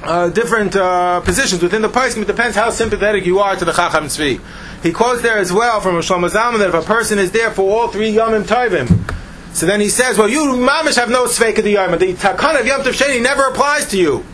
uh, 0.03 0.29
different 0.29 0.75
uh, 0.75 1.19
positions 1.21 1.61
within 1.61 1.81
the 1.81 1.89
Paiskim. 1.89 2.21
It 2.21 2.27
depends 2.27 2.55
how 2.55 2.69
sympathetic 2.69 3.25
you 3.25 3.39
are 3.39 3.55
to 3.55 3.65
the 3.65 3.73
Chacham 3.73 4.05
Tzvi. 4.05 4.41
He 4.81 4.91
quotes 4.91 5.21
there 5.21 5.37
as 5.37 5.51
well 5.51 5.81
from 5.81 5.95
Shlomo 5.95 6.29
Zalman 6.29 6.59
that 6.59 6.69
if 6.69 6.75
a 6.75 6.81
person 6.81 7.19
is 7.19 7.31
there 7.31 7.51
for 7.51 7.61
all 7.61 7.87
three 7.89 8.13
Yomim 8.13 8.43
Tovim, 8.43 9.13
so 9.53 9.67
then 9.67 9.79
he 9.79 9.89
says, 9.89 10.17
well, 10.17 10.27
you 10.27 10.39
mamish 10.39 10.95
have 10.95 11.09
no 11.09 11.25
sveik 11.25 11.59
of 11.59 11.63
the 11.63 11.71
Yom. 11.71 11.91
The 11.91 12.13
Takan 12.13 12.59
of 12.59 12.65
Yom 12.65 12.81
Tov 12.81 12.93
Sheni 12.93 13.21
never 13.21 13.43
applies 13.43 13.87
to 13.89 13.97
you. 13.97 14.25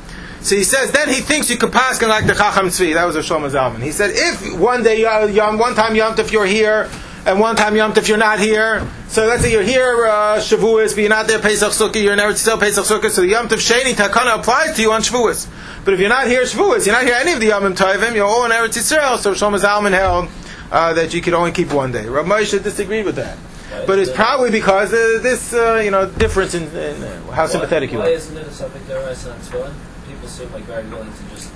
So 0.42 0.56
he 0.56 0.64
says, 0.64 0.92
then 0.92 1.10
he 1.10 1.16
thinks 1.16 1.50
you 1.50 1.58
could 1.58 1.74
pass 1.74 2.02
like 2.02 2.26
the 2.26 2.34
Chacham 2.34 2.68
Tzvi. 2.68 2.94
That 2.94 3.06
was 3.06 3.18
a 3.18 3.20
Shlomo 3.20 3.50
Zalman. 3.50 3.84
He 3.84 3.92
said, 3.92 4.12
if 4.14 4.58
one 4.58 4.82
day, 4.82 5.02
Yom, 5.02 5.58
one 5.58 5.76
time 5.76 5.96
Yom 5.96 6.16
Tov 6.16 6.32
you're 6.32 6.46
here, 6.46 6.90
and 7.26 7.40
one 7.40 7.56
time 7.56 7.76
Yom 7.76 7.94
Tov 7.94 8.08
you're 8.08 8.18
not 8.18 8.40
here. 8.40 8.88
So 9.08 9.26
let's 9.26 9.44
say 9.44 9.52
you're 9.52 9.64
here 9.64 10.06
uh, 10.08 10.38
Shavuos, 10.38 10.90
but 10.90 11.02
you're 11.02 11.10
not 11.10 11.28
there 11.28 11.40
Pesach 11.40 11.72
Sukkah. 11.72 12.02
You're 12.02 12.14
in 12.14 12.20
Eretz 12.20 12.48
Yisrael 12.48 12.60
Pesach 12.60 12.86
Sukkah. 12.86 13.10
So 13.10 13.22
the 13.22 13.28
Yom 13.28 13.48
Tov 13.48 13.58
Sheni 13.58 13.94
Takana 13.94 14.40
applies 14.40 14.76
to 14.76 14.82
you 14.82 14.92
on 14.92 15.02
Shavuos. 15.02 15.48
But 15.84 15.94
if 15.94 16.00
you're 16.00 16.10
not 16.10 16.28
here 16.28 16.44
Shavuos, 16.44 16.86
you're 16.86 16.96
not 16.96 17.04
here 17.04 17.16
any 17.16 17.34
of 17.34 17.40
the 17.40 17.48
Yom 17.48 17.64
Tovim. 17.74 18.16
You're 18.16 18.26
all 18.26 18.46
in 18.46 18.52
Eretz 18.52 18.78
Yisrael. 18.78 19.18
So 19.18 19.34
Shlomo 19.34 19.60
Zalman 19.60 19.92
held 19.92 20.30
uh, 20.72 20.94
that 20.94 21.14
you 21.14 21.22
could 21.22 21.34
only 21.34 21.52
keep 21.52 21.74
one 21.74 21.92
day. 21.92 22.08
Rav 22.08 22.26
Moshe 22.26 22.62
disagreed 22.62 23.06
with 23.06 23.16
that. 23.16 23.38
but 23.86 24.00
it's 24.00 24.12
probably 24.12 24.52
because 24.52 24.94
of 24.94 25.24
this, 25.24 25.54
uh, 25.54 25.82
you 25.84 25.92
know, 25.92 26.10
difference 26.10 26.54
in, 26.54 26.64
in 26.76 27.04
uh, 27.04 27.32
how 27.32 27.46
sympathetic 27.48 27.92
you 27.92 28.00
are. 28.00 28.06
Why 28.06 28.10
isn't 28.10 28.36
it 28.36 28.48
a 28.48 28.52
subject 28.52 28.90
on? 28.90 29.74
People 30.08 30.28
seem 30.28 30.52
like 30.52 30.64
very 30.64 30.88
willing 30.88 31.12
to 31.14 31.24
just 31.36 31.52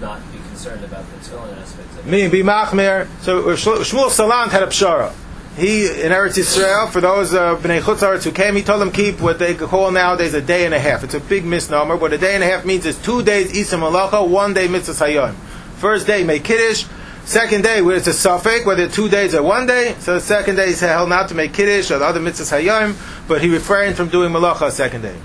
not 0.00 0.20
be 0.32 0.38
concerned 0.58 0.84
about 0.84 1.04
the 1.10 1.16
tefillin 1.18 1.56
aspect 1.58 1.88
of 1.92 1.98
it. 1.98 2.06
Me, 2.06 2.26
be 2.26 2.42
machmer. 2.42 3.06
So 3.22 3.50
uh, 3.50 3.56
Shmuel 3.56 4.10
Salant 4.10 4.50
had 4.50 4.64
a 4.64 4.66
pshara 4.66 5.14
he 5.56 5.86
in 5.86 6.12
Eretz 6.12 6.38
Yisrael 6.38 6.88
for 6.88 7.00
those 7.00 7.34
uh, 7.34 7.56
bnei 7.56 7.80
chutzaretz 7.80 8.22
who 8.22 8.30
came, 8.30 8.54
he 8.54 8.62
told 8.62 8.80
them 8.80 8.92
keep 8.92 9.20
what 9.20 9.40
they 9.40 9.54
call 9.54 9.90
nowadays 9.90 10.32
a 10.34 10.40
day 10.40 10.64
and 10.64 10.72
a 10.72 10.78
half. 10.78 11.02
It's 11.02 11.14
a 11.14 11.20
big 11.20 11.44
misnomer. 11.44 11.96
What 11.96 12.12
a 12.12 12.18
day 12.18 12.34
and 12.36 12.44
a 12.44 12.46
half 12.46 12.64
means 12.64 12.86
is 12.86 12.96
two 13.02 13.24
days 13.24 13.52
isa 13.52 13.74
malacha, 13.74 14.28
one 14.28 14.54
day 14.54 14.68
mitzvah 14.68 15.04
hayom. 15.04 15.34
First 15.78 16.06
day 16.06 16.22
make 16.22 16.44
kiddush. 16.44 16.86
Second 17.24 17.62
day, 17.62 17.82
where 17.82 17.96
it's 17.96 18.06
a 18.06 18.12
suffix, 18.12 18.64
whether 18.64 18.88
two 18.88 19.08
days 19.08 19.34
or 19.34 19.42
one 19.42 19.66
day. 19.66 19.96
So 19.98 20.14
the 20.14 20.20
second 20.20 20.56
day 20.56 20.68
is 20.68 20.80
held 20.80 21.08
not 21.08 21.28
to 21.28 21.34
make 21.34 21.52
kiddush 21.52 21.90
or 21.90 21.98
the 21.98 22.04
other 22.04 22.20
mitzvahs 22.20 22.62
hayom, 22.62 22.96
but 23.26 23.42
he 23.42 23.50
refrained 23.50 23.96
from 23.96 24.08
doing 24.08 24.32
malacha 24.32 24.70
second 24.70 25.02
day. 25.02 25.16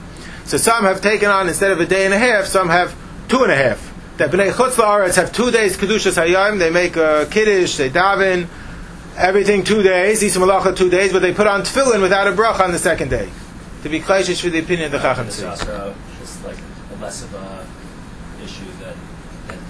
So 0.46 0.58
some 0.58 0.84
have 0.84 1.00
taken 1.00 1.30
on 1.30 1.48
instead 1.48 1.72
of 1.72 1.80
a 1.80 1.86
day 1.86 2.06
and 2.06 2.14
a 2.14 2.18
half, 2.18 2.46
some 2.46 2.70
have 2.70 2.96
two 3.30 3.44
and 3.44 3.52
a 3.52 3.56
half. 3.56 3.93
That 4.24 4.32
Bnei 4.32 4.54
Chutz 4.54 4.76
La'aretz 4.76 5.18
have 5.18 5.34
two 5.34 5.52
days 5.52 5.76
Kedushas 5.76 6.16
Hayom, 6.16 6.58
they 6.58 6.70
make 6.70 6.96
a 6.96 7.28
Kiddush, 7.30 7.76
they 7.76 7.90
daven, 7.90 8.48
everything 9.18 9.66
two 9.66 9.84
days, 9.84 10.24
Yisra 10.24 10.48
Malacha 10.48 10.78
two 10.78 10.90
days, 10.90 11.12
but 11.12 11.22
they 11.22 11.34
put 11.34 11.46
on 11.46 11.64
tefillin 11.64 12.02
without 12.02 12.26
a 12.26 12.32
bracha 12.32 12.62
on 12.62 12.72
the 12.72 12.80
second 12.80 13.10
day. 13.10 13.30
To 13.82 13.90
be 13.90 14.00
Klaishish 14.00 14.42
for 14.42 14.50
the 14.50 14.60
opinion 14.60 14.86
of 14.86 14.92
the 14.94 15.00
Chacham 15.00 15.28
Tzvi. 15.28 15.50
also 15.50 15.94
just 16.22 16.42
like 16.46 16.56
a 16.96 17.02
less 17.02 17.22
of 17.22 17.34
a 17.34 17.68
issue 18.42 18.64
than 18.80 18.96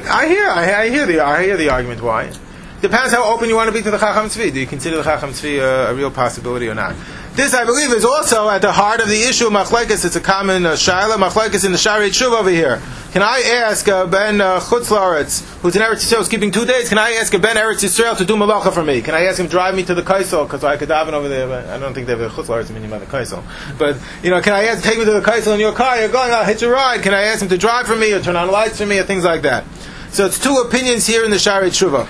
I 0.08 0.28
hear, 0.28 0.48
I, 0.48 0.84
I 0.84 0.90
hear 0.90 1.08
the, 1.08 1.22
I 1.22 1.42
hear 1.42 1.58
the 1.58 1.70
argument. 1.70 2.04
Why? 2.04 2.32
Depends 2.80 3.12
how 3.12 3.24
open 3.34 3.50
you 3.50 3.56
want 3.56 3.70
to 3.70 3.74
be 3.74 3.82
to 3.82 3.90
the 3.90 3.98
Chacham 3.98 4.26
Tzvi. 4.26 4.54
Do 4.54 4.60
you 4.60 4.68
consider 4.68 4.98
the 4.98 5.04
Chacham 5.04 5.32
Tzvi 5.32 5.58
a, 5.62 5.90
a 5.90 5.96
real 5.96 6.12
possibility 6.12 6.68
or 6.68 6.76
not? 6.76 6.96
This, 7.34 7.56
I 7.56 7.66
believe, 7.66 7.92
is 7.92 8.06
also 8.06 8.48
at 8.50 8.62
the 8.62 8.72
heart 8.72 9.02
of 9.02 9.08
the 9.08 9.24
issue 9.24 9.48
of 9.48 9.54
Machlekes. 9.54 10.06
It's 10.06 10.16
a 10.16 10.22
common 10.22 10.68
uh, 10.68 10.74
shaila. 10.74 11.16
Machlekes 11.16 11.66
in 11.66 11.72
the 11.72 11.80
Shari 11.80 12.10
Tshuva 12.10 12.42
over 12.42 12.52
here. 12.52 12.80
Can 13.14 13.22
I 13.22 13.42
ask 13.42 13.88
uh, 13.88 14.08
Ben 14.08 14.42
uh, 14.42 14.60
Chutz 14.60 14.88
La'aretz, 14.90 15.44
who's 15.60 15.76
in 15.76 15.84
Eretz 15.84 16.04
Yisrael, 16.04 16.22
is 16.22 16.28
keeping 16.28 16.50
two 16.50 16.66
days? 16.66 16.90
Can 16.90 16.98
I 16.98 17.12
ask 17.12 17.32
a 17.36 17.38
Ben 17.38 17.58
Eretz 17.58 17.84
Yisrael 17.84 18.18
to 18.18 18.26
do 18.26 18.34
malacha 18.36 18.74
for 18.74 18.84
me? 18.84 19.04
Can 19.04 19.14
I 19.14 19.26
ask 19.26 19.40
him 19.40 19.46
to 19.46 19.52
drive 19.52 19.76
me 19.76 19.84
to 19.84 19.94
the 19.94 20.02
Kaisel 20.02 20.48
because 20.48 20.64
I 20.64 20.78
could 20.78 20.90
daven 20.90 21.14
over 21.14 21.30
there? 21.30 21.46
But 21.46 21.68
I 21.68 21.78
don't 21.78 21.94
think 21.94 22.08
they 22.08 22.18
have 22.18 22.22
a 22.22 22.30
Chutz 22.30 22.46
La'aretz 22.46 22.72
meaning 22.72 22.90
the 22.90 23.06
Kaisel. 23.06 23.44
But 23.78 23.98
you 24.24 24.32
know, 24.32 24.42
can 24.42 24.54
I 24.54 24.64
ask 24.64 24.84
take 24.84 24.98
me 24.98 25.06
to 25.06 25.12
the 25.12 25.22
Kaisel 25.22 25.54
in 25.54 25.60
your 25.60 25.74
car? 25.74 26.00
You're 26.00 26.10
going. 26.10 26.32
I'll 26.32 26.44
hitch 26.44 26.64
a 26.64 26.70
ride. 26.70 27.04
Can 27.04 27.14
I 27.14 27.22
ask 27.26 27.44
him 27.44 27.50
to 27.50 27.58
drive 27.60 27.86
for 27.86 27.96
me 27.96 28.12
or 28.14 28.20
turn 28.20 28.36
on 28.36 28.50
lights 28.50 28.80
for 28.80 28.88
me 28.88 28.98
or 28.98 29.04
things 29.04 29.24
like 29.24 29.44
that? 29.44 29.64
So 30.10 30.26
it's 30.26 30.40
two 30.40 30.56
opinions 30.66 31.06
here 31.06 31.24
in 31.24 31.30
the 31.30 31.38
Shaarei 31.38 31.68
Teshuva. 31.68 32.08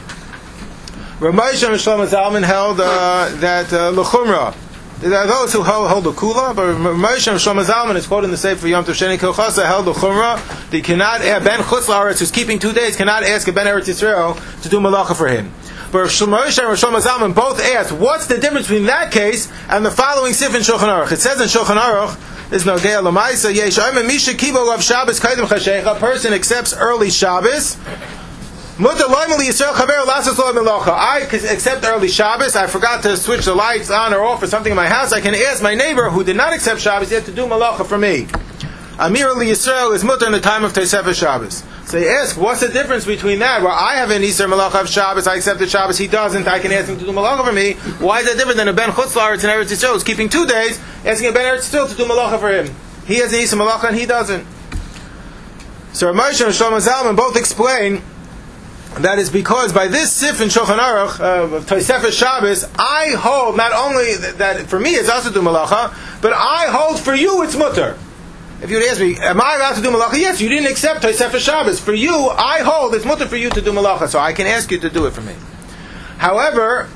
Ramosha 1.20 1.68
and 1.68 1.76
Shlomo 1.76 2.08
Zalman 2.08 2.44
held 2.44 2.80
uh, 2.80 3.28
that 3.42 3.74
uh, 3.74 3.90
L'chumra. 3.90 4.56
Those 5.04 5.52
who 5.52 5.64
hold, 5.64 5.90
hold 5.90 6.06
the 6.06 6.14
kula, 6.14 6.56
but 6.56 6.76
Moshe 6.76 7.30
Shlomo 7.34 7.66
Zalman 7.66 7.98
is 7.98 8.08
quoted 8.08 8.26
in 8.26 8.32
the 8.32 8.38
Sefer 8.38 8.70
Yom 8.70 8.86
Tov 8.86 8.92
Sheni 8.92 9.18
Kehilchaso 9.18 9.66
held 9.66 9.86
the 9.86 9.92
chumra. 9.92 10.40
They 10.70 10.80
cannot 10.80 11.20
Ben 11.20 11.60
Chutz 11.60 11.88
La'aretz, 11.88 12.20
who's 12.20 12.32
keeping 12.32 12.58
two 12.58 12.72
days, 12.72 12.96
cannot 12.96 13.24
ask 13.24 13.46
a 13.50 13.52
Ben 13.52 13.68
Eretz 13.68 13.90
Yisrael 13.90 14.40
to 14.62 14.70
do 14.70 14.80
malacha 14.80 15.14
for 15.14 15.28
him. 15.28 15.52
But 15.92 16.08
Moshe 16.08 16.22
and 16.26 16.78
Shlomo 16.78 17.02
Zalman 17.02 17.36
both 17.36 17.60
asked, 17.60 17.92
what's 17.92 18.28
the 18.28 18.38
difference 18.38 18.68
between 18.68 18.86
that 18.86 19.12
case 19.12 19.52
and 19.68 19.86
the 19.86 19.92
following 19.92 20.32
sif 20.32 20.56
in 20.56 20.62
Shulchan 20.62 20.88
Aruch? 20.88 21.12
It 21.12 21.20
says 21.20 21.42
in 21.42 21.48
Shulchan 21.48 21.76
Aruch, 21.78 22.50
there's 22.50 22.66
no 22.66 22.78
Geya 22.78 23.04
Lamaisa, 23.04 23.54
Yesh 23.54 23.78
Misha 24.06 24.32
Kibo 24.32 24.74
of 24.74 24.82
Shabbos 24.82 25.20
Kaidim 25.20 25.48
Chashecha, 25.48 25.98
a 25.98 26.00
person 26.00 26.32
accepts 26.32 26.74
early 26.74 27.10
Shabbos, 27.10 27.76
I 30.92 31.20
accept 31.30 31.86
early 31.86 32.08
Shabbos. 32.08 32.56
I 32.56 32.66
forgot 32.66 33.04
to 33.04 33.16
switch 33.18 33.46
the 33.46 33.54
lights 33.54 33.92
on 33.92 34.16
or 34.16 34.24
off 34.24 34.42
or 34.42 34.48
something 34.48 34.72
in 34.72 34.76
my 34.76 34.88
house. 34.90 35.14
I 35.14 35.22
can 35.22 35.36
ask 35.36 35.62
my 35.62 35.76
neighbor 35.76 36.10
who 36.10 36.24
did 36.24 36.36
not 36.36 36.54
accept 36.54 36.82
Shabbos 36.82 37.12
yet 37.12 37.26
to 37.26 37.32
do 37.32 37.46
malacha 37.46 37.86
for 37.86 38.00
me. 38.00 38.28
Amir 38.98 39.32
li 39.34 39.48
Yisrael 39.48 39.94
is 39.94 40.04
mutter 40.04 40.26
in 40.26 40.32
the 40.32 40.40
time 40.40 40.64
of 40.64 40.74
Tosefes 40.74 41.14
Shabbos. 41.14 41.64
So 41.86 42.00
they 42.00 42.10
ask, 42.10 42.36
what's 42.36 42.62
the 42.62 42.68
difference 42.70 43.06
between 43.06 43.38
that? 43.40 43.62
Well, 43.62 43.72
I 43.72 43.98
have 43.98 44.10
an 44.10 44.24
issur 44.24 44.48
malacha 44.52 44.82
of 44.82 44.90
Shabbos. 44.90 45.28
I 45.28 45.36
accepted 45.36 45.70
Shabbos. 45.70 46.00
He 46.00 46.08
doesn't. 46.08 46.48
I 46.48 46.58
can 46.58 46.72
ask 46.72 46.90
him 46.90 46.98
to 46.98 47.06
do 47.06 47.12
malacha 47.12 47.46
for 47.46 47.54
me. 47.54 47.74
Why 48.04 48.22
is 48.22 48.26
that 48.26 48.38
different 48.38 48.58
than 48.58 48.70
a 48.70 48.74
Ben 48.74 48.90
Chutzlar? 48.90 49.36
It's 49.36 49.44
an 49.44 49.52
Eretz 49.52 49.72
Yisrael 49.72 49.94
who's 49.94 50.04
keeping 50.04 50.30
two 50.30 50.48
days, 50.48 50.80
asking 51.06 51.30
a 51.30 51.32
Ben 51.32 51.46
Eretz 51.46 51.70
Yisrael 51.70 51.90
to 51.92 51.96
do 51.96 52.06
malacha 52.06 52.40
for 52.40 52.50
him. 52.50 52.74
He 53.06 53.18
has 53.18 53.34
an 53.34 53.40
issur 53.40 53.64
malacha 53.64 53.90
and 53.90 53.98
he 54.00 54.08
doesn't. 54.08 54.48
So 55.92 56.12
Moshe 56.12 56.44
and 56.44 56.54
Shlomo 56.54 56.82
Zalman 56.82 57.16
both 57.16 57.36
explain 57.38 58.02
that 59.02 59.20
is 59.20 59.30
because 59.30 59.74
by 59.74 59.88
this 59.88 60.12
sif 60.12 60.42
in 60.42 60.50
Shulchan 60.50 60.78
Aruch 60.78 61.20
uh, 61.20 62.08
of 62.08 62.14
Shabbos, 62.14 62.66
I 62.78 63.16
hold 63.18 63.58
not 63.58 63.72
only 63.74 64.16
that, 64.16 64.38
that 64.38 64.68
for 64.68 64.80
me 64.80 64.92
it's 64.92 65.10
also 65.10 65.32
do 65.32 65.42
malacha, 65.42 66.22
but 66.22 66.34
I 66.34 66.68
hold 66.68 67.00
for 67.00 67.14
you 67.14 67.44
it's 67.44 67.56
mutter. 67.56 67.98
If 68.62 68.70
you 68.70 68.78
would 68.78 68.86
ask 68.88 69.02
me, 69.02 69.18
am 69.18 69.42
I 69.42 69.56
allowed 69.56 69.76
to 69.76 69.82
do 69.82 69.90
malacha? 69.90 70.20
Yes, 70.20 70.40
you 70.40 70.48
didn't 70.48 70.72
accept 70.72 71.02
Tosefes 71.02 71.40
Shabbos. 71.40 71.80
For 71.80 71.94
you, 71.94 72.14
I 72.14 72.60
hold 72.60 72.96
it's 72.96 73.06
mutter 73.06 73.28
for 73.28 73.36
you 73.36 73.50
to 73.50 73.62
do 73.62 73.72
malacha, 73.72 74.08
so 74.08 74.20
I 74.20 74.32
can 74.32 74.48
ask 74.48 74.72
you 74.72 74.80
to 74.80 74.90
do 74.90 75.06
it 75.06 75.12
for 75.12 75.22
me. 75.22 75.36
However, 76.18 76.90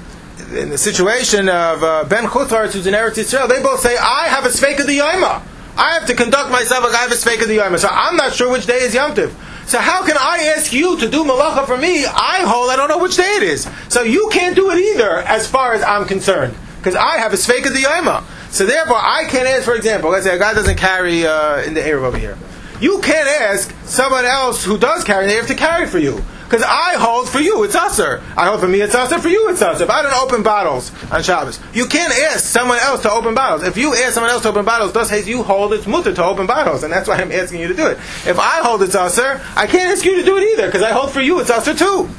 in 0.56 0.70
the 0.70 0.78
situation 0.78 1.50
of 1.50 1.84
uh, 1.84 2.06
Ben 2.06 2.26
Chutzaretz 2.26 2.72
who's 2.72 2.88
in 2.88 2.94
Eretz 2.94 3.16
Yisrael, 3.16 3.50
they 3.50 3.62
both 3.62 3.82
say, 3.82 3.98
I 3.98 4.28
have 4.30 4.46
a 4.46 4.50
sveik 4.50 4.80
of 4.80 4.88
the 4.88 5.00
Yoma. 5.00 5.42
I 5.76 5.94
have 5.94 6.08
to 6.08 6.16
conduct 6.16 6.52
myself 6.52 6.84
like 6.84 6.94
I 6.94 7.00
have 7.00 7.12
a 7.12 7.16
sveik 7.16 7.42
of 7.42 7.48
the 7.48 7.58
Yoma. 7.58 7.78
So 7.80 7.90
I'm 7.92 8.16
not 8.16 8.34
sure 8.34 8.50
which 8.50 8.66
day 8.66 8.78
is 8.78 8.94
Yom 8.94 9.14
Tiv. 9.14 9.36
So 9.68 9.80
how 9.80 10.06
can 10.06 10.16
I 10.18 10.54
ask 10.56 10.72
you 10.72 10.98
to 10.98 11.10
do 11.10 11.26
malacha 11.26 11.66
for 11.66 11.78
me? 11.78 12.06
I 12.06 12.44
hold, 12.48 12.70
I 12.70 12.78
don't 12.78 12.88
know 12.88 13.00
which 13.00 13.18
day 13.18 13.36
it 13.36 13.44
is. 13.44 13.70
So 13.90 14.02
you 14.02 14.30
can't 14.32 14.56
do 14.56 14.72
it 14.72 14.80
either, 14.80 15.20
as 15.20 15.46
far 15.46 15.74
as 15.74 15.84
I'm 15.84 16.06
concerned, 16.06 16.56
because 16.78 16.96
I 16.96 17.18
have 17.18 17.34
a 17.34 17.36
sveik 17.36 17.66
of 17.66 17.74
the 17.74 17.82
yoma. 17.82 18.24
So 18.50 18.66
therefore, 18.66 18.96
I 18.96 19.26
can't 19.26 19.46
ask. 19.46 19.66
For 19.66 19.76
example, 19.76 20.10
let's 20.10 20.26
say 20.26 20.34
a 20.34 20.40
guy 20.40 20.54
doesn't 20.54 20.78
carry 20.78 21.28
uh, 21.28 21.64
in 21.64 21.74
the 21.74 21.86
air 21.86 22.04
over 22.06 22.18
here. 22.18 22.38
You 22.80 23.02
can't 23.02 23.28
ask 23.28 23.76
someone 23.84 24.24
else 24.24 24.64
who 24.64 24.78
does 24.78 25.04
carry 25.04 25.26
in 25.26 25.42
the 25.42 25.48
to 25.48 25.56
carry 25.56 25.86
for 25.86 25.98
you. 25.98 26.24
Because 26.48 26.64
I 26.64 26.96
hold 26.96 27.28
for 27.28 27.42
you, 27.42 27.66
it's 27.66 27.76
usher. 27.76 28.24
I 28.38 28.48
hold 28.48 28.62
for 28.62 28.70
me, 28.70 28.80
it's 28.80 28.96
usher. 28.96 29.20
For 29.20 29.28
you, 29.28 29.50
it's 29.50 29.62
usher. 29.62 29.84
If 29.84 29.90
I 29.90 30.02
don't 30.02 30.14
open 30.14 30.44
bottles 30.44 30.94
on 31.12 31.22
Shabbos, 31.22 31.60
you 31.74 31.88
can't 31.88 32.14
ask 32.32 32.46
someone 32.46 32.78
else 32.80 33.02
to 33.02 33.12
open 33.12 33.36
bottles. 33.36 33.64
If 33.64 33.76
you 33.76 33.94
ask 33.94 34.14
someone 34.14 34.32
else 34.32 34.44
to 34.44 34.50
open 34.50 34.64
bottles, 34.64 34.94
thus 34.94 35.10
hey, 35.10 35.24
you 35.26 35.44
hold 35.44 35.74
it's 35.74 35.86
mutter 35.86 36.14
to 36.14 36.24
open 36.24 36.48
bottles, 36.48 36.84
and 36.84 36.94
that's 36.94 37.10
why 37.10 37.16
I'm 37.18 37.34
asking 37.34 37.60
you 37.60 37.68
to 37.68 37.74
do 37.74 37.88
it. 37.88 37.98
If 38.26 38.40
I 38.40 38.62
hold 38.62 38.82
it's 38.82 38.96
usher, 38.96 39.42
I 39.58 39.68
can't 39.68 39.92
ask 39.92 40.06
you 40.06 40.16
to 40.16 40.24
do 40.24 40.38
it 40.38 40.54
either, 40.54 40.68
because 40.68 40.84
I 40.84 40.92
hold 40.92 41.12
for 41.12 41.20
you, 41.20 41.42
it's 41.42 41.50
usher 41.50 41.74
too. 41.74 42.10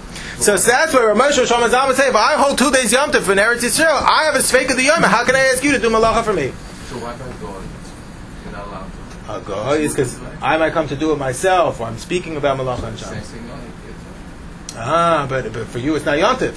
So, 0.41 0.57
so 0.57 0.71
that's 0.71 0.93
where 0.93 1.15
Ramesh 1.15 1.43
Shlomo 1.43 1.71
Zalman 1.71 1.95
say, 1.95 2.11
if 2.11 2.15
I 2.15 2.35
hold 2.35 2.59
two 2.59 2.71
days 2.71 2.93
Yom 2.93 3.11
Tov 3.11 3.29
in 3.33 3.39
Eretz 3.39 3.65
Yisrael, 3.65 4.03
I 4.03 4.25
have 4.25 4.35
a 4.35 4.41
sveik 4.41 4.71
of 4.71 4.77
the 4.77 4.85
Yom. 4.85 5.03
How 5.03 5.25
can 5.25 5.37
I 5.37 5.41
ask 5.47 5.65
you 5.65 5.73
to 5.73 5.79
do 5.79 5.89
malacha 5.89 6.23
for 6.23 6.35
me? 6.35 6.53
So 6.89 6.99
why 6.99 7.17
by 7.17 7.27
God? 7.41 7.65
You're 8.45 8.53
not 8.53 8.67
allowed 8.67 8.91
to. 9.41 9.47
Go. 9.47 9.89
Because 9.89 10.21
I 10.43 10.59
might 10.59 10.75
come 10.75 10.87
to 10.89 10.97
do 10.97 11.13
it 11.13 11.17
myself, 11.17 11.81
or 11.81 11.87
I'm 11.87 11.99
speaking 11.99 12.37
about 12.37 12.59
malacha 12.59 12.97
Same 12.99 13.23
Shabbos. 13.33 13.68
Ah, 14.79 15.27
but, 15.29 15.53
but 15.53 15.67
for 15.67 15.79
you 15.79 15.97
it's 15.97 16.05
not 16.05 16.19
yontif. 16.19 16.57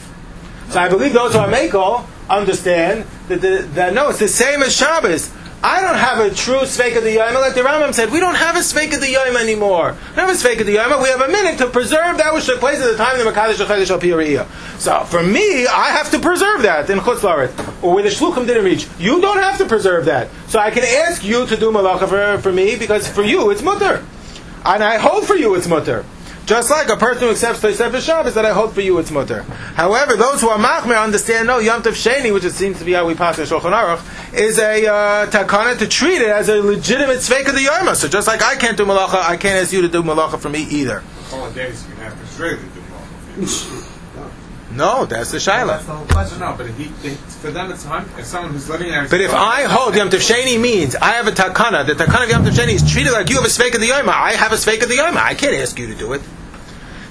So 0.69 0.79
I 0.79 0.87
believe 0.87 1.13
those 1.13 1.33
who 1.33 1.39
are 1.39 1.49
Mako 1.49 2.05
understand 2.29 3.05
that, 3.27 3.41
the, 3.41 3.67
that 3.73 3.93
no, 3.93 4.09
it's 4.09 4.19
the 4.19 4.27
same 4.27 4.61
as 4.61 4.75
Shabbos. 4.75 5.31
I 5.63 5.81
don't 5.81 5.95
have 5.95 6.17
a 6.19 6.33
true 6.33 6.61
Sveik 6.61 6.97
of 6.97 7.03
the 7.03 7.13
Yom. 7.13 7.35
Like 7.35 7.53
the 7.53 7.61
Rambam 7.61 7.93
said, 7.93 8.11
we 8.11 8.19
don't 8.19 8.33
have 8.35 8.55
a 8.55 8.59
Sveik 8.59 8.95
of 8.95 9.01
the 9.01 9.11
Yom 9.11 9.37
anymore. 9.37 9.91
We 9.91 10.15
don't 10.15 10.27
have 10.27 10.29
a 10.29 10.31
Sveik 10.31 10.59
of 10.59 10.65
the 10.65 10.73
Yom. 10.73 11.03
We 11.03 11.09
have 11.09 11.21
a 11.21 11.27
minute 11.27 11.59
to 11.59 11.67
preserve 11.67 12.17
that 12.17 12.33
which 12.33 12.47
took 12.47 12.59
place 12.59 12.81
at 12.81 12.89
the 12.89 12.97
time 12.97 13.19
of 13.19 13.23
the 13.23 13.31
Makadosh 13.31 13.63
Chodesh 13.63 13.95
Alpiyariya. 13.95 14.47
So 14.79 15.03
for 15.03 15.21
me, 15.21 15.67
I 15.67 15.89
have 15.89 16.09
to 16.11 16.19
preserve 16.19 16.63
that 16.63 16.89
in 16.89 16.97
Chutz 16.97 17.19
La'aretz, 17.19 17.83
or 17.83 17.93
where 17.93 18.03
the 18.03 18.09
Shluchim 18.09 18.47
didn't 18.47 18.65
reach. 18.65 18.87
You 18.97 19.21
don't 19.21 19.37
have 19.37 19.59
to 19.59 19.65
preserve 19.65 20.05
that. 20.05 20.29
So 20.47 20.57
I 20.57 20.71
can 20.71 20.83
ask 20.83 21.23
you 21.23 21.45
to 21.45 21.55
do 21.55 21.71
Malacha 21.71 22.09
for, 22.09 22.41
for 22.41 22.51
me, 22.51 22.75
because 22.75 23.07
for 23.07 23.21
you 23.21 23.51
it's 23.51 23.61
Mutter. 23.61 24.03
And 24.65 24.83
I 24.83 24.97
hope 24.97 25.25
for 25.25 25.35
you 25.35 25.53
it's 25.53 25.67
Mutter. 25.67 26.05
Just 26.45 26.69
like 26.71 26.89
a 26.89 26.97
person 26.97 27.23
who 27.23 27.29
accepts 27.29 27.61
Tosefes 27.61 28.01
Shabbos, 28.01 28.33
that 28.33 28.45
I 28.45 28.53
hold 28.53 28.73
for 28.73 28.81
you 28.81 28.97
it's 28.97 29.11
mutter. 29.11 29.43
However, 29.75 30.15
those 30.15 30.41
who 30.41 30.49
are 30.49 30.57
machmer 30.57 31.01
understand 31.01 31.47
no 31.47 31.59
Yom 31.59 31.81
Tov 31.81 31.91
Sheni, 31.91 32.33
which 32.33 32.43
it 32.43 32.53
seems 32.53 32.79
to 32.79 32.85
be 32.85 32.93
how 32.93 33.05
we 33.05 33.15
pass 33.15 33.37
in 33.37 33.45
Shulchan 33.45 33.71
Aruch, 33.71 34.33
is 34.33 34.59
a 34.59 34.87
uh, 34.87 35.25
takana 35.27 35.77
to 35.77 35.87
treat 35.87 36.21
it 36.21 36.29
as 36.29 36.49
a 36.49 36.61
legitimate 36.61 37.19
sveik 37.19 37.47
of 37.47 37.53
the 37.53 37.65
Yoma. 37.65 37.95
So 37.95 38.07
just 38.07 38.27
like 38.27 38.41
I 38.41 38.55
can't 38.55 38.77
do 38.77 38.85
malacha, 38.85 39.21
I 39.21 39.37
can't 39.37 39.61
ask 39.61 39.71
you 39.71 39.81
to 39.81 39.89
do 39.89 40.01
malacha 40.01 40.39
for 40.39 40.49
me 40.49 40.63
either. 40.63 41.03
Holidays, 41.29 41.87
you 41.87 41.95
can 41.95 42.03
have 42.03 42.21
Israeli 42.23 42.57
do 42.57 42.81
more. 42.89 43.83
No, 44.73 45.05
that's 45.05 45.31
the 45.31 45.37
shaila. 45.37 45.67
That's 45.67 45.85
the 45.85 45.91
whole 45.93 46.05
question. 46.07 46.39
No, 46.39 46.55
but 46.57 46.69
he, 46.71 46.85
they, 47.03 47.15
for 47.15 47.51
them 47.51 47.71
it's 47.71 47.83
time. 47.83 48.09
If 48.17 48.25
someone 48.25 48.53
who's 48.53 48.69
living 48.69 48.89
there, 48.89 49.07
But 49.09 49.21
if 49.21 49.33
I 49.33 49.63
hold 49.63 49.95
Yom 49.95 50.09
Tov 50.09 50.19
Sheni 50.19 50.59
means 50.59 50.95
I 50.95 51.11
have 51.11 51.27
a 51.27 51.31
takana, 51.31 51.85
the 51.85 51.93
takana 51.93 52.23
of 52.23 52.29
Yom 52.29 52.45
Tov 52.45 52.51
Sheni 52.51 52.73
is 52.73 52.89
treated 52.89 53.11
like 53.11 53.29
you 53.29 53.35
have 53.35 53.45
a 53.45 53.49
sveik 53.49 53.75
of 53.75 53.81
the 53.81 53.87
Yoma. 53.87 54.09
I 54.09 54.33
have 54.33 54.51
a 54.51 54.55
sveik 54.55 54.81
of 54.81 54.89
the 54.89 54.95
Yoma. 54.95 55.17
I 55.17 55.33
can't 55.35 55.55
ask 55.55 55.77
you 55.77 55.87
to 55.87 55.95
do 55.95 56.13
it. 56.13 56.21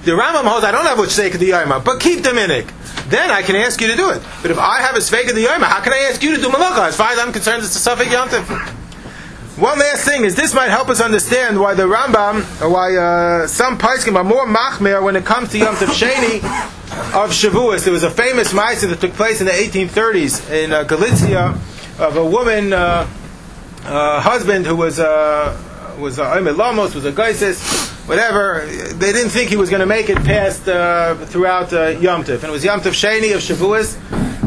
The 0.03 0.11
Rambam 0.13 0.45
holds 0.45 0.65
I 0.65 0.71
don't 0.71 0.85
have 0.85 0.97
a 0.97 1.03
sveik 1.03 1.35
of 1.35 1.39
the 1.39 1.51
Yoma, 1.51 1.83
but 1.85 1.99
keep 1.99 2.23
the 2.23 2.31
minik. 2.31 2.71
Then 3.09 3.29
I 3.29 3.43
can 3.43 3.55
ask 3.55 3.79
you 3.79 3.87
to 3.87 3.95
do 3.95 4.09
it. 4.09 4.23
But 4.41 4.49
if 4.51 4.57
I 4.57 4.81
have 4.81 4.95
a 4.95 4.99
sveik 4.99 5.29
of 5.29 5.35
the 5.35 5.45
Yoma, 5.45 5.65
how 5.65 5.81
can 5.81 5.93
I 5.93 6.09
ask 6.09 6.23
you 6.23 6.35
to 6.35 6.41
do 6.41 6.49
malacha? 6.49 6.87
As 6.87 6.97
far 6.97 7.11
as 7.11 7.19
I'm 7.19 7.31
concerned, 7.31 7.63
it's 7.63 7.75
a 7.75 7.79
suffix 7.79 8.11
Yom 8.11 8.29
Tov. 8.29 8.77
One 9.57 9.77
last 9.79 10.05
thing 10.05 10.23
is 10.23 10.33
this 10.33 10.53
might 10.53 10.69
help 10.69 10.87
us 10.87 11.01
understand 11.01 11.59
why 11.59 11.73
the 11.73 11.83
Rambam, 11.83 12.61
or 12.61 12.69
why 12.69 12.95
uh, 12.95 13.47
some 13.47 13.77
Paiskim 13.77 14.15
are 14.15 14.23
more 14.23 14.47
machmer 14.47 15.03
when 15.03 15.17
it 15.17 15.25
comes 15.25 15.49
to 15.49 15.57
Yom 15.57 15.75
Tov 15.75 15.87
Sheni 15.87 16.37
of 17.13 17.31
Shavuos. 17.31 17.83
There 17.83 17.91
was 17.91 18.03
a 18.03 18.09
famous 18.09 18.53
Maisa 18.53 18.87
that 18.87 19.01
took 19.01 19.11
place 19.11 19.41
in 19.41 19.47
the 19.47 19.51
1830s 19.51 20.49
in 20.49 20.71
uh, 20.71 20.83
Galicia 20.83 21.59
of 21.99 22.15
a 22.15 22.25
woman, 22.25 22.71
uh, 22.71 23.05
uh, 23.83 24.21
husband 24.21 24.65
who 24.65 24.77
was 24.77 25.01
uh, 25.01 25.57
was 25.99 26.17
a 26.17 26.33
Omer 26.33 26.53
Lamos, 26.53 26.95
was 26.95 27.03
a 27.03 27.11
Geisis, 27.11 27.89
whatever. 28.07 28.65
They 28.65 29.11
didn't 29.11 29.31
think 29.31 29.49
he 29.49 29.57
was 29.57 29.69
going 29.69 29.81
to 29.81 29.85
make 29.85 30.09
it 30.09 30.17
past 30.19 30.65
uh, 30.69 31.15
throughout 31.25 31.73
uh, 31.73 31.89
Yom 31.99 32.23
Tov. 32.23 32.35
And 32.35 32.45
it 32.45 32.51
was 32.51 32.63
Yom 32.63 32.79
Tov 32.79 32.93
Sheni 32.93 33.35
of 33.35 33.41
Shavuos. 33.41 33.97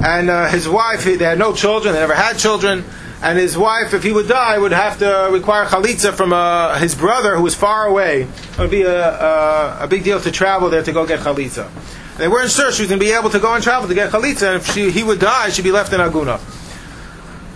And 0.03 0.31
uh, 0.31 0.49
his 0.49 0.67
wife, 0.67 1.05
he, 1.05 1.17
they 1.17 1.27
had 1.27 1.39
no 1.39 1.55
children, 1.55 1.93
they 1.93 2.01
never 2.01 2.15
had 2.15 2.39
children. 2.39 2.85
And 3.25 3.39
his 3.39 3.57
wife, 3.57 3.95
if 3.95 4.03
he 4.03 4.13
would 4.13 4.29
die, 4.29 4.59
would 4.59 4.73
have 4.73 4.99
to 4.99 5.31
require 5.33 5.65
chalitza 5.65 6.13
from 6.13 6.33
uh, 6.33 6.79
his 6.79 6.95
brother 6.95 7.37
who 7.37 7.43
was 7.43 7.55
far 7.55 7.87
away. 7.87 8.23
It 8.23 8.59
would 8.59 8.71
be 8.71 8.83
a, 8.83 9.19
a, 9.19 9.85
a 9.85 9.89
big 9.89 10.05
deal 10.05 10.21
to 10.21 10.31
travel 10.31 10.69
there 10.69 10.83
to 10.83 10.93
go 10.93 11.07
get 11.07 11.21
chalitza. 11.21 11.71
They 12.19 12.29
weren't 12.29 12.51
sure 12.51 12.71
she 12.71 12.83
was 12.83 12.91
going 12.91 13.01
to 13.01 13.05
be 13.05 13.13
able 13.13 13.31
to 13.31 13.41
go 13.41 13.55
and 13.55 13.65
travel 13.65 13.89
to 13.89 13.95
get 13.95 14.13
chalitza, 14.13 14.49
and 14.49 14.57
if 14.57 14.71
she, 14.73 14.91
he 14.91 15.03
would 15.03 15.21
die, 15.21 15.49
she'd 15.49 15.63
be 15.63 15.73
left 15.73 15.93
in 15.93 16.01
Aguna. 16.01 16.39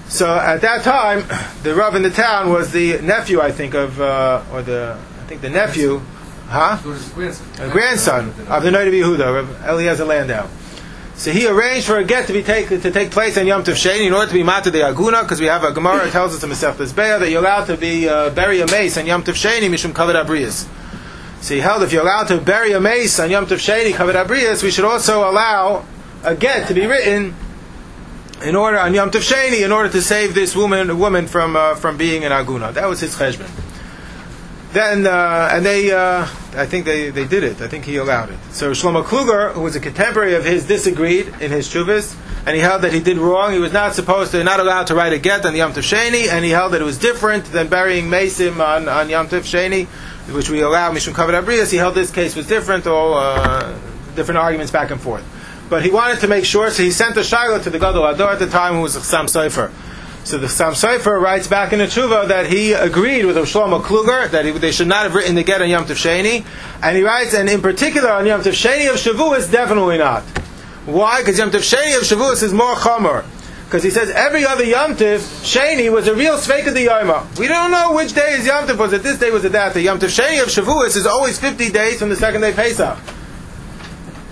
So 0.08 0.34
at 0.34 0.62
that 0.62 0.82
time, 0.82 1.24
the 1.62 1.74
Rav 1.74 1.94
in 1.94 2.02
the 2.02 2.10
town 2.10 2.50
was 2.50 2.72
the 2.72 3.00
nephew, 3.02 3.40
I 3.40 3.52
think, 3.52 3.74
of, 3.74 4.00
uh, 4.00 4.42
or 4.50 4.62
the, 4.62 4.98
I 5.20 5.24
think 5.26 5.42
the 5.42 5.50
nephew 5.50 6.00
Huh? 6.48 6.78
It 6.82 6.88
was 6.88 7.02
his 7.02 7.12
grandson. 7.12 7.46
a 7.60 7.70
grandson 7.70 8.28
of 8.48 8.62
the 8.62 8.70
Yehuda, 8.70 9.40
of 9.40 9.64
Eliezer 9.66 10.06
Landau. 10.06 10.48
So 11.18 11.32
he 11.32 11.48
arranged 11.48 11.88
for 11.88 11.96
a 11.96 12.04
get 12.04 12.28
to 12.28 12.32
be 12.32 12.44
take, 12.44 12.68
to 12.68 12.92
take 12.92 13.10
place 13.10 13.36
on 13.36 13.44
Yom 13.44 13.64
Tov 13.64 13.74
Sheni 13.74 14.06
in 14.06 14.12
order 14.12 14.28
to 14.28 14.34
be 14.34 14.44
mata 14.44 14.70
de 14.70 14.78
aguna, 14.78 15.22
because 15.22 15.40
we 15.40 15.46
have 15.46 15.64
a 15.64 15.72
Gemara 15.72 16.04
that 16.04 16.12
tells 16.12 16.32
us 16.32 16.44
in 16.44 16.48
Masechtas 16.48 16.94
Beah 16.94 17.18
that 17.18 17.28
you're 17.28 17.40
allowed 17.40 17.64
to 17.64 17.76
be 17.76 18.08
uh, 18.08 18.30
bury 18.30 18.60
a 18.60 18.66
mace 18.68 18.96
on 18.96 19.04
Yom 19.04 19.24
Tov 19.24 19.34
Sheni 19.34 19.68
mishum 19.68 19.92
kavod 19.92 20.14
abrius. 20.14 20.68
So 21.42 21.54
he 21.54 21.60
held 21.60 21.82
if 21.82 21.92
you're 21.92 22.02
allowed 22.02 22.28
to 22.28 22.40
bury 22.40 22.70
a 22.70 22.80
mace 22.80 23.18
on 23.18 23.30
Yom 23.30 23.46
Tov 23.46 23.56
Sheni 23.56 23.90
kavod 23.90 24.14
abrius, 24.14 24.62
we 24.62 24.70
should 24.70 24.84
also 24.84 25.28
allow 25.28 25.84
a 26.22 26.36
get 26.36 26.68
to 26.68 26.74
be 26.74 26.86
written 26.86 27.34
in 28.44 28.54
order 28.54 28.78
on 28.78 28.94
Yom 28.94 29.10
Tov 29.10 29.28
Sheni 29.28 29.64
in 29.64 29.72
order 29.72 29.88
to 29.88 30.00
save 30.00 30.34
this 30.34 30.54
woman 30.54 31.00
woman 31.00 31.26
from 31.26 31.56
uh, 31.56 31.74
from 31.74 31.96
being 31.96 32.24
an 32.24 32.30
aguna. 32.30 32.72
That 32.72 32.88
was 32.88 33.00
his 33.00 33.16
cheshbon. 33.16 33.50
Then 34.78 35.08
uh, 35.08 35.48
and 35.50 35.66
they, 35.66 35.90
uh, 35.90 36.22
I 36.54 36.64
think 36.66 36.84
they, 36.84 37.10
they 37.10 37.26
did 37.26 37.42
it. 37.42 37.60
I 37.60 37.66
think 37.66 37.84
he 37.84 37.96
allowed 37.96 38.30
it. 38.30 38.38
So 38.52 38.70
Shlomo 38.70 39.02
Kluger, 39.02 39.52
who 39.52 39.62
was 39.62 39.74
a 39.74 39.80
contemporary 39.80 40.36
of 40.36 40.44
his, 40.44 40.68
disagreed 40.68 41.26
in 41.40 41.50
his 41.50 41.66
chuvas, 41.68 42.14
and 42.46 42.54
he 42.54 42.62
held 42.62 42.82
that 42.82 42.92
he 42.92 43.00
did 43.00 43.18
wrong. 43.18 43.52
He 43.52 43.58
was 43.58 43.72
not 43.72 43.96
supposed 43.96 44.30
to, 44.30 44.44
not 44.44 44.60
allowed 44.60 44.86
to 44.86 44.94
write 44.94 45.12
a 45.12 45.18
get 45.18 45.44
on 45.44 45.56
Yom 45.56 45.72
Tov 45.72 45.82
Sheni, 45.82 46.28
and 46.28 46.44
he 46.44 46.52
held 46.52 46.74
that 46.74 46.80
it 46.80 46.84
was 46.84 46.96
different 46.96 47.46
than 47.46 47.66
burying 47.66 48.04
Mesim 48.04 48.64
on, 48.64 48.88
on 48.88 49.08
Yom 49.08 49.26
Tov 49.26 49.40
Sheni, 49.40 49.86
which 50.32 50.48
we 50.48 50.60
allow 50.60 50.92
Mishum 50.92 51.12
Kavod 51.12 51.42
Abrias. 51.42 51.72
He 51.72 51.78
held 51.78 51.96
this 51.96 52.12
case 52.12 52.36
was 52.36 52.46
different, 52.46 52.86
all 52.86 53.14
uh, 53.14 53.76
different 54.14 54.38
arguments 54.38 54.70
back 54.70 54.92
and 54.92 55.00
forth. 55.00 55.24
But 55.68 55.82
he 55.82 55.90
wanted 55.90 56.20
to 56.20 56.28
make 56.28 56.44
sure, 56.44 56.70
so 56.70 56.84
he 56.84 56.92
sent 56.92 57.16
a 57.16 57.22
shayla 57.22 57.64
to 57.64 57.70
the 57.70 57.80
Gadol 57.80 58.06
Ador 58.06 58.30
at 58.30 58.38
the 58.38 58.46
time, 58.46 58.74
who 58.74 58.82
was 58.82 58.96
Chassam 58.96 59.24
Sofer. 59.24 59.72
So 60.28 60.36
the 60.36 60.46
Chassam 60.46 60.72
Sofer 60.72 61.18
writes 61.18 61.48
back 61.48 61.72
in 61.72 61.78
the 61.78 61.86
Tshuva 61.86 62.28
that 62.28 62.50
he 62.50 62.74
agreed 62.74 63.24
with 63.24 63.36
Shlomo 63.36 63.80
Kluger 63.80 64.30
that 64.30 64.44
he, 64.44 64.50
they 64.50 64.72
should 64.72 64.86
not 64.86 65.04
have 65.04 65.14
written 65.14 65.34
the 65.34 65.42
get 65.42 65.62
on 65.62 65.70
Yom 65.70 65.86
Tov 65.86 65.96
Sheni, 65.96 66.44
and 66.82 66.94
he 66.94 67.02
writes, 67.02 67.32
and 67.32 67.48
in 67.48 67.62
particular 67.62 68.10
on 68.10 68.26
Yom 68.26 68.42
Tov 68.42 68.52
Sheni 68.52 68.90
of 68.90 68.96
Shavuos, 68.96 69.50
definitely 69.50 69.96
not. 69.96 70.22
Why? 70.84 71.22
Because 71.22 71.38
Yom 71.38 71.50
Tov 71.50 71.60
Sheni 71.60 71.96
of 71.96 72.02
Shavuos 72.02 72.42
is 72.42 72.52
more 72.52 72.74
chomer. 72.74 73.24
Because 73.64 73.82
he 73.82 73.88
says 73.88 74.10
every 74.10 74.44
other 74.44 74.64
Yom 74.64 74.96
Tov 74.96 75.20
Sheni 75.42 75.90
was 75.90 76.06
a 76.08 76.14
real 76.14 76.36
Sveik 76.36 76.66
of 76.66 76.74
the 76.74 76.84
Yoma. 76.84 77.38
We 77.38 77.48
don't 77.48 77.70
know 77.70 77.94
which 77.94 78.12
day 78.12 78.32
is 78.32 78.44
Yom 78.44 78.66
Tov. 78.66 78.76
Was 78.76 78.92
it 78.92 79.02
this 79.02 79.18
day? 79.18 79.30
Was 79.30 79.46
it 79.46 79.52
that? 79.52 79.72
The 79.72 79.80
Yom 79.80 79.98
Tov 79.98 80.14
Sheni 80.14 80.42
of 80.42 80.48
Shavuos 80.48 80.94
is 80.94 81.06
always 81.06 81.38
50 81.38 81.70
days 81.70 82.00
from 82.00 82.10
the 82.10 82.16
second 82.16 82.42
day 82.42 82.52
Pesach. 82.52 82.98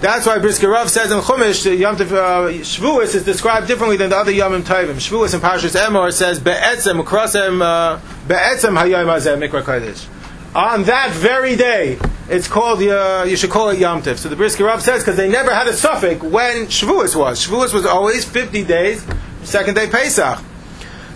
That's 0.06 0.24
why 0.24 0.38
Brisker 0.38 0.68
Rav 0.68 0.88
says 0.88 1.10
in 1.10 1.18
Chumash 1.18 1.64
that 1.64 1.74
Yom 1.74 1.96
Tov 1.96 2.12
uh, 2.12 2.48
Shavuos 2.60 3.16
is 3.16 3.24
described 3.24 3.66
differently 3.66 3.96
than 3.96 4.10
the 4.10 4.16
other 4.16 4.30
Yomim 4.30 4.62
Tovim. 4.62 4.94
Shavuos 4.94 5.34
in 5.34 5.40
Parshas 5.40 5.74
Emor 5.74 6.12
says 6.12 6.38
Be'etzem 6.38 7.02
Krosem 7.04 7.60
uh, 7.60 8.00
Be'etzem 8.28 8.80
Hayom 8.80 9.06
Hazeh 9.06 9.36
Mikra 9.36 9.64
Kodesh. 9.64 10.06
On 10.54 10.84
that 10.84 11.10
very 11.10 11.56
day, 11.56 11.98
it's 12.28 12.46
called 12.46 12.80
uh, 12.82 13.24
you 13.26 13.34
should 13.34 13.50
call 13.50 13.70
it 13.70 13.80
Yom 13.80 14.00
Tov. 14.00 14.16
So 14.18 14.28
the 14.28 14.36
Brisker 14.36 14.62
Rav 14.62 14.80
says 14.80 15.02
because 15.02 15.16
they 15.16 15.28
never 15.28 15.52
had 15.52 15.66
a 15.66 15.72
suffix 15.72 16.22
when 16.22 16.66
Shavuos 16.66 17.16
was. 17.16 17.44
Shavuos 17.44 17.74
was 17.74 17.84
always 17.84 18.24
50 18.24 18.62
days, 18.62 19.04
second 19.42 19.74
day 19.74 19.90
Pesach. 19.90 20.38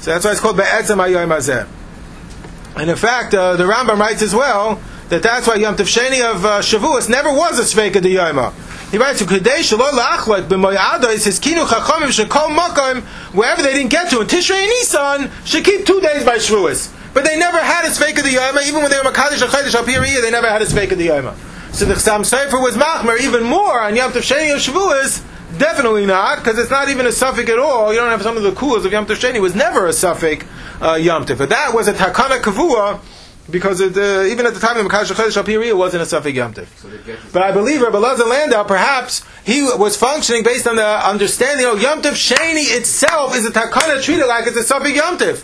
So 0.00 0.10
that's 0.10 0.24
why 0.24 0.32
it's 0.32 0.40
called 0.40 0.56
Be'etzem 0.56 0.96
Hayom 0.96 1.28
Hazeh. 1.28 1.68
And 2.74 2.90
in 2.90 2.96
fact, 2.96 3.34
uh, 3.34 3.54
the 3.54 3.68
Rambam 3.68 4.00
writes 4.00 4.22
as 4.22 4.34
well 4.34 4.82
that 5.10 5.22
that's 5.22 5.46
why 5.46 5.54
Yom 5.54 5.76
Tov 5.76 5.86
Sheni 5.86 6.28
of 6.28 6.44
uh, 6.44 6.58
Shavuos 6.58 7.08
never 7.08 7.32
was 7.32 7.60
a 7.60 7.62
Sveika 7.62 8.02
de 8.02 8.16
Yoma. 8.16 8.52
He 8.90 8.98
writes, 8.98 9.22
"Kadei 9.22 9.60
shelo 9.60 9.88
la'achlek 9.90 10.48
b'moyado." 10.48 11.12
He 11.12 11.18
says, 11.18 11.38
"Kinu 11.38 11.64
chachamim 11.66 12.08
shekol 12.08 12.56
makom 12.56 13.02
wherever 13.32 13.62
they 13.62 13.72
didn't 13.72 13.90
get 13.90 14.10
to 14.10 14.20
in 14.20 14.26
Tishrei 14.26 14.56
and 14.56 14.68
Nisan 14.68 15.30
should 15.44 15.64
keep 15.64 15.86
two 15.86 16.00
days 16.00 16.24
by 16.24 16.36
Shavuos." 16.36 16.88
But 17.12 17.24
they 17.24 17.36
never 17.38 17.58
had 17.58 17.84
a 17.84 17.88
sveik 17.88 18.18
of 18.18 18.24
the 18.24 18.34
Yoma, 18.34 18.66
even 18.66 18.82
when 18.82 18.90
they 18.90 18.96
were 18.98 19.10
Makadosh 19.10 19.44
Achadosh 19.46 19.74
Al 19.74 19.84
Piriyah, 19.84 20.22
they 20.22 20.30
never 20.30 20.48
had 20.48 20.62
a 20.62 20.66
sveik 20.66 20.92
of 20.92 20.98
the 20.98 21.08
Yoma. 21.08 21.34
So 21.72 21.84
the 21.84 21.94
Chassam 21.94 22.20
Sofer 22.20 22.60
was 22.62 22.76
machmer 22.76 23.18
even 23.20 23.44
more 23.44 23.80
on 23.80 23.94
Yom 23.96 24.12
Tov 24.12 24.22
Sheni 24.22 24.54
of 24.54 24.60
Shavuos. 24.60 25.22
Definitely 25.58 26.06
not, 26.06 26.38
because 26.38 26.58
it's 26.58 26.70
not 26.70 26.88
even 26.88 27.06
a 27.06 27.12
suffix 27.12 27.50
at 27.50 27.58
all. 27.58 27.92
You 27.92 27.98
don't 27.98 28.10
have 28.10 28.22
some 28.22 28.36
of 28.36 28.42
the 28.42 28.52
kulas 28.52 28.84
of 28.84 28.92
Yom 28.92 29.06
Tov 29.06 29.16
Sheni. 29.16 29.36
It 29.36 29.42
was 29.42 29.54
never 29.54 29.86
a 29.86 29.92
suffix 29.92 30.44
uh, 30.80 30.94
Yom 30.94 31.26
Tov. 31.26 31.48
That 31.48 31.74
was 31.74 31.88
a 31.88 31.92
takana 31.92 32.40
kavua 32.40 33.00
because 33.50 33.80
it, 33.80 33.96
uh, 33.96 34.22
even 34.24 34.46
at 34.46 34.54
the 34.54 34.60
time 34.60 34.76
of 34.78 34.86
Makadosh 34.86 35.12
Achadosh 35.12 35.36
Al 35.36 35.44
Piriyah, 35.44 35.68
it 35.68 35.76
wasn't 35.76 36.02
a 36.02 36.06
suffix 36.06 36.36
Yom 36.36 36.54
Tov. 36.54 36.66
So 36.76 36.88
they 36.88 36.96
get 36.98 37.06
this- 37.22 37.32
But 37.32 37.42
I 37.42 37.52
believe 37.52 37.82
Rabbi 37.82 37.98
Lazar 37.98 38.24
Landau, 38.24 38.64
perhaps 38.64 39.22
he 39.44 39.62
was 39.62 39.96
functioning 39.96 40.42
based 40.42 40.66
on 40.66 40.76
the 40.76 41.06
understanding 41.08 41.66
of 41.66 41.80
Yom 41.80 42.02
Tov 42.02 42.12
Sheni 42.12 42.76
itself 42.76 43.36
is 43.36 43.46
a 43.46 43.50
takana 43.50 44.02
treated 44.02 44.26
like 44.26 44.46
it's 44.46 44.56
a 44.56 44.62
suffix 44.62 44.96
Yom 44.96 45.18
Tov. 45.18 45.42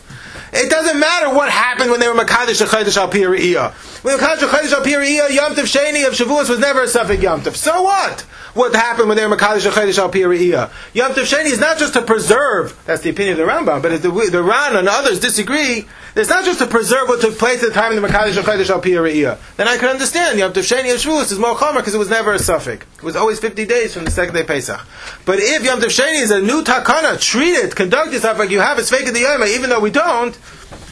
It 0.52 0.70
doesn't 0.70 0.98
matter 0.98 1.34
what 1.34 1.50
happened 1.50 1.90
when 1.90 2.00
they 2.00 2.08
were 2.08 2.14
Makadosh 2.14 2.64
Achadosh 2.64 2.96
Al 2.96 3.10
Piriyah. 3.10 3.72
When 4.02 4.16
Makadosh 4.16 4.48
Achadosh 4.48 4.72
Al 4.72 4.84
Piriyah, 4.84 5.30
Yom 5.34 5.54
Tov 5.54 5.64
Sheni 5.64 6.06
of 6.06 6.14
Shavuos 6.14 6.48
was 6.48 6.58
never 6.58 6.82
a 6.82 6.88
suffix 6.88 7.22
Yom 7.22 7.42
Tov. 7.42 7.56
So 7.56 7.82
what? 7.82 8.20
What 8.54 8.74
happened 8.74 9.08
when 9.08 9.18
they 9.18 9.26
were 9.26 9.36
Makadosh 9.36 9.68
Achadosh 9.70 9.98
Al 9.98 10.10
Piriyah? 10.10 10.70
Yom 10.94 11.12
Tov 11.12 11.24
Sheni 11.24 11.46
is 11.46 11.58
not 11.58 11.78
just 11.78 11.92
to 11.94 12.02
preserve, 12.02 12.80
that's 12.86 13.02
the 13.02 13.10
opinion 13.10 13.38
of 13.38 13.46
the 13.46 13.52
Rambam, 13.52 13.82
but 13.82 13.92
if 13.92 14.02
the, 14.02 14.10
the 14.30 14.42
Ran 14.42 14.76
and 14.76 14.88
others 14.88 15.20
disagree, 15.20 15.86
it's 16.16 16.30
not 16.30 16.44
just 16.44 16.58
to 16.60 16.66
preserve 16.66 17.08
what 17.08 17.20
took 17.20 17.38
place 17.38 17.62
at 17.62 17.68
the 17.68 17.74
time 17.74 17.96
of 17.96 18.00
the 18.00 18.08
Makadosh 18.08 18.32
Achadosh 18.32 18.70
Al 18.70 18.80
Piriyah. 18.80 19.38
Then 19.56 19.68
I 19.68 19.76
can 19.76 19.88
understand 19.88 20.38
Yom 20.38 20.52
Tov 20.52 20.62
Sheni 20.62 20.92
of 20.92 21.00
Shavuos 21.00 21.30
is 21.30 21.38
more 21.38 21.54
chomer 21.54 21.76
because 21.76 21.94
it 21.94 21.98
was 21.98 22.10
never 22.10 22.32
a 22.32 22.38
suffix. 22.38 22.86
It 22.96 23.02
was 23.02 23.16
always 23.16 23.38
50 23.38 23.66
days 23.66 23.94
from 23.94 24.04
the 24.04 24.10
second 24.10 24.34
day 24.34 24.44
Pesach. 24.44 24.80
But 25.24 25.38
if 25.38 25.62
Yom 25.62 25.80
Tov 25.80 25.86
Sheni 25.86 26.22
is 26.22 26.30
a 26.30 26.40
new 26.40 26.62
takana, 26.62 27.20
treat 27.20 27.52
it, 27.52 27.74
conduct 27.76 28.12
yourself 28.12 28.38
like 28.38 28.50
you 28.50 28.60
have 28.60 28.78
a 28.78 28.82
Sveika 28.82 29.12
the 29.12 29.20
Yoma, 29.20 29.46
even 29.54 29.70
though 29.70 29.80
we 29.80 29.90
don't, 29.90 30.34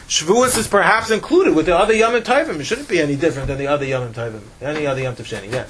Shavuos 0.07 0.57
is 0.57 0.67
perhaps 0.67 1.09
included 1.09 1.55
with 1.55 1.65
the 1.65 1.75
other 1.75 1.93
Yom 1.93 2.13
Tovim. 2.21 2.59
It 2.59 2.65
shouldn't 2.65 2.87
be 2.87 2.99
any 2.99 3.15
different 3.15 3.47
than 3.47 3.57
the 3.57 3.67
other 3.67 3.85
Yom 3.85 4.13
Tovim, 4.13 4.41
any 4.61 4.85
other 4.85 5.01
Yom 5.01 5.15
Tov 5.15 5.25
Sheni. 5.25 5.51
Yeah. 5.51 5.67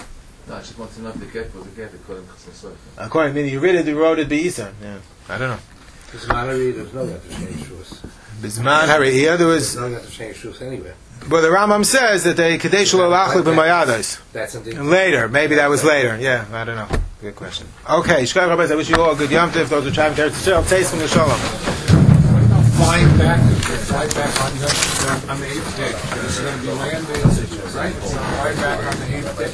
No, 0.47 0.55
I 0.55 0.59
just 0.59 0.77
want 0.77 0.91
to 0.93 1.01
know 1.01 1.09
if 1.09 1.15
the 1.15 1.25
get 1.25 1.55
was 1.55 1.65
a 1.65 1.69
get 1.69 1.93
according 1.93 2.27
to 2.27 2.33
Chassam 2.33 2.71
Sofer. 2.71 2.75
According 2.97 3.33
to 3.33 3.41
me, 3.41 3.49
you 3.49 3.59
read 3.59 3.75
it, 3.75 3.87
you 3.87 3.99
wrote 3.99 4.19
it 4.19 4.29
Beisa. 4.29 4.73
Yeah. 4.81 4.97
I 5.29 5.37
don't 5.37 5.49
know. 5.49 5.59
Because 6.05 6.27
Mallory, 6.27 6.71
there's 6.71 6.93
no 6.93 7.07
got 7.07 7.23
to 7.23 7.29
change 7.29 7.65
shoes. 7.65 8.01
Bisman 8.41 8.87
Hariyah, 8.87 9.37
there 9.37 9.47
was. 9.47 9.73
There's 9.75 9.89
no 9.89 9.97
got 9.97 10.05
to 10.05 10.11
change 10.11 10.37
shoes 10.37 10.61
anywhere. 10.61 10.95
But 11.27 11.41
the 11.41 11.47
Rambam 11.47 11.83
says 11.85 12.23
that 12.25 12.37
they 12.37 12.57
Kadesh 12.57 12.93
Lachlik 12.93 13.43
b'mayados. 13.43 14.19
That's 14.31 14.53
something. 14.53 14.89
Later, 14.89 15.27
maybe 15.27 15.55
that 15.55 15.69
was 15.69 15.83
later. 15.83 16.17
Yeah, 16.19 16.45
I 16.51 16.63
don't 16.63 16.75
know. 16.75 16.87
Good 17.21 17.35
question. 17.35 17.67
Okay, 17.89 18.23
Shkar 18.23 18.47
Rabbis, 18.47 18.71
I 18.71 18.75
wish 18.75 18.89
you 18.89 18.97
all 19.01 19.13
a 19.13 19.15
good 19.15 19.31
Yom 19.31 19.49
Tov. 19.49 19.67
Those 19.69 19.83
who 19.83 19.89
are 19.89 19.93
traveling 19.93 20.17
to 20.17 20.35
Eretz 20.35 20.45
Yisrael, 20.45 20.63
taste 20.69 20.91
from 20.91 20.99
the 20.99 21.07
Shalom. 21.07 21.39
Flying 22.75 23.17
back, 23.17 23.39
fly 23.87 24.05
back 24.07 24.41
on 24.43 24.51
the, 24.59 24.67
on 25.31 25.39
the 25.39 25.47
eighth 25.47 25.77
day. 25.77 25.93
This 26.21 26.37
is 26.37 26.43
going 26.43 26.57
to 26.59 26.61
be 26.61 26.71
land 26.73 27.07
day, 27.07 27.21
right? 27.73 27.93
So 28.03 28.17
fly 28.17 28.53
back 28.61 28.79
on 28.85 28.99
the 28.99 29.05
eighth 29.15 29.37
day. 29.39 29.51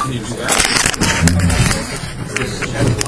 Can 0.00 0.12
you 0.12 0.20
do 0.20 0.34
that? 2.96 3.02